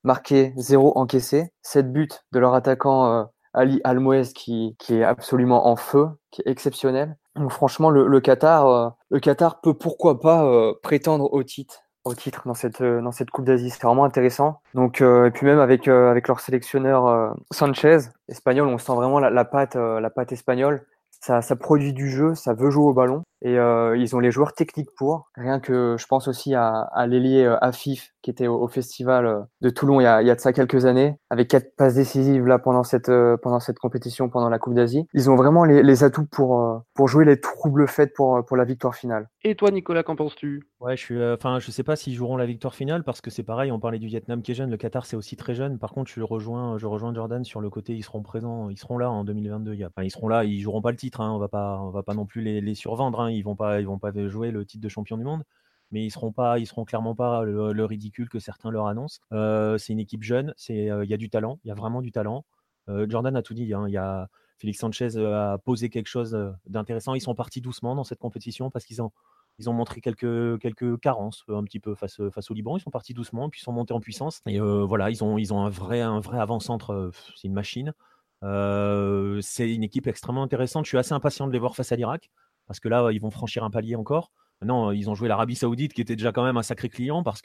marqués, 0.05 0.53
0 0.57 0.97
encaissés, 0.97 1.53
7 1.63 1.93
buts 1.93 2.09
de 2.33 2.39
leur 2.39 2.55
attaquant 2.55 3.29
Ali 3.53 3.81
Almoez 3.85 4.33
qui, 4.35 4.77
qui 4.79 4.97
est 4.97 5.05
absolument 5.05 5.67
en 5.67 5.77
feu, 5.77 6.09
qui 6.31 6.43
est 6.43 6.51
exceptionnel. 6.51 7.17
Donc 7.35 7.51
franchement, 7.51 7.91
le, 7.91 8.07
le 8.07 8.21
Qatar, 8.21 8.95
le 9.11 9.21
Qatar 9.21 9.61
peut 9.61 9.75
pourquoi 9.75 10.21
pas 10.21 10.73
prétendre 10.83 11.33
au 11.33 11.43
titre 11.43 11.83
au 12.05 12.15
titre 12.15 12.43
dans 12.47 12.55
cette 12.55 12.81
euh, 12.81 13.01
dans 13.01 13.13
cette 13.13 13.31
Coupe 13.31 13.45
d'Asie. 13.45 13.71
C'est 13.71 13.83
vraiment 13.83 14.05
intéressant. 14.05 14.61
Donc 14.75 15.01
euh, 15.01 15.27
et 15.27 15.31
puis 15.31 15.47
même 15.47 15.59
avec 15.59 15.89
euh, 15.89 16.11
avec 16.11 16.29
leur 16.29 16.41
sélectionneur 16.41 17.35
Sanchez 17.51 17.99
espagnol, 18.29 18.69
on 18.69 18.79
sent 18.79 18.95
vraiment 18.95 19.21
la, 19.21 19.31
la 19.31 19.45
patte 19.45 19.77
la 19.77 20.11
patte 20.11 20.33
espagnole. 20.33 20.85
Ça, 21.21 21.41
ça 21.41 21.55
produit 21.55 21.93
du 21.93 22.11
jeu, 22.11 22.35
ça 22.35 22.53
veut 22.53 22.71
jouer 22.71 22.87
au 22.87 22.93
ballon 22.93 23.23
et 23.43 23.55
ils 23.55 24.17
ont 24.17 24.21
les 24.21 24.31
joueurs 24.31 24.53
techniques 24.53 24.95
pour. 24.97 25.31
Rien 25.37 25.61
que 25.61 25.97
je 25.99 26.07
pense 26.07 26.29
aussi 26.29 26.55
à, 26.55 26.81
à 26.93 27.07
l'ailier 27.07 27.45
Afif 27.61 28.13
qui 28.23 28.31
était 28.31 28.47
au, 28.47 28.69
festival 28.69 29.27
euh, 29.27 29.41
de 29.61 29.69
Toulon 29.69 30.01
il 30.01 30.05
y, 30.05 30.07
a, 30.07 30.23
il 30.23 30.29
y, 30.29 30.31
a, 30.31 30.35
de 30.35 30.41
ça 30.41 30.53
quelques 30.53 30.87
années, 30.87 31.17
avec 31.29 31.49
quatre 31.49 31.75
passes 31.77 31.95
décisives 31.95 32.47
là 32.47 32.59
pendant 32.59 32.85
cette 32.85 33.09
euh, 33.09 33.37
pendant 33.37 33.61
cette 33.61 33.79
compétition, 33.79 34.29
pendant 34.29 34.49
la 34.49 34.59
Coupe 34.59 34.75
d'Asie. 34.75 35.07
Ils 35.13 35.29
ont 35.29 35.35
vraiment 35.35 35.65
les, 35.65 35.83
les 35.83 36.05
atouts 36.05 36.27
pour 36.27 36.61
euh, 36.61 36.79
pour 36.95 37.09
jouer 37.09 37.25
les 37.25 37.41
troubles 37.41 37.89
faits 37.89 38.15
pour 38.15 38.45
pour 38.47 38.57
la 38.57 38.65
victoire 38.65 38.95
finale. 38.95 39.29
Et 39.43 39.57
toi, 39.57 39.71
Nicolas, 39.71 40.05
qu'en 40.05 40.17
penses-tu? 40.17 40.63
Ouais, 40.81 40.97
je 40.97 41.03
suis, 41.03 41.25
enfin, 41.25 41.59
je 41.59 41.71
sais 41.71 41.83
pas 41.83 41.97
s'ils 41.97 42.15
joueront 42.15 42.37
la 42.37 42.47
victoire 42.47 42.75
finale 42.75 43.03
parce 43.03 43.21
que 43.21 43.31
c'est 43.31 43.43
pareil. 43.43 43.73
On 43.73 43.81
parlait 43.81 43.99
du 43.99 44.07
Vietnam 44.07 44.43
qui 44.43 44.53
est 44.53 44.55
jeune, 44.55 44.71
le 44.71 44.77
Qatar 44.77 45.05
c'est 45.05 45.17
aussi 45.17 45.37
très 45.37 45.55
jeune. 45.55 45.79
Par 45.79 45.93
contre, 45.93 46.11
je 46.11 46.23
rejoins, 46.23 46.79
je 46.79 46.87
rejoins 46.87 47.13
Jordan 47.13 47.45
sur 47.45 47.61
le 47.61 47.71
côté, 47.71 47.95
ils 47.95 48.03
seront 48.03 48.23
présents, 48.23 48.71
ils 48.71 48.79
seront 48.79 48.99
là 48.99 49.11
en 49.11 49.25
2022. 49.25 49.77
Enfin, 49.85 50.05
ils 50.05 50.11
seront 50.11 50.29
là, 50.29 50.45
ils 50.45 50.61
joueront 50.61 50.83
pas 50.83 50.93
le 50.93 50.97
titre. 50.97 51.21
Hein, 51.21 51.33
on 51.33 51.39
va 51.39 51.49
pas, 51.49 51.81
on 51.81 51.91
va 51.91 52.05
pas 52.05 52.15
non 52.15 52.27
plus 52.27 52.43
les, 52.43 52.61
les 52.61 52.75
survendre. 52.75 53.21
Hein, 53.21 53.32
ils 53.37 53.43
vont 53.43 53.57
pas, 53.57 53.81
ils 53.81 53.87
vont 53.87 53.99
pas 53.99 54.13
jouer 54.29 54.51
le 54.51 54.65
titre 54.65 54.83
de 54.83 54.89
champion 54.89 55.17
du 55.17 55.25
monde 55.25 55.45
mais 55.93 56.05
ils 56.05 56.11
seront 56.11 56.33
pas, 56.33 56.59
ils 56.59 56.67
seront 56.67 56.85
clairement 56.85 57.15
pas 57.15 57.45
le, 57.45 57.85
ridicule 57.85 58.29
que 58.29 58.41
certains 58.41 58.71
leur 58.71 58.87
annoncent. 58.87 59.21
Euh, 59.33 59.79
c'est 59.79 59.93
une 59.93 60.01
équipe 60.01 60.23
jeune, 60.23 60.55
c'est, 60.57 60.91
euh, 60.91 61.05
il 61.05 61.11
y 61.11 61.15
a 61.15 61.19
du 61.19 61.29
talent, 61.29 61.61
il 61.65 61.69
y 61.69 61.71
a 61.71 61.75
vraiment 61.75 62.01
du 62.03 62.11
talent. 62.11 62.45
Euh, 62.89 63.07
Jordan 63.09 63.37
a 63.37 63.43
tout 63.43 63.55
dit, 63.55 63.73
hein, 63.75 63.85
il 63.87 63.93
y 63.93 63.99
a 63.99 64.29
Félix 64.59 64.81
Sanchez 64.81 65.17
a 65.17 65.59
posé 65.59 65.91
quelque 65.91 66.07
chose 66.07 66.37
d'intéressant. 66.67 67.15
Ils 67.15 67.21
sont 67.21 67.35
partis 67.35 67.61
doucement 67.61 67.95
dans 67.95 68.05
cette 68.05 68.21
compétition 68.21 68.71
parce 68.71 68.85
qu'ils 68.85 69.03
ont, 69.03 69.11
ils 69.59 69.69
ont 69.69 69.73
montré 69.73 70.01
quelques, 70.01 70.59
quelques 70.61 70.99
carences 71.01 71.45
un 71.49 71.65
petit 71.65 71.81
peu 71.81 71.95
face, 71.95 72.21
face 72.31 72.51
au 72.51 72.55
Liban. 72.55 72.77
Ils 72.77 72.81
sont 72.81 72.91
partis 72.91 73.13
doucement, 73.13 73.51
puis 73.51 73.61
ils 73.61 73.65
sont 73.65 73.73
montés 73.73 73.93
en 73.93 74.01
puissance. 74.01 74.41
Et 74.47 74.61
voilà, 74.61 75.11
ils 75.11 75.25
ont, 75.25 75.37
ils 75.37 75.53
ont 75.53 75.65
un 75.65 75.69
vrai, 75.69 76.01
un 76.01 76.21
vrai 76.21 76.39
avant-centre. 76.39 77.11
c'est 77.35 77.49
une 77.49 77.55
machine. 77.55 77.93
c'est 78.41 79.75
une 79.75 79.83
équipe 79.83 80.07
extrêmement 80.07 80.45
intéressante. 80.45 80.85
Je 80.85 80.91
suis 80.91 80.99
assez 80.99 81.13
impatient 81.13 81.49
de 81.49 81.53
les 81.53 81.59
voir 81.59 81.75
face 81.75 81.91
à 81.91 81.97
l'Irak 81.97 82.31
parce 82.73 82.81
que 82.81 82.89
là, 82.89 83.11
ils 83.13 83.21
vont 83.21 83.31
franchir 83.31 83.65
un 83.65 83.71
palier 83.71 83.97
encore. 83.97 84.31
Non, 84.65 84.93
ils 84.93 85.11
ont 85.11 85.15
joué 85.15 85.29
l'Arabie 85.29 85.57
Saoudite, 85.57 85.93
qui 85.93 86.01
était 86.01 86.17
déjà 86.17 86.33
quand 86.33 86.43
même 86.43 86.57
un 86.57 86.63
sacré 86.63 86.89
client, 86.89 87.23
parce 87.23 87.43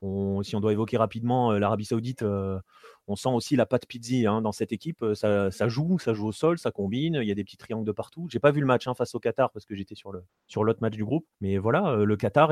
que 0.00 0.42
si 0.42 0.56
on 0.56 0.60
doit 0.60 0.72
évoquer 0.72 0.96
rapidement 0.96 1.52
euh, 1.52 1.58
l'Arabie 1.58 1.84
Saoudite, 1.84 2.22
euh, 2.22 2.58
on 3.06 3.16
sent 3.16 3.30
aussi 3.30 3.56
la 3.56 3.64
patte 3.64 3.86
Pizzi 3.86 4.26
hein, 4.26 4.42
dans 4.42 4.52
cette 4.52 4.72
équipe. 4.72 5.02
Euh, 5.02 5.14
ça, 5.14 5.68
joue, 5.68 5.98
ça 5.98 6.12
joue 6.12 6.28
au 6.28 6.32
sol, 6.32 6.58
ça 6.58 6.70
combine. 6.70 7.18
Il 7.22 7.28
y 7.28 7.32
a 7.32 7.34
des 7.34 7.44
petits 7.44 7.56
triangles 7.56 7.86
de 7.86 7.92
partout. 7.92 8.26
J'ai 8.30 8.38
pas 8.38 8.50
vu 8.50 8.60
le 8.60 8.66
match 8.66 8.86
hein, 8.86 8.94
face 8.94 9.14
au 9.14 9.20
Qatar 9.20 9.50
parce 9.50 9.64
que 9.64 9.74
j'étais 9.74 9.94
sur 9.94 10.64
l'autre 10.64 10.80
match 10.82 10.94
du 10.94 11.04
groupe. 11.04 11.26
Mais 11.40 11.58
voilà, 11.58 11.96
le 11.96 12.16
Qatar 12.16 12.50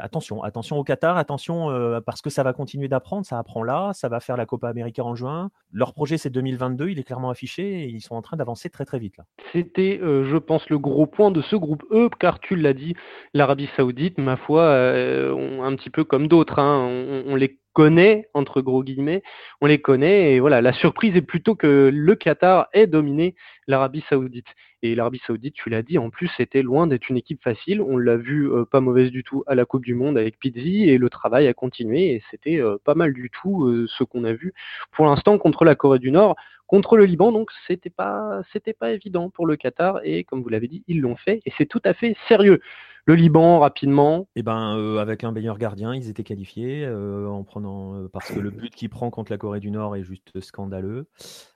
attention, 0.00 0.42
attention 0.42 0.78
au 0.78 0.84
Qatar, 0.84 1.16
attention 1.16 2.00
parce 2.06 2.22
que 2.22 2.30
ça 2.30 2.42
va 2.42 2.52
continuer 2.52 2.88
d'apprendre. 2.88 3.26
Ça 3.26 3.38
apprend 3.38 3.62
là, 3.62 3.92
ça 3.92 4.08
va 4.08 4.20
faire 4.20 4.36
la 4.36 4.46
Copa 4.46 4.68
América 4.68 5.04
en 5.04 5.14
juin. 5.14 5.50
Leur 5.72 5.94
projet 5.94 6.16
c'est 6.16 6.30
2022, 6.30 6.90
il 6.90 6.98
est 6.98 7.04
clairement 7.04 7.30
affiché 7.30 7.82
et 7.82 7.88
ils 7.88 8.00
sont 8.00 8.14
en 8.14 8.22
train 8.22 8.36
d'avancer 8.36 8.70
très 8.70 8.84
très 8.84 8.98
vite 8.98 9.16
là. 9.16 9.24
C'était, 9.52 9.98
je 10.00 10.36
pense, 10.36 10.68
le 10.70 10.78
gros 10.78 11.06
point 11.06 11.30
de 11.30 11.42
ce 11.42 11.56
groupe 11.56 11.84
E, 11.90 12.08
car 12.20 12.38
tu 12.38 12.54
l'as 12.54 12.74
dit, 12.74 12.94
l'Arabie 13.34 13.68
Saoudite, 13.76 14.18
ma 14.18 14.36
foi, 14.36 14.68
un 14.68 15.76
petit 15.76 15.90
peu 15.90 16.04
comme 16.04 16.28
d'autres, 16.28 16.58
hein, 16.58 16.77
on, 16.78 17.36
les 17.36 17.58
connaît, 17.72 18.28
entre 18.34 18.60
gros 18.60 18.82
guillemets, 18.82 19.22
on 19.60 19.66
les 19.66 19.80
connaît. 19.80 20.34
Et 20.34 20.40
voilà, 20.40 20.60
la 20.60 20.72
surprise 20.72 21.16
est 21.16 21.22
plutôt 21.22 21.54
que 21.54 21.90
le 21.92 22.14
Qatar 22.14 22.68
ait 22.72 22.86
dominé 22.86 23.34
l'Arabie 23.66 24.04
Saoudite. 24.08 24.48
Et 24.82 24.94
l'Arabie 24.94 25.20
Saoudite, 25.26 25.54
tu 25.54 25.70
l'as 25.70 25.82
dit, 25.82 25.98
en 25.98 26.08
plus, 26.08 26.30
c'était 26.36 26.62
loin 26.62 26.86
d'être 26.86 27.08
une 27.08 27.16
équipe 27.16 27.42
facile. 27.42 27.82
On 27.82 27.96
l'a 27.96 28.16
vu 28.16 28.48
euh, 28.48 28.64
pas 28.64 28.80
mauvaise 28.80 29.10
du 29.10 29.24
tout 29.24 29.42
à 29.48 29.56
la 29.56 29.64
Coupe 29.64 29.84
du 29.84 29.94
Monde 29.94 30.16
avec 30.16 30.38
Pizzi 30.38 30.88
et 30.88 30.98
le 30.98 31.10
travail 31.10 31.48
a 31.48 31.54
continué. 31.54 32.12
Et 32.12 32.22
c'était 32.30 32.60
euh, 32.60 32.76
pas 32.84 32.94
mal 32.94 33.12
du 33.12 33.28
tout 33.28 33.64
euh, 33.64 33.86
ce 33.88 34.04
qu'on 34.04 34.22
a 34.22 34.32
vu 34.32 34.54
pour 34.92 35.06
l'instant 35.06 35.36
contre 35.38 35.64
la 35.64 35.74
Corée 35.74 35.98
du 35.98 36.12
Nord 36.12 36.36
contre 36.68 36.96
le 36.96 37.06
Liban. 37.06 37.32
Donc 37.32 37.50
c'était 37.66 37.90
pas 37.90 38.42
pas 38.78 38.92
évident 38.92 39.30
pour 39.30 39.46
le 39.46 39.56
Qatar 39.56 40.00
et 40.04 40.22
comme 40.22 40.42
vous 40.42 40.48
l'avez 40.48 40.68
dit, 40.68 40.84
ils 40.86 41.00
l'ont 41.00 41.16
fait 41.16 41.40
et 41.44 41.52
c'est 41.56 41.66
tout 41.66 41.80
à 41.84 41.94
fait 41.94 42.14
sérieux. 42.28 42.60
Le 43.06 43.14
Liban, 43.14 43.58
rapidement. 43.58 44.28
Eh 44.36 44.42
ben, 44.42 44.98
avec 44.98 45.24
un 45.24 45.32
meilleur 45.32 45.56
gardien, 45.56 45.94
ils 45.94 46.10
étaient 46.10 46.24
qualifiés 46.24 46.86
en 46.86 47.42
prenant 47.42 48.06
parce 48.12 48.30
que 48.30 48.38
le 48.38 48.50
but 48.50 48.74
qu'il 48.74 48.90
prend 48.90 49.08
contre 49.08 49.32
la 49.32 49.38
Corée 49.38 49.60
du 49.60 49.70
Nord 49.70 49.96
est 49.96 50.02
juste 50.02 50.38
scandaleux. 50.42 51.06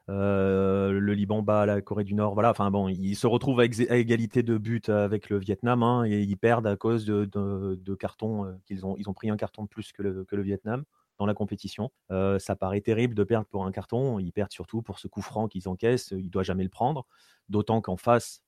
Le 0.09 1.12
Liban 1.12 1.42
bat 1.42 1.66
la 1.66 1.80
Corée 1.80 2.05
du 2.05 2.14
Nord. 2.14 2.34
Voilà. 2.34 2.50
Enfin 2.50 2.70
bon, 2.70 2.88
ils 2.88 3.14
se 3.14 3.26
retrouvent 3.26 3.61
à, 3.61 3.64
égalité 3.64 4.42
de 4.42 4.59
buts 4.59 4.82
avec 4.88 5.30
le 5.30 5.38
Vietnam 5.38 5.82
hein, 5.82 6.05
et 6.05 6.20
ils 6.22 6.36
perdent 6.36 6.66
à 6.66 6.76
cause 6.76 7.05
de, 7.05 7.94
cartons 7.94 8.59
qu'ils 8.66 8.86
ont. 8.86 8.96
Ils 8.98 9.09
ont 9.09 9.14
pris 9.14 9.30
un 9.30 9.36
carton 9.36 9.62
de 9.64 9.68
plus 9.68 9.92
que 9.92 10.03
le, 10.03 10.42
Vietnam 10.42 10.84
dans 11.18 11.26
la 11.26 11.34
compétition. 11.34 11.90
ça 12.11 12.57
paraît 12.57 12.80
terrible 12.80 13.14
de 13.14 13.24
perdre 13.24 13.46
pour 13.46 13.64
un 13.64 13.72
carton. 13.72 14.18
Ils 14.18 14.32
perdent 14.32 14.53
surtout 14.53 14.82
pour 14.82 14.98
ce 14.98 15.09
coup 15.09 15.22
franc 15.22 15.48
qu'ils 15.48 15.68
encaissent. 15.68 16.11
Ils 16.11 16.26
ne 16.26 16.30
doivent 16.30 16.44
jamais 16.44 16.64
le 16.64 16.70
prendre. 16.70 17.07
D'autant 17.48 17.80
qu'en 17.80 17.96
face, 17.96 18.42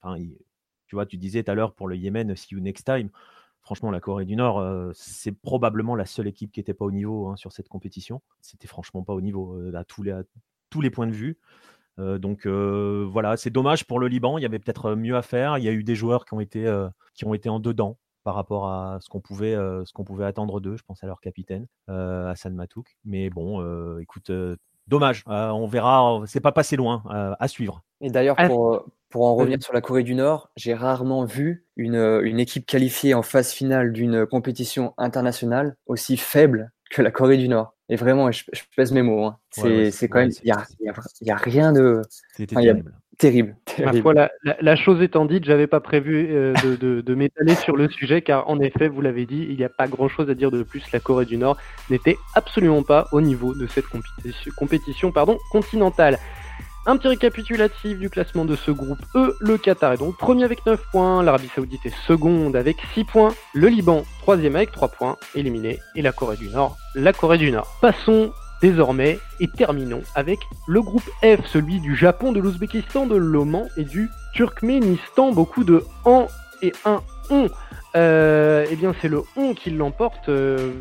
tu 0.86 0.96
vois, 0.96 1.07
tu 1.07 1.16
disais 1.16 1.42
tout 1.42 1.50
à 1.50 1.55
l'heure 1.55 1.74
pour 1.74 1.88
le 1.88 1.96
Yémen, 1.96 2.34
see 2.36 2.55
you 2.55 2.61
next 2.61 2.86
time. 2.86 3.11
Franchement, 3.61 3.90
la 3.90 4.00
Corée 4.00 4.26
du 4.26 4.36
Nord, 4.36 4.59
euh, 4.59 4.92
c'est 4.94 5.32
probablement 5.32 5.96
la 5.96 6.05
seule 6.05 6.26
équipe 6.26 6.52
qui 6.52 6.61
n'était 6.61 6.74
pas 6.74 6.84
au 6.84 6.90
niveau 6.90 7.28
hein, 7.28 7.36
sur 7.36 7.50
cette 7.50 7.68
compétition. 7.68 8.20
C'était 8.42 8.68
franchement 8.68 9.02
pas 9.02 9.14
au 9.14 9.22
niveau 9.22 9.55
euh, 9.55 9.74
à, 9.74 9.84
tous 9.84 10.02
les, 10.02 10.12
tous 10.75 10.81
les 10.81 10.91
points 10.91 11.07
de 11.07 11.12
vue. 11.12 11.39
Euh, 12.01 12.18
donc 12.18 12.49
voilà, 12.49 13.37
c'est 13.37 13.51
dommage 13.51 13.87
pour 13.87 14.01
le 14.01 14.09
Liban. 14.09 14.39
Il 14.39 14.43
y 14.43 14.45
avait 14.45 14.59
peut-être 14.59 14.97
mieux 14.97 15.16
à 15.16 15.22
faire. 15.22 15.57
Il 15.57 15.62
y 15.62 15.68
a 15.68 15.72
eu 15.72 15.85
des 15.85 15.95
joueurs 15.95 16.25
qui 16.25 16.35
ont 16.35 16.41
été, 16.41 16.66
qui 17.14 17.25
ont 17.25 17.33
été 17.33 17.49
en 17.49 17.61
dedans 17.61 17.97
par 18.25 18.35
rapport 18.35 18.66
à 18.66 18.99
ce 19.01 19.09
qu'on 19.09 19.20
pouvait, 19.20 19.55
ce 19.55 19.93
qu'on 19.93 20.03
pouvait 20.03 20.25
attendre 20.25 20.61
d'eux. 20.61 20.77
Je 20.77 20.83
pense 20.83 21.05
à 21.05 21.07
leur 21.07 21.20
capitaine, 21.20 21.68
Hassan 21.87 22.55
Matouk. 22.55 22.97
Mais 23.05 23.31
bon, 23.31 23.62
écoute, 24.01 24.33
dommage. 24.89 25.22
on 25.27 25.68
verra. 25.68 26.22
C'est 26.27 26.41
pas 26.41 26.51
passé 26.51 26.75
loin. 26.75 27.05
à 27.07 27.47
suivre. 27.47 27.85
Et 28.01 28.11
d'ailleurs, 28.11 28.35
pour, 28.35 28.85
pour 29.11 29.27
en 29.27 29.37
revenir 29.37 29.62
sur 29.62 29.72
la 29.72 29.81
Corée 29.81 30.03
du 30.03 30.16
Nord, 30.16 30.51
j'ai 30.57 30.75
rarement 30.75 31.25
vu 31.25 31.64
une, 31.77 32.20
une, 32.25 32.41
équipe 32.41 32.66
qualifiée 32.66 33.14
en 33.14 33.22
phase 33.22 33.53
finale 33.53 33.93
d'une 33.93 34.27
compétition 34.27 34.93
internationale 34.99 35.77
aussi 35.87 36.16
faible 36.16 36.72
que 36.91 37.01
la 37.01 37.12
Corée 37.12 37.37
du 37.37 37.49
Nord. 37.49 37.74
Et 37.89 37.97
vraiment, 37.97 38.30
je, 38.32 38.45
pèse 38.76 38.93
mes 38.93 39.03
mots. 39.03 39.24
Hein. 39.24 39.37
C'est 39.51 40.09
quand 40.09 40.20
même, 40.20 40.30
il 40.43 40.47
n'y 40.47 40.53
a, 40.53 40.64
y 41.20 41.30
a, 41.30 41.37
rien 41.37 41.72
de. 41.72 42.01
C'était 42.09 42.55
terrible. 42.55 42.93
Terrible. 43.18 43.57
la, 44.14 44.30
la, 44.61 44.76
chose 44.76 45.01
étant 45.03 45.24
dite, 45.24 45.45
j'avais 45.45 45.66
pas 45.66 45.80
prévu 45.80 46.28
euh, 46.30 46.53
de, 46.64 46.74
de, 46.74 47.01
de 47.01 47.14
m'étaler 47.14 47.55
sur 47.55 47.76
le 47.76 47.89
sujet, 47.89 48.22
car 48.22 48.49
en 48.49 48.59
effet, 48.59 48.89
vous 48.89 49.01
l'avez 49.01 49.26
dit, 49.26 49.47
il 49.49 49.57
n'y 49.57 49.64
a 49.64 49.68
pas 49.68 49.87
grand 49.87 50.09
chose 50.09 50.28
à 50.30 50.35
dire 50.35 50.51
de 50.51 50.62
plus. 50.62 50.82
La 50.93 50.99
Corée 50.99 51.26
du 51.26 51.37
Nord 51.37 51.57
n'était 51.91 52.16
absolument 52.35 52.82
pas 52.82 53.07
au 53.12 53.20
niveau 53.20 53.55
de 53.55 53.66
cette 53.66 53.87
compétition, 53.87 54.51
compétition 54.57 55.12
pardon, 55.12 55.39
continentale. 55.53 56.18
Un 56.87 56.99
petit 56.99 57.09
récapitulatif 57.09 57.99
du 57.99 58.11
classement 58.11 58.45
de 58.45 58.57
ce 58.57 58.70
groupe 58.70 58.99
E. 59.14 59.35
Le 59.41 59.57
Qatar 59.57 59.95
est 59.95 59.97
donc 59.97 60.18
premier 60.18 60.45
avec 60.45 60.66
9 60.66 60.78
points, 60.93 61.22
l'Arabie 61.22 61.51
Saoudite 61.55 61.87
est 61.87 61.95
seconde 62.07 62.57
avec 62.57 62.76
6 62.93 63.05
points, 63.05 63.35
le 63.55 63.68
Liban 63.68 64.03
troisième 64.20 64.55
avec 64.55 64.70
3 64.70 64.89
points, 64.89 65.16
éliminé, 65.35 65.78
et 65.95 66.03
la 66.03 66.12
Corée 66.12 66.37
du 66.37 66.51
Nord, 66.51 66.76
la 66.95 67.14
Corée 67.14 67.39
du 67.39 67.51
Nord. 67.51 67.66
Passons 67.80 68.32
désormais 68.61 69.18
et 69.41 69.49
terminons 69.49 70.03
avec 70.14 70.41
le 70.66 70.82
groupe 70.82 71.09
F, 71.22 71.47
celui 71.47 71.80
du 71.80 71.97
Japon, 71.97 72.32
de 72.32 72.41
l'Ouzbékistan, 72.41 73.07
de 73.07 73.16
l'Oman 73.16 73.66
et 73.78 73.85
du 73.85 74.11
Turkménistan. 74.35 75.32
Beaucoup 75.32 75.64
de 75.64 75.85
en 76.05 76.26
et 76.61 76.74
un 76.85 77.01
on 77.30 77.49
euh, 77.97 78.66
eh 78.68 78.74
bien 78.74 78.92
c'est 79.01 79.09
le 79.09 79.22
on 79.36 79.55
qui 79.55 79.70
l'emporte, 79.70 80.28
euh, 80.28 80.72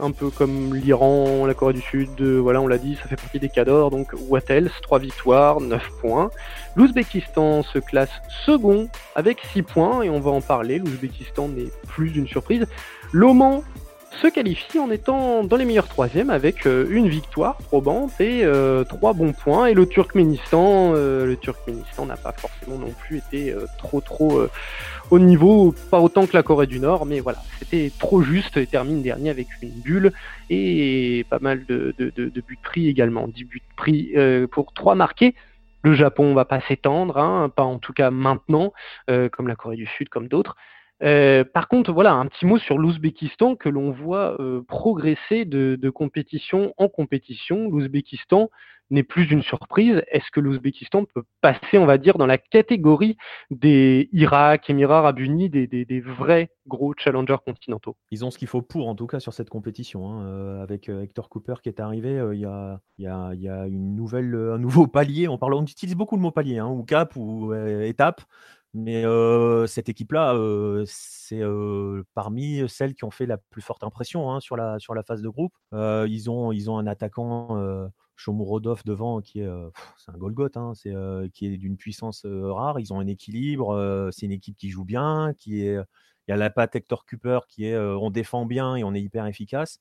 un 0.00 0.12
peu 0.12 0.30
comme 0.30 0.72
l'Iran, 0.72 1.44
la 1.44 1.54
Corée 1.54 1.72
du 1.72 1.80
Sud, 1.80 2.10
euh, 2.20 2.38
voilà 2.38 2.60
on 2.60 2.68
l'a 2.68 2.78
dit, 2.78 2.94
ça 2.94 3.08
fait 3.08 3.16
partie 3.16 3.40
des 3.40 3.48
cadors, 3.48 3.90
donc 3.90 4.12
what 4.28 4.42
else? 4.48 4.70
3 4.82 5.00
victoires, 5.00 5.60
9 5.60 5.90
points. 6.00 6.30
L'Ouzbékistan 6.76 7.64
se 7.64 7.80
classe 7.80 8.12
second 8.46 8.88
avec 9.16 9.40
6 9.52 9.62
points, 9.62 10.02
et 10.02 10.10
on 10.10 10.20
va 10.20 10.30
en 10.30 10.40
parler, 10.40 10.78
l'Ouzbékistan 10.78 11.48
n'est 11.48 11.72
plus 11.88 12.16
une 12.16 12.28
surprise. 12.28 12.66
L'Oman 13.12 13.62
se 14.22 14.28
qualifie 14.28 14.78
en 14.78 14.92
étant 14.92 15.42
dans 15.42 15.56
les 15.56 15.64
meilleurs 15.64 15.88
troisièmes 15.88 16.30
avec 16.30 16.66
une 16.66 17.08
victoire 17.08 17.56
probante 17.56 18.20
et 18.20 18.44
trois 18.88 19.12
bons 19.12 19.32
points. 19.32 19.66
Et 19.66 19.74
le 19.74 19.86
Turkménistan, 19.86 20.92
le 20.92 21.36
Turkménistan 21.40 22.06
n'a 22.06 22.16
pas 22.16 22.32
forcément 22.32 22.76
non 22.76 22.92
plus 23.06 23.18
été 23.18 23.54
trop 23.78 24.00
trop 24.00 24.42
au 25.10 25.18
niveau, 25.18 25.74
pas 25.90 26.00
autant 26.00 26.26
que 26.26 26.36
la 26.36 26.42
Corée 26.42 26.66
du 26.66 26.80
Nord, 26.80 27.06
mais 27.06 27.20
voilà, 27.20 27.38
c'était 27.58 27.90
trop 27.98 28.22
juste 28.22 28.56
et 28.56 28.66
termine 28.66 29.02
dernier 29.02 29.30
avec 29.30 29.48
une 29.62 29.70
bulle 29.70 30.12
et 30.48 31.24
pas 31.30 31.38
mal 31.40 31.64
de, 31.66 31.94
buts 31.98 32.58
pris 32.62 32.88
également, 32.88 33.28
10 33.28 33.44
buts 33.44 33.62
pris 33.76 34.12
pour 34.50 34.72
trois 34.72 34.94
marqués. 34.94 35.34
Le 35.82 35.94
Japon 35.94 36.34
va 36.34 36.44
pas 36.44 36.60
s'étendre, 36.68 37.16
hein, 37.18 37.50
pas 37.54 37.62
en 37.64 37.78
tout 37.78 37.92
cas 37.92 38.10
maintenant, 38.10 38.72
comme 39.06 39.48
la 39.48 39.56
Corée 39.56 39.76
du 39.76 39.86
Sud, 39.86 40.08
comme 40.08 40.28
d'autres. 40.28 40.56
Euh, 41.02 41.44
par 41.44 41.68
contre, 41.68 41.92
voilà, 41.92 42.12
un 42.12 42.26
petit 42.26 42.46
mot 42.46 42.58
sur 42.58 42.78
l'Ouzbékistan 42.78 43.56
que 43.56 43.68
l'on 43.68 43.90
voit 43.90 44.40
euh, 44.40 44.62
progresser 44.66 45.44
de, 45.44 45.90
compétition 45.90 46.74
en 46.76 46.88
compétition. 46.88 47.70
L'Ouzbékistan 47.70 48.50
n'est 48.90 49.02
plus 49.02 49.30
une 49.30 49.42
surprise. 49.42 50.02
Est-ce 50.08 50.30
que 50.32 50.40
l'Ouzbékistan 50.40 51.04
peut 51.04 51.22
passer, 51.40 51.78
on 51.78 51.86
va 51.86 51.98
dire, 51.98 52.18
dans 52.18 52.26
la 52.26 52.38
catégorie 52.38 53.16
des 53.50 54.08
Irak, 54.12 54.68
Émirats 54.68 54.98
Arabes 54.98 55.18
Unis, 55.18 55.48
des, 55.48 56.00
vrais 56.00 56.50
gros 56.66 56.94
challengers 56.96 57.38
continentaux? 57.44 57.96
Ils 58.10 58.24
ont 58.24 58.30
ce 58.30 58.38
qu'il 58.38 58.48
faut 58.48 58.62
pour, 58.62 58.88
en 58.88 58.94
tout 58.94 59.06
cas, 59.06 59.20
sur 59.20 59.32
cette 59.32 59.50
compétition. 59.50 60.10
Hein. 60.10 60.26
Euh, 60.26 60.62
avec 60.62 60.88
Hector 60.88 61.28
Cooper 61.28 61.54
qui 61.62 61.68
est 61.68 61.80
arrivé, 61.80 62.20
il 62.32 62.40
y, 62.40 62.46
a, 63.06 63.66
une 63.66 63.94
nouvelle, 63.94 64.34
un 64.34 64.58
nouveau 64.58 64.86
palier. 64.86 65.28
On, 65.28 65.38
parle, 65.38 65.54
on 65.54 65.62
utilise 65.62 65.94
beaucoup 65.94 66.16
le 66.16 66.22
mot 66.22 66.30
palier, 66.30 66.58
hein, 66.58 66.68
ou 66.68 66.82
cap, 66.82 67.14
ou 67.16 67.54
étape. 67.54 68.22
Mais 68.72 69.02
cette 69.66 69.88
équipe-là, 69.88 70.36
c'est 70.86 71.42
parmi 72.14 72.68
celles 72.68 72.94
qui 72.94 73.04
ont 73.04 73.10
fait 73.10 73.26
la 73.26 73.36
plus 73.36 73.62
forte 73.62 73.82
impression 73.82 74.30
hein, 74.30 74.40
sur, 74.40 74.56
la, 74.56 74.78
sur 74.78 74.94
la 74.94 75.02
phase 75.02 75.22
de 75.22 75.28
groupe. 75.28 75.52
ils, 75.72 76.30
ont, 76.30 76.52
ils 76.52 76.70
ont 76.70 76.78
un 76.78 76.86
attaquant, 76.86 77.90
Shomurodov, 78.20 78.82
devant, 78.84 79.20
qui 79.20 79.40
est, 79.40 79.48
c'est 79.96 80.12
un 80.12 80.18
Golgoth, 80.18 80.56
hein, 80.56 80.72
c'est, 80.74 80.94
qui 81.32 81.46
est 81.46 81.56
d'une 81.56 81.76
puissance 81.76 82.26
rare. 82.26 82.78
Ils 82.78 82.92
ont 82.92 83.00
un 83.00 83.06
équilibre, 83.06 84.10
c'est 84.12 84.26
une 84.26 84.32
équipe 84.32 84.56
qui 84.56 84.68
joue 84.68 84.84
bien, 84.84 85.32
qui 85.38 85.62
est 85.62 85.80
il 86.28 86.32
y 86.32 86.34
a 86.34 86.36
la 86.36 86.50
patte 86.50 86.76
Hector 86.76 87.04
Cooper 87.06 87.40
qui 87.48 87.66
est 87.66 87.76
on 87.76 88.10
défend 88.10 88.46
bien 88.46 88.76
et 88.76 88.84
on 88.84 88.94
est 88.94 89.00
hyper 89.00 89.26
efficace. 89.26 89.80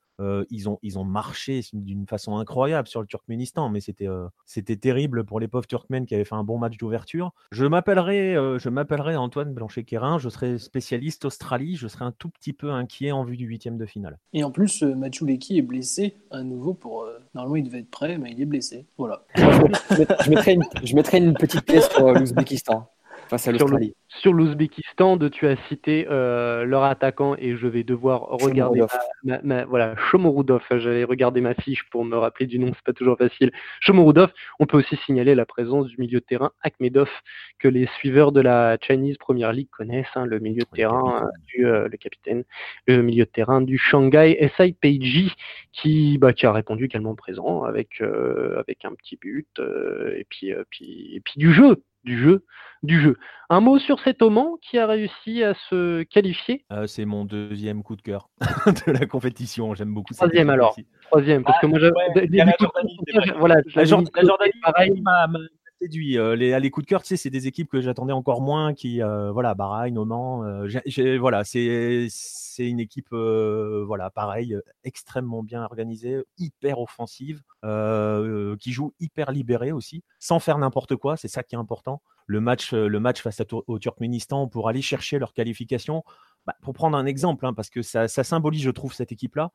ils, 0.50 0.70
ont, 0.70 0.80
ils 0.82 0.98
ont 0.98 1.04
marché 1.04 1.62
d'une 1.74 2.08
façon 2.08 2.38
incroyable 2.38 2.88
sur 2.88 3.02
le 3.02 3.08
Turkménistan, 3.08 3.70
mais 3.70 3.80
c'était 3.80 4.08
c'était 4.46 4.78
terrible 4.78 5.24
pour 5.26 5.40
les 5.40 5.48
pauvres 5.48 5.68
Turkmènes 5.68 6.06
qui 6.06 6.16
avaient 6.16 6.26
fait 6.26 6.36
un 6.36 6.44
bon 6.44 6.58
match 6.58 6.78
d'ouverture. 6.78 7.32
Je 7.52 7.66
m'appellerai 7.66 8.36
je 8.60 8.70
m'appellerai 8.70 9.16
Antoine 9.16 9.54
Blanchet-Quérin, 9.54 10.18
je 10.18 10.30
serai 10.30 10.58
spécialiste 10.58 11.26
Australie, 11.26 11.76
je 11.76 11.88
serai 11.88 12.06
un 12.06 12.12
tout 12.12 12.30
petit 12.30 12.54
peu 12.54 12.72
inquiet 12.72 13.12
en 13.12 13.24
vue 13.24 13.38
du 13.38 13.46
huitième 13.46 13.78
de 13.78 13.86
finale. 13.86 14.18
Et 14.34 14.44
en 14.44 14.52
plus, 14.52 14.84
Mathieu 14.84 15.26
Lecky 15.26 15.58
est 15.58 15.64
blessé 15.64 16.18
à 16.32 16.44
nouveau 16.44 16.74
pour. 16.74 17.08
normalement, 17.34 17.56
il 17.58 17.64
devait 17.64 17.80
être 17.80 17.92
prêt, 17.92 18.18
mais 18.18 18.32
il 18.32 18.42
est 18.42 18.46
blessé. 18.46 18.86
Voilà. 18.98 19.24
je, 19.36 20.30
mettrai 20.30 20.54
une, 20.54 20.64
je 20.84 20.96
mettrai 20.96 21.18
une 21.18 21.34
petite 21.34 21.66
pièce 21.66 21.90
pour 21.90 22.12
l'Ouzbékistan 22.12 22.90
sur 24.10 24.34
l'Ouzbékistan, 24.34 25.18
tu 25.30 25.48
as 25.48 25.56
cité 25.68 26.08
euh, 26.10 26.66
leur 26.66 26.84
attaquant 26.84 27.36
et 27.38 27.56
je 27.56 27.68
vais 27.68 27.84
devoir 27.84 28.22
regarder 28.24 28.82
ma, 29.24 29.66
voilà 29.66 29.96
Shomorudov. 29.98 30.64
J'avais 30.72 31.04
regardé 31.04 31.40
ma 31.42 31.54
fiche 31.54 31.84
pour 31.92 32.04
me 32.06 32.18
rappeler 32.18 32.48
du 32.48 32.58
nom, 32.58 32.72
c'est 32.74 32.84
pas 32.84 32.94
toujours 32.94 33.18
facile. 33.18 33.52
Shomorudov. 33.82 34.32
On 34.60 34.66
peut 34.66 34.78
aussi 34.78 34.96
signaler 35.06 35.36
la 35.36 35.46
présence 35.46 35.88
du 35.88 35.96
milieu 36.00 36.20
de 36.20 36.26
terrain 36.26 36.52
Akhmedov 36.62 37.10
que 37.60 37.68
les 37.68 37.88
suiveurs 37.98 38.32
de 38.32 38.42
la 38.42 38.78
Chinese 38.82 39.18
Premier 39.18 39.52
League 39.54 39.70
connaissent, 39.70 40.08
hein, 40.16 40.26
le 40.26 40.40
milieu 40.40 40.64
de 40.64 40.76
terrain 40.76 41.24
euh, 41.24 41.28
du 41.48 41.68
euh, 41.68 41.88
le 41.88 41.98
capitaine, 41.98 42.44
le 42.88 43.02
milieu 43.04 43.26
de 43.26 43.30
terrain 43.30 43.62
du 43.62 43.78
Shanghai 43.78 44.52
SIPG 44.58 45.32
qui 45.72 46.18
bah, 46.18 46.34
qui 46.34 46.46
a 46.46 46.52
répondu 46.52 46.86
également 46.86 47.16
présent 47.16 47.64
avec 47.64 48.02
avec 48.02 48.86
un 48.86 48.94
petit 48.94 49.18
but 49.18 49.48
et 49.60 50.26
puis 50.30 50.54
puis 50.70 51.16
et 51.16 51.20
puis 51.20 51.34
du 51.38 51.54
jeu 51.54 51.84
du 52.04 52.18
jeu, 52.18 52.46
du 52.84 53.02
jeu. 53.02 53.18
Un 53.50 53.62
mot 53.62 53.80
sur 53.80 54.00
cet 54.02 54.22
Oman 54.22 54.58
qui 54.62 54.78
a 54.78 54.86
réussi 54.86 55.44
à 55.44 55.54
se 55.70 56.04
qualifier? 56.04 56.66
Euh, 56.72 56.88
C'est 56.88 57.06
mon 57.06 57.26
deuxième 57.26 57.84
coup 57.84 57.96
de 57.96 58.02
cœur 58.02 58.30
de 58.86 58.92
la 58.92 59.06
compétition. 59.06 59.74
J'aime 59.74 59.94
beaucoup. 59.94 60.14
Troisième 60.14 60.50
alors. 60.50 60.76
Troisième, 61.10 61.44
parce 61.44 61.60
que 61.60 61.66
moi, 61.66 61.80
la 61.80 61.92
Jordanie, 63.86 64.52
pareil. 64.64 65.02
m'a 65.02 65.28
séduit. 65.82 66.18
Euh, 66.18 66.36
les, 66.36 66.60
les 66.60 66.70
coups 66.70 66.86
de 66.86 66.90
cœur, 66.90 67.02
c'est 67.04 67.30
des 67.30 67.48
équipes 67.48 67.70
que 67.70 67.82
j'attendais 67.82 68.14
encore 68.14 68.42
moins, 68.42 68.74
qui, 68.74 69.02
euh, 69.02 69.32
voilà, 69.32 69.54
Bahreïn, 69.56 69.98
Oman. 69.98 70.68
voilà, 71.20 71.44
c'est 71.44 72.10
une 72.60 72.80
équipe, 72.80 73.12
voilà, 73.12 74.10
pareil, 74.10 74.58
extrêmmement 74.84 75.44
bien 75.44 75.64
organisée, 75.64 76.24
hyper 76.38 76.80
offensive, 76.80 77.42
qui 77.64 78.72
joue 78.72 78.94
hyper 79.00 79.32
libérée 79.32 79.72
aussi, 79.72 80.04
sans 80.20 80.40
faire 80.40 80.58
n'importe 80.58 80.96
quoi. 80.96 81.18
C'est 81.18 81.28
ça 81.28 81.44
qui 81.44 81.56
est 81.56 81.60
important. 81.60 82.02
Le 82.26 82.42
match, 82.42 82.74
le 82.74 83.00
match 83.00 83.22
face 83.22 83.42
au 83.52 83.80
Turkménistan 83.80 84.48
pour 84.48 84.70
aller 84.70 84.82
chercher 84.82 85.18
leur 85.18 85.34
qualification. 85.34 86.04
Bah, 86.46 86.56
pour 86.62 86.74
prendre 86.74 86.98
un 86.98 87.06
exemple, 87.06 87.46
hein, 87.46 87.54
parce 87.54 87.70
que 87.70 87.82
ça, 87.82 88.08
symbolise, 88.08 88.64
je 88.64 88.72
trouve, 88.72 88.94
cette 88.94 89.12
équipe-là. 89.12 89.52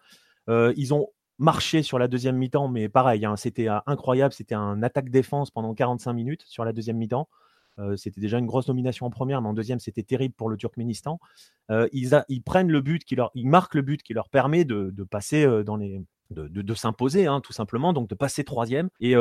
ils 0.48 0.94
ont 0.94 1.08
marché 1.38 1.82
sur 1.82 1.98
la 1.98 2.08
deuxième 2.08 2.36
mi-temps, 2.36 2.68
mais 2.68 2.88
pareil, 2.88 3.24
hein, 3.24 3.36
c'était 3.36 3.68
incroyable. 3.86 4.32
C'était 4.34 4.54
un 4.54 4.82
attaque-défense 4.82 5.50
pendant 5.50 5.74
45 5.74 6.12
minutes 6.12 6.44
sur 6.46 6.64
la 6.64 6.72
deuxième 6.72 6.96
mi-temps. 6.96 7.28
Euh, 7.78 7.96
c'était 7.96 8.20
déjà 8.20 8.38
une 8.38 8.46
grosse 8.46 8.68
nomination 8.68 9.06
en 9.06 9.10
première, 9.10 9.42
mais 9.42 9.48
en 9.48 9.54
deuxième, 9.54 9.80
c'était 9.80 10.02
terrible 10.02 10.34
pour 10.34 10.48
le 10.48 10.56
Turkménistan. 10.56 11.18
Euh, 11.70 11.88
ils, 11.92 12.42
prennent 12.44 12.70
le 12.70 12.80
but, 12.80 13.04
qui 13.04 13.16
leur, 13.16 13.30
ils 13.34 13.48
marquent 13.48 13.74
le 13.74 13.82
but 13.82 14.02
qui 14.02 14.14
leur 14.14 14.28
permet 14.28 14.64
de, 14.64 14.92
passer 15.10 15.44
euh, 15.44 15.64
dans 15.64 15.76
les, 15.76 16.00
de, 16.34 16.74
s'imposer, 16.74 17.26
hein, 17.26 17.40
tout 17.40 17.52
simplement, 17.52 17.92
donc 17.92 18.08
de 18.08 18.14
passer 18.14 18.44
troisième. 18.44 18.88
Et 19.00 19.14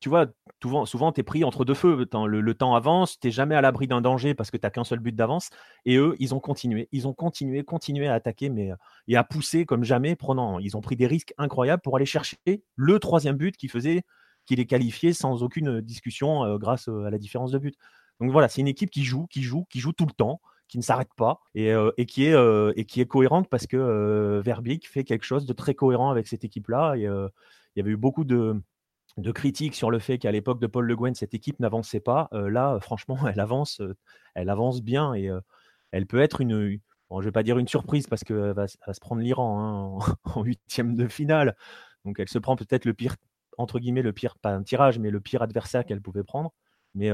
tu 0.00 0.08
vois, 0.08 0.26
souvent, 0.62 0.86
souvent 0.86 1.12
tu 1.12 1.20
es 1.20 1.22
pris 1.24 1.44
entre 1.44 1.64
deux 1.64 1.74
feux. 1.74 2.06
Le, 2.26 2.54
temps 2.54 2.74
avance, 2.74 3.18
tu 3.18 3.26
n'es 3.26 3.30
jamais 3.32 3.54
à 3.54 3.60
l'abri 3.60 3.88
d'un 3.88 4.00
danger 4.00 4.34
parce 4.34 4.50
que 4.50 4.56
tu 4.56 4.64
n'as 4.64 4.70
qu'un 4.70 4.84
seul 4.84 5.00
but 5.00 5.14
d'avance. 5.14 5.50
Et 5.84 5.96
eux, 5.96 6.14
ils 6.18 6.34
ont 6.34 6.40
continué, 6.40 6.88
ils 6.92 7.08
ont 7.08 7.12
continué, 7.12 7.64
continué 7.64 8.06
à 8.06 8.14
attaquer 8.14 8.48
mais, 8.48 8.70
et 9.08 9.16
à 9.16 9.24
pousser 9.24 9.66
comme 9.66 9.84
jamais. 9.84 10.14
Prenant, 10.14 10.58
ils 10.58 10.76
ont 10.76 10.80
pris 10.80 10.96
des 10.96 11.06
risques 11.06 11.34
incroyables 11.38 11.82
pour 11.82 11.96
aller 11.96 12.06
chercher 12.06 12.36
le 12.76 12.98
troisième 12.98 13.36
but 13.36 13.56
qui 13.56 13.68
faisait 13.68 14.02
qui 14.46 14.56
les 14.56 14.66
qualifiait 14.66 15.12
sans 15.12 15.42
aucune 15.42 15.80
discussion 15.80 16.56
grâce 16.58 16.88
à 16.88 17.10
la 17.10 17.18
différence 17.18 17.50
de 17.50 17.58
but. 17.58 17.76
Donc 18.20 18.30
voilà, 18.30 18.48
c'est 18.48 18.60
une 18.60 18.68
équipe 18.68 18.90
qui 18.90 19.04
joue, 19.04 19.26
qui 19.26 19.42
joue, 19.42 19.64
qui 19.70 19.80
joue 19.80 19.92
tout 19.92 20.06
le 20.06 20.12
temps, 20.12 20.40
qui 20.68 20.78
ne 20.78 20.82
s'arrête 20.82 21.12
pas 21.16 21.40
et, 21.54 21.72
euh, 21.72 21.90
qui 22.06 22.26
est, 22.26 22.34
euh, 22.34 22.72
et 22.76 22.84
qui 22.84 23.00
est 23.00 23.06
cohérente 23.06 23.48
parce 23.48 23.66
que 23.66 23.76
euh, 23.76 24.40
Verbeek 24.42 24.86
fait 24.86 25.02
quelque 25.02 25.24
chose 25.24 25.46
de 25.46 25.52
très 25.52 25.74
cohérent 25.74 26.10
avec 26.10 26.28
cette 26.28 26.44
équipe-là. 26.44 26.94
il 26.96 27.02
y 27.76 27.80
avait 27.80 27.90
eu 27.90 27.96
beaucoup 27.96 28.24
de, 28.24 28.62
critiques 29.34 29.74
sur 29.74 29.90
le 29.90 29.98
fait 29.98 30.18
qu'à 30.18 30.30
l'époque 30.30 30.60
de 30.60 30.66
Paul 30.66 30.84
Le 30.84 30.94
Guen, 30.94 31.14
cette 31.14 31.34
équipe 31.34 31.58
n'avançait 31.58 32.00
pas. 32.00 32.28
là, 32.32 32.78
franchement, 32.80 33.18
elle 33.28 33.40
avance, 33.40 33.82
elle 34.34 34.50
avance 34.50 34.82
bien 34.82 35.14
et 35.14 35.30
elle 35.90 36.06
peut 36.06 36.20
être 36.20 36.40
une, 36.40 36.78
je 37.10 37.24
vais 37.24 37.32
pas 37.32 37.42
dire 37.42 37.58
une 37.58 37.68
surprise 37.68 38.06
parce 38.06 38.22
qu'elle 38.22 38.52
va, 38.52 38.68
se 38.68 39.00
prendre 39.00 39.22
l'Iran 39.22 39.98
hein, 40.00 40.14
en 40.34 40.42
huitième 40.44 40.94
de 40.94 41.08
finale. 41.08 41.56
Donc 42.04 42.20
elle 42.20 42.28
se 42.28 42.38
prend 42.38 42.56
peut-être 42.56 42.84
le 42.84 42.94
pire, 42.94 43.16
entre 43.56 43.78
guillemets, 43.78 44.02
le 44.02 44.12
pire, 44.12 44.36
pas 44.38 44.50
un 44.54 44.62
tirage, 44.62 44.98
mais 44.98 45.10
le 45.10 45.20
pire 45.20 45.42
adversaire 45.42 45.84
qu'elle 45.86 46.02
pouvait 46.02 46.24
prendre. 46.24 46.52
Mais 46.94 47.10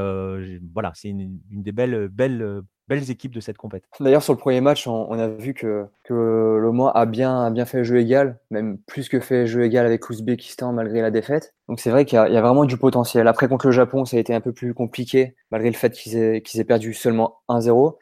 voilà, 0.72 0.92
c'est 0.94 1.10
une, 1.10 1.40
des 1.50 1.72
belles, 1.72 2.08
belles, 2.08 2.62
belles 2.88 3.10
équipes 3.10 3.32
de 3.32 3.40
cette 3.40 3.56
compétition. 3.56 4.04
D'ailleurs, 4.04 4.22
sur 4.22 4.32
le 4.32 4.38
premier 4.38 4.60
match, 4.60 4.86
on, 4.86 5.18
a 5.18 5.28
vu 5.28 5.54
que, 5.54 5.86
que 6.04 6.58
le 6.60 6.72
Mans 6.72 6.92
a 6.92 7.06
bien, 7.06 7.50
bien 7.50 7.64
fait 7.64 7.84
jeu 7.84 7.98
égal, 7.98 8.38
même 8.50 8.78
plus 8.86 9.08
que 9.08 9.20
fait 9.20 9.46
jeu 9.46 9.64
égal 9.64 9.86
avec 9.86 10.06
l'Ouzbékistan 10.08 10.72
malgré 10.72 11.00
la 11.00 11.10
défaite. 11.10 11.54
Donc 11.68 11.80
c'est 11.80 11.90
vrai 11.90 12.04
qu'il 12.04 12.16
y, 12.16 12.36
a 12.36 12.40
vraiment 12.40 12.64
du 12.64 12.76
potentiel. 12.76 13.26
Après, 13.28 13.48
contre 13.48 13.66
le 13.66 13.72
Japon, 13.72 14.04
ça 14.04 14.16
a 14.16 14.20
été 14.20 14.34
un 14.34 14.40
peu 14.40 14.52
plus 14.52 14.74
compliqué, 14.74 15.34
malgré 15.50 15.70
le 15.70 15.76
fait 15.76 15.92
qu'ils 15.92 16.16
aient, 16.16 16.42
qu'ils 16.42 16.60
aient 16.60 16.64
perdu 16.64 16.92
seulement 16.92 17.38
1-0. 17.48 17.96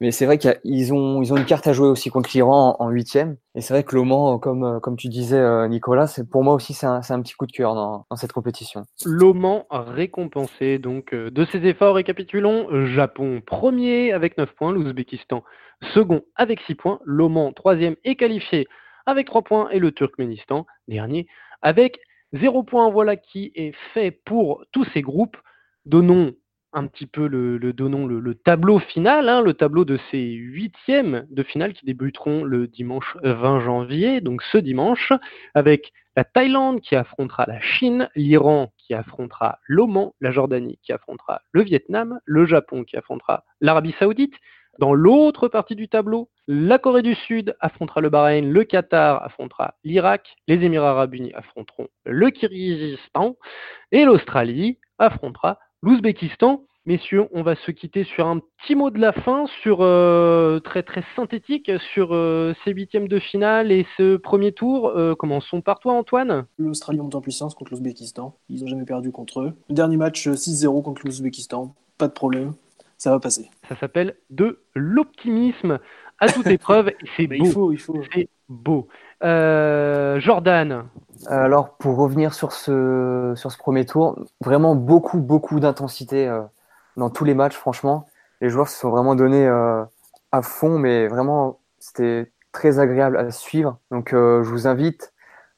Mais 0.00 0.12
c'est 0.12 0.24
vrai 0.24 0.38
qu'ils 0.38 0.94
ont, 0.94 1.20
ils 1.20 1.32
ont 1.34 1.36
une 1.36 1.44
carte 1.44 1.66
à 1.66 1.74
jouer 1.74 1.86
aussi 1.86 2.08
contre 2.08 2.30
l'Iran 2.32 2.76
en 2.78 2.88
huitième. 2.88 3.36
Et 3.54 3.60
c'est 3.60 3.74
vrai 3.74 3.84
que 3.84 3.94
l'Oman, 3.94 4.40
comme, 4.40 4.64
euh, 4.64 4.80
comme 4.80 4.96
tu 4.96 5.08
disais, 5.08 5.38
euh, 5.38 5.68
Nicolas, 5.68 6.06
c'est, 6.06 6.28
pour 6.28 6.42
moi 6.42 6.54
aussi, 6.54 6.72
c'est 6.72 6.86
un, 6.86 7.02
un, 7.06 7.20
petit 7.20 7.34
coup 7.34 7.46
de 7.46 7.52
cœur 7.52 7.74
dans, 7.74 8.06
dans 8.08 8.16
cette 8.16 8.32
compétition. 8.32 8.84
L'Oman 9.04 9.64
récompensé 9.70 10.78
donc 10.78 11.12
euh, 11.12 11.30
de 11.30 11.44
ses 11.44 11.66
efforts. 11.66 11.96
Récapitulons. 11.96 12.86
Japon 12.86 13.42
premier 13.44 14.12
avec 14.12 14.38
9 14.38 14.50
points. 14.54 14.72
L'Ouzbékistan 14.72 15.44
second 15.92 16.22
avec 16.34 16.60
6 16.62 16.76
points. 16.76 16.98
L'Oman 17.04 17.52
troisième 17.52 17.96
est 18.04 18.16
qualifié 18.16 18.66
avec 19.04 19.26
3 19.26 19.42
points. 19.42 19.68
Et 19.68 19.78
le 19.78 19.92
Turkménistan 19.92 20.66
dernier 20.88 21.26
avec 21.60 21.98
0 22.32 22.62
points. 22.62 22.90
Voilà 22.90 23.16
qui 23.16 23.52
est 23.54 23.74
fait 23.92 24.12
pour 24.12 24.64
tous 24.72 24.86
ces 24.94 25.02
groupes. 25.02 25.36
Donnons 25.84 26.32
un 26.72 26.86
petit 26.86 27.06
peu 27.06 27.26
le, 27.26 27.58
le 27.58 27.72
donnons 27.72 28.06
le, 28.06 28.34
tableau 28.34 28.78
final, 28.78 29.28
hein, 29.28 29.42
le 29.42 29.54
tableau 29.54 29.84
de 29.84 29.98
ces 30.10 30.24
huitièmes 30.24 31.26
de 31.30 31.42
finale 31.42 31.72
qui 31.72 31.84
débuteront 31.84 32.44
le 32.44 32.66
dimanche 32.68 33.16
20 33.22 33.60
janvier, 33.60 34.20
donc 34.20 34.42
ce 34.42 34.58
dimanche, 34.58 35.12
avec 35.54 35.92
la 36.16 36.24
Thaïlande 36.24 36.80
qui 36.80 36.96
affrontera 36.96 37.44
la 37.46 37.60
Chine, 37.60 38.08
l'Iran 38.14 38.72
qui 38.78 38.94
affrontera 38.94 39.58
l'Oman, 39.66 40.10
la 40.20 40.30
Jordanie 40.30 40.78
qui 40.82 40.92
affrontera 40.92 41.42
le 41.52 41.62
Vietnam, 41.62 42.20
le 42.24 42.46
Japon 42.46 42.84
qui 42.84 42.96
affrontera 42.96 43.44
l'Arabie 43.60 43.94
Saoudite, 43.98 44.34
Dans 44.78 44.94
l'autre 44.94 45.48
partie 45.48 45.76
du 45.76 45.88
tableau, 45.88 46.30
la 46.46 46.78
Corée 46.78 47.02
du 47.02 47.14
Sud 47.14 47.54
affrontera 47.60 48.00
le 48.00 48.08
Bahreïn, 48.08 48.50
le 48.50 48.64
Qatar 48.64 49.22
affrontera 49.22 49.74
l'Irak, 49.84 50.36
les 50.46 50.64
Émirats 50.64 50.90
arabes 50.90 51.14
unis 51.14 51.32
affronteront 51.34 51.88
le 52.04 52.30
Kyrgyzstan 52.30 53.36
et 53.92 54.04
l'Australie 54.04 54.78
affrontera 54.98 55.58
l'Ouzbékistan. 55.82 56.64
Messieurs, 56.86 57.28
on 57.32 57.42
va 57.42 57.56
se 57.56 57.70
quitter 57.70 58.04
sur 58.04 58.26
un 58.26 58.38
petit 58.38 58.74
mot 58.74 58.90
de 58.90 58.98
la 58.98 59.12
fin, 59.12 59.44
sur 59.62 59.78
euh, 59.82 60.60
très 60.60 60.82
très 60.82 61.04
synthétique, 61.14 61.70
sur 61.92 62.14
euh, 62.14 62.54
ces 62.64 62.72
huitièmes 62.72 63.06
de 63.06 63.18
finale 63.18 63.70
et 63.70 63.86
ce 63.98 64.16
premier 64.16 64.52
tour. 64.52 64.88
Euh, 64.88 65.14
commençons 65.14 65.60
par 65.60 65.78
toi, 65.78 65.92
Antoine. 65.92 66.46
L'Australie 66.58 66.98
monte 66.98 67.14
en 67.14 67.20
puissance 67.20 67.54
contre 67.54 67.72
l'Ouzbékistan. 67.72 68.34
Ils 68.48 68.62
n'ont 68.62 68.66
jamais 68.66 68.86
perdu 68.86 69.12
contre 69.12 69.40
eux. 69.40 69.52
Le 69.68 69.74
dernier 69.74 69.98
match 69.98 70.26
6-0 70.26 70.82
contre 70.82 71.02
l'Ouzbékistan. 71.04 71.74
Pas 71.98 72.08
de 72.08 72.14
problème. 72.14 72.54
Ça 72.96 73.10
va 73.10 73.20
passer. 73.20 73.50
Ça 73.68 73.76
s'appelle 73.76 74.16
de 74.30 74.60
l'optimisme 74.74 75.80
à 76.18 76.28
toute 76.32 76.46
épreuve. 76.48 76.92
c'est 77.16 77.26
beau. 77.26 77.34
Il 77.34 77.52
faut, 77.52 77.72
il 77.72 77.78
faut. 77.78 78.02
C'est 78.14 78.28
beau. 78.48 78.88
Jordan. 79.22 80.88
Alors, 81.26 81.76
pour 81.76 81.96
revenir 81.96 82.34
sur 82.34 82.52
ce, 82.52 83.34
premier 83.58 83.84
tour, 83.84 84.18
vraiment 84.40 84.74
beaucoup, 84.74 85.18
beaucoup 85.18 85.60
d'intensité 85.60 86.30
dans 86.96 87.10
tous 87.10 87.24
les 87.24 87.34
matchs, 87.34 87.56
franchement. 87.56 88.06
Les 88.40 88.48
joueurs 88.48 88.68
se 88.68 88.78
sont 88.78 88.90
vraiment 88.90 89.14
donnés 89.14 89.46
euh, 89.46 89.84
à 90.32 90.42
fond, 90.42 90.78
mais 90.78 91.08
vraiment, 91.08 91.58
c'était 91.78 92.32
très 92.52 92.78
agréable 92.78 93.16
à 93.16 93.30
suivre. 93.30 93.78
Donc, 93.90 94.12
euh, 94.12 94.42
je 94.42 94.50
vous 94.50 94.66
invite, 94.66 95.12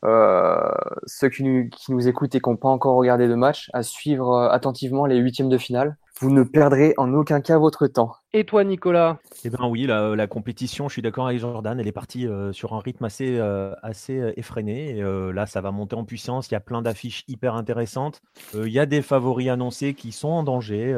euh, 0.05 0.71
ceux 1.07 1.29
qui 1.29 1.45
nous, 1.45 1.69
qui 1.69 1.93
nous, 1.93 2.09
écoutent 2.09 2.35
et 2.35 2.41
qui 2.41 2.51
n'ont 2.51 2.57
pas 2.57 2.69
encore 2.69 2.97
regardé 2.97 3.29
de 3.29 3.35
match, 3.35 3.71
à 3.73 3.83
suivre 3.83 4.49
attentivement 4.51 5.07
les 5.07 5.19
huitièmes 5.19 5.49
de 5.49 5.59
finale. 5.59 5.97
Vous 6.21 6.31
ne 6.31 6.43
perdrez 6.43 6.95
en 6.97 7.13
aucun 7.15 7.41
cas 7.41 7.59
votre 7.59 7.87
temps. 7.87 8.15
Et 8.35 8.45
toi, 8.45 8.65
Nicolas 8.65 9.19
Eh 9.45 9.51
bien 9.51 9.67
oui, 9.67 9.85
la, 9.85 10.27
compétition, 10.27 10.89
je 10.89 10.95
suis 10.95 11.03
d'accord 11.03 11.27
avec 11.27 11.39
Jordan, 11.39 11.79
elle 11.79 11.87
est 11.87 11.93
partie 11.93 12.27
euh, 12.27 12.51
sur 12.55 12.73
un 12.73 12.79
rythme 12.79 13.05
assez, 13.05 13.37
euh, 13.39 13.75
assez 13.83 14.19
euh, 14.19 14.33
effréné. 14.39 14.97
Et, 14.97 15.03
là, 15.35 15.45
ça 15.45 15.61
va 15.61 15.71
monter 15.71 15.97
en 15.97 16.05
puissance. 16.05 16.49
Il 16.49 16.55
y 16.55 16.57
a 16.57 16.61
plein 16.61 16.81
d'affiches 16.81 17.25
hyper 17.29 17.55
intéressantes. 17.55 18.23
il 18.55 18.69
y 18.69 18.79
a 18.79 18.87
des 18.87 19.03
favoris 19.03 19.51
annoncés 19.51 19.93
qui 19.93 20.13
sont 20.13 20.29
en 20.29 20.43
danger, 20.45 20.97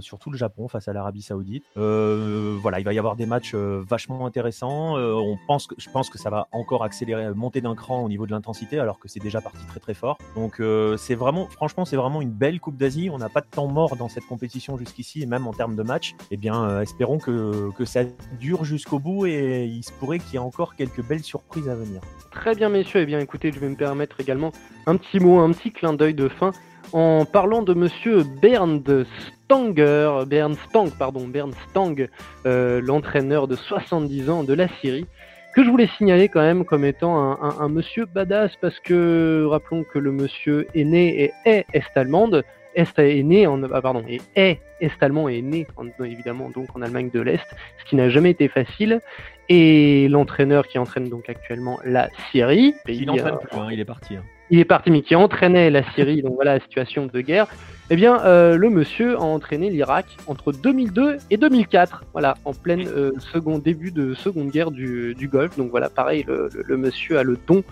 surtout 0.00 0.30
le 0.30 0.36
Japon 0.36 0.68
face 0.68 0.86
à 0.88 0.92
l'Arabie 0.92 1.22
Saoudite. 1.22 1.64
voilà, 1.74 2.80
il 2.80 2.84
va 2.84 2.92
y 2.92 2.98
avoir 2.98 3.16
des 3.16 3.24
matchs 3.24 3.54
vachement 3.54 4.26
intéressants. 4.26 4.96
on 4.96 5.38
pense 5.46 5.68
je 5.78 5.88
pense 5.88 6.10
que 6.10 6.18
ça 6.18 6.28
va 6.28 6.48
encore 6.52 6.84
accélérer, 6.84 7.32
monter 7.32 7.62
d'un 7.62 7.74
cran 7.74 8.02
au 8.02 8.08
niveau 8.08 8.26
de 8.26 8.32
l'intensité, 8.32 8.78
alors 8.78 8.98
que 8.98 9.08
c'est 9.08 9.20
déjà 9.20 9.40
parti 9.40 9.64
très 9.66 9.80
très 9.80 9.94
fort. 9.94 10.18
Donc 10.34 10.60
c'est 10.98 11.14
vraiment, 11.14 11.46
franchement, 11.46 11.86
c'est 11.86 11.96
vraiment 11.96 12.20
une 12.20 12.32
belle 12.32 12.60
Coupe 12.60 12.76
d'Asie. 12.76 13.08
On 13.10 13.18
n'a 13.18 13.30
pas 13.30 13.40
de 13.40 13.48
temps 13.50 13.68
mort 13.68 13.96
dans 13.96 14.08
cette 14.08 14.26
compétition 14.26 14.76
jusqu'ici, 14.76 15.22
et 15.22 15.26
même 15.26 15.46
en 15.46 15.52
termes 15.52 15.76
de 15.76 15.82
matchs. 15.82 16.14
Eh 16.30 16.36
bien, 16.36 16.73
espérons 16.82 17.18
que, 17.18 17.70
que, 17.76 17.84
ça 17.84 18.02
dure 18.40 18.64
jusqu'au 18.64 18.98
bout 18.98 19.26
et 19.26 19.64
il 19.64 19.82
se 19.82 19.92
pourrait 19.92 20.18
qu'il 20.18 20.34
y 20.34 20.36
ait 20.36 20.38
encore 20.38 20.76
quelques 20.76 21.02
belles 21.02 21.22
surprises 21.22 21.68
à 21.68 21.74
venir. 21.74 22.00
Très 22.30 22.54
bien 22.54 22.68
messieurs, 22.68 23.00
eh 23.00 23.06
bien 23.06 23.20
écoutez, 23.20 23.52
je 23.52 23.58
vais 23.58 23.68
me 23.68 23.76
permettre 23.76 24.20
également 24.20 24.52
un 24.86 24.96
petit 24.96 25.20
mot, 25.20 25.38
un 25.38 25.52
petit 25.52 25.72
clin 25.72 25.92
d'œil 25.92 26.14
de 26.14 26.28
fin 26.28 26.52
en 26.92 27.24
parlant 27.24 27.62
de 27.62 27.74
monsieur 27.74 28.22
Bernd 28.40 29.06
Stanger, 29.44 30.24
Bernd 30.26 30.56
Stang, 30.68 30.90
pardon, 30.96 31.26
Bernd 31.26 31.54
Stang, 31.68 32.08
euh, 32.46 32.80
l'entraîneur 32.80 33.48
de 33.48 33.56
70 33.56 34.30
ans 34.30 34.44
de 34.44 34.54
la 34.54 34.68
Syrie, 34.80 35.06
que 35.54 35.64
je 35.64 35.70
voulais 35.70 35.88
signaler 35.98 36.28
quand 36.28 36.40
même 36.40 36.64
comme 36.64 36.84
étant 36.84 37.16
un, 37.42 37.60
un 37.60 37.68
monsieur 37.68 38.06
badass 38.06 38.52
parce 38.60 38.78
que 38.80 39.44
rappelons 39.48 39.84
que 39.84 39.98
le 39.98 40.12
monsieur 40.12 40.66
est 40.74 40.84
né 40.84 41.24
et 41.24 41.32
est 41.44 41.66
est-allemande, 41.72 42.44
est 42.74 42.98
est 42.98 43.22
né 43.22 43.46
en 43.46 43.62
ah, 43.62 43.80
pardon 43.80 44.04
et 44.08 44.20
est 44.36 44.60
est-allemand 44.80 45.28
est 45.28 45.42
né 45.42 45.66
évidemment 46.04 46.50
donc 46.50 46.74
en 46.74 46.82
Allemagne 46.82 47.10
de 47.12 47.20
l'Est, 47.20 47.46
ce 47.78 47.84
qui 47.88 47.96
n'a 47.96 48.10
jamais 48.10 48.30
été 48.30 48.48
facile. 48.48 49.00
Et 49.48 50.08
l'entraîneur 50.08 50.66
qui 50.66 50.78
entraîne 50.78 51.08
donc 51.08 51.28
actuellement 51.28 51.78
la 51.84 52.08
Syrie, 52.30 52.74
il 52.88 53.06
n'entraîne 53.06 53.36
plus, 53.38 53.58
hein, 53.58 53.68
il 53.70 53.78
est 53.78 53.84
parti. 53.84 54.16
Hein. 54.16 54.22
Il 54.50 54.58
est 54.58 54.64
parti, 54.64 54.90
mais 54.90 55.02
qui 55.02 55.14
entraînait 55.16 55.70
la 55.70 55.82
Syrie, 55.92 56.22
donc 56.22 56.34
voilà 56.34 56.54
la 56.54 56.60
situation 56.60 57.06
de 57.06 57.20
guerre. 57.20 57.46
Eh 57.90 57.96
bien, 57.96 58.20
euh, 58.24 58.56
le 58.56 58.70
monsieur 58.70 59.16
a 59.16 59.20
entraîné 59.20 59.68
l'Irak 59.68 60.06
entre 60.26 60.52
2002 60.52 61.18
et 61.30 61.36
2004, 61.36 62.04
voilà, 62.12 62.34
en 62.46 62.54
pleine 62.54 62.86
euh, 62.88 63.12
second 63.18 63.58
début 63.58 63.90
de 63.90 64.14
seconde 64.14 64.50
guerre 64.50 64.70
du, 64.70 65.14
du 65.14 65.28
Golfe. 65.28 65.56
Donc 65.58 65.70
voilà, 65.70 65.90
pareil, 65.90 66.24
le, 66.26 66.48
le, 66.52 66.76
monsieur 66.78 67.18
a 67.18 67.22
le 67.22 67.38
don 67.46 67.62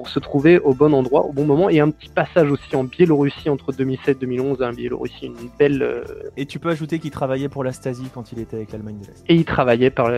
pour 0.00 0.08
se 0.08 0.18
trouver 0.18 0.58
au 0.58 0.72
bon 0.72 0.94
endroit, 0.94 1.26
au 1.26 1.32
bon 1.34 1.44
moment. 1.44 1.68
Et 1.68 1.78
un 1.78 1.90
petit 1.90 2.08
passage 2.08 2.50
aussi 2.50 2.74
en 2.74 2.84
Biélorussie 2.84 3.50
entre 3.50 3.70
2007 3.70 4.08
et 4.08 4.20
2011. 4.20 4.62
Hein, 4.62 4.72
Biélorussie, 4.72 5.26
une 5.26 5.50
belle. 5.58 5.82
Euh, 5.82 6.04
et 6.38 6.46
tu 6.46 6.58
peux 6.58 6.70
ajouter 6.70 6.98
qu'il 6.98 7.10
travaillait 7.10 7.50
pour 7.50 7.64
la 7.64 7.72
Stasi 7.72 8.04
quand 8.14 8.32
il 8.32 8.38
était 8.38 8.56
avec 8.56 8.72
l'Allemagne 8.72 8.98
de 8.98 9.08
l'Est. 9.08 9.22
Et 9.28 9.34
il 9.34 9.44
travaillait 9.44 9.90
par. 9.90 10.10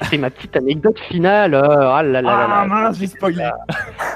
C'était 0.00 0.16
ma 0.16 0.30
petite 0.30 0.56
anecdote 0.56 0.98
finale. 1.00 1.54
Oh, 1.54 1.68
ah 1.68 2.02
là 2.02 2.22
là 2.22 2.48
ah 2.50 2.66
mince, 2.66 2.98
j'ai 2.98 3.08
spoilé. 3.08 3.46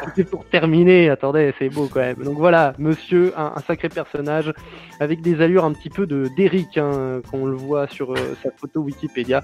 C'était 0.07 0.25
pour 0.25 0.47
terminer. 0.47 1.11
Attendez, 1.11 1.53
c'est 1.59 1.69
beau 1.69 1.87
quand 1.93 2.01
même. 2.01 2.17
Donc 2.25 2.39
voilà, 2.39 2.73
monsieur, 2.79 3.35
un, 3.37 3.53
un 3.57 3.61
sacré 3.61 3.91
personnage 3.91 4.55
avec 5.01 5.21
des 5.21 5.43
allures 5.43 5.67
un 5.67 5.73
petit 5.75 5.91
peu 5.91 6.07
de 6.07 6.29
d'Eric, 6.35 6.79
hein, 6.79 7.21
qu'on 7.31 7.45
le 7.45 7.57
voit 7.57 7.89
sur 7.89 8.13
euh, 8.13 8.37
sa 8.43 8.51
photo 8.53 8.81
Wikipédia. 8.81 9.43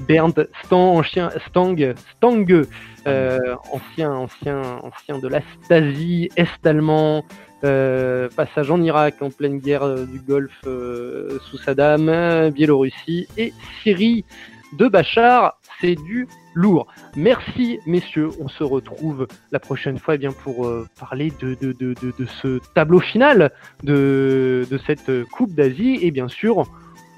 Bernd 0.00 0.48
Stang, 0.64 1.02
Stang, 1.48 1.94
Stang 2.16 2.46
euh, 3.06 3.38
ancien, 3.72 4.12
ancien, 4.12 4.62
ancien 4.82 5.18
de 5.18 5.28
la 5.28 5.40
Stasi, 5.64 6.28
est-allemand, 6.36 7.24
euh, 7.64 8.28
passage 8.36 8.70
en 8.70 8.82
Irak 8.82 9.16
en 9.20 9.30
pleine 9.30 9.58
guerre 9.58 10.06
du 10.06 10.20
Golfe 10.20 10.62
sous 10.62 11.58
Saddam, 11.58 12.50
Biélorussie 12.50 13.26
et 13.36 13.52
Syrie 13.82 14.24
de 14.72 14.88
Bachar. 14.88 15.58
C'est 15.80 15.94
du 15.94 16.26
lourd. 16.54 16.86
Merci 17.16 17.78
messieurs, 17.86 18.30
on 18.40 18.48
se 18.48 18.64
retrouve 18.64 19.26
la 19.52 19.60
prochaine 19.60 19.98
fois 19.98 20.14
eh 20.14 20.28
pour 20.42 20.66
euh, 20.66 20.88
parler 20.98 21.30
de, 21.40 21.54
de, 21.60 21.72
de, 21.72 21.94
de, 22.00 22.26
ce 22.42 22.58
tableau 22.74 23.00
final 23.00 23.52
de, 23.82 24.66
cette 24.86 25.24
Coupe 25.32 25.54
d'Asie 25.54 25.98
et 26.00 26.10
bien 26.10 26.28
sûr 26.28 26.64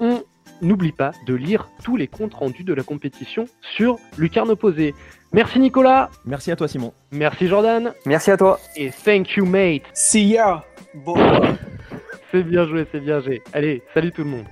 on 0.01 0.23
n'oublie 0.61 0.91
pas 0.91 1.11
de 1.25 1.33
lire 1.33 1.69
tous 1.83 1.97
les 1.97 2.07
comptes 2.07 2.33
rendus 2.33 2.63
de 2.63 2.73
la 2.73 2.83
compétition 2.83 3.45
sur 3.61 3.97
Lucarne 4.17 4.49
Opposé. 4.49 4.93
Merci 5.31 5.59
Nicolas. 5.59 6.09
Merci 6.25 6.51
à 6.51 6.55
toi 6.55 6.67
Simon. 6.67 6.93
Merci 7.11 7.47
Jordan. 7.47 7.93
Merci 8.05 8.31
à 8.31 8.37
toi. 8.37 8.59
Et 8.75 8.91
thank 8.91 9.35
you 9.35 9.45
mate. 9.45 9.83
See 9.93 10.29
ya. 10.29 10.63
Bon. 10.93 11.15
c'est 12.31 12.43
bien 12.43 12.67
joué, 12.67 12.87
c'est 12.91 12.99
bien 12.99 13.19
joué. 13.21 13.41
Allez, 13.53 13.83
salut 13.93 14.11
tout 14.11 14.23
le 14.23 14.29
monde. 14.29 14.45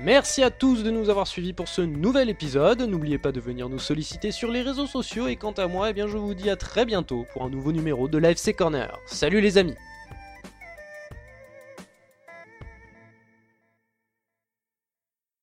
Merci 0.00 0.44
à 0.44 0.50
tous 0.50 0.84
de 0.84 0.92
nous 0.92 1.10
avoir 1.10 1.26
suivis 1.26 1.52
pour 1.52 1.66
ce 1.66 1.82
nouvel 1.82 2.28
épisode. 2.30 2.82
N'oubliez 2.82 3.18
pas 3.18 3.32
de 3.32 3.40
venir 3.40 3.68
nous 3.68 3.80
solliciter 3.80 4.30
sur 4.30 4.50
les 4.50 4.62
réseaux 4.62 4.86
sociaux 4.86 5.26
et 5.26 5.34
quant 5.34 5.52
à 5.52 5.66
moi, 5.66 5.90
eh 5.90 5.92
bien 5.92 6.06
je 6.06 6.16
vous 6.16 6.34
dis 6.34 6.50
à 6.50 6.56
très 6.56 6.84
bientôt 6.84 7.26
pour 7.32 7.42
un 7.42 7.50
nouveau 7.50 7.72
numéro 7.72 8.06
de 8.06 8.18
l'AFC 8.18 8.54
Corner. 8.54 8.96
Salut 9.06 9.40
les 9.40 9.58
amis 9.58 9.74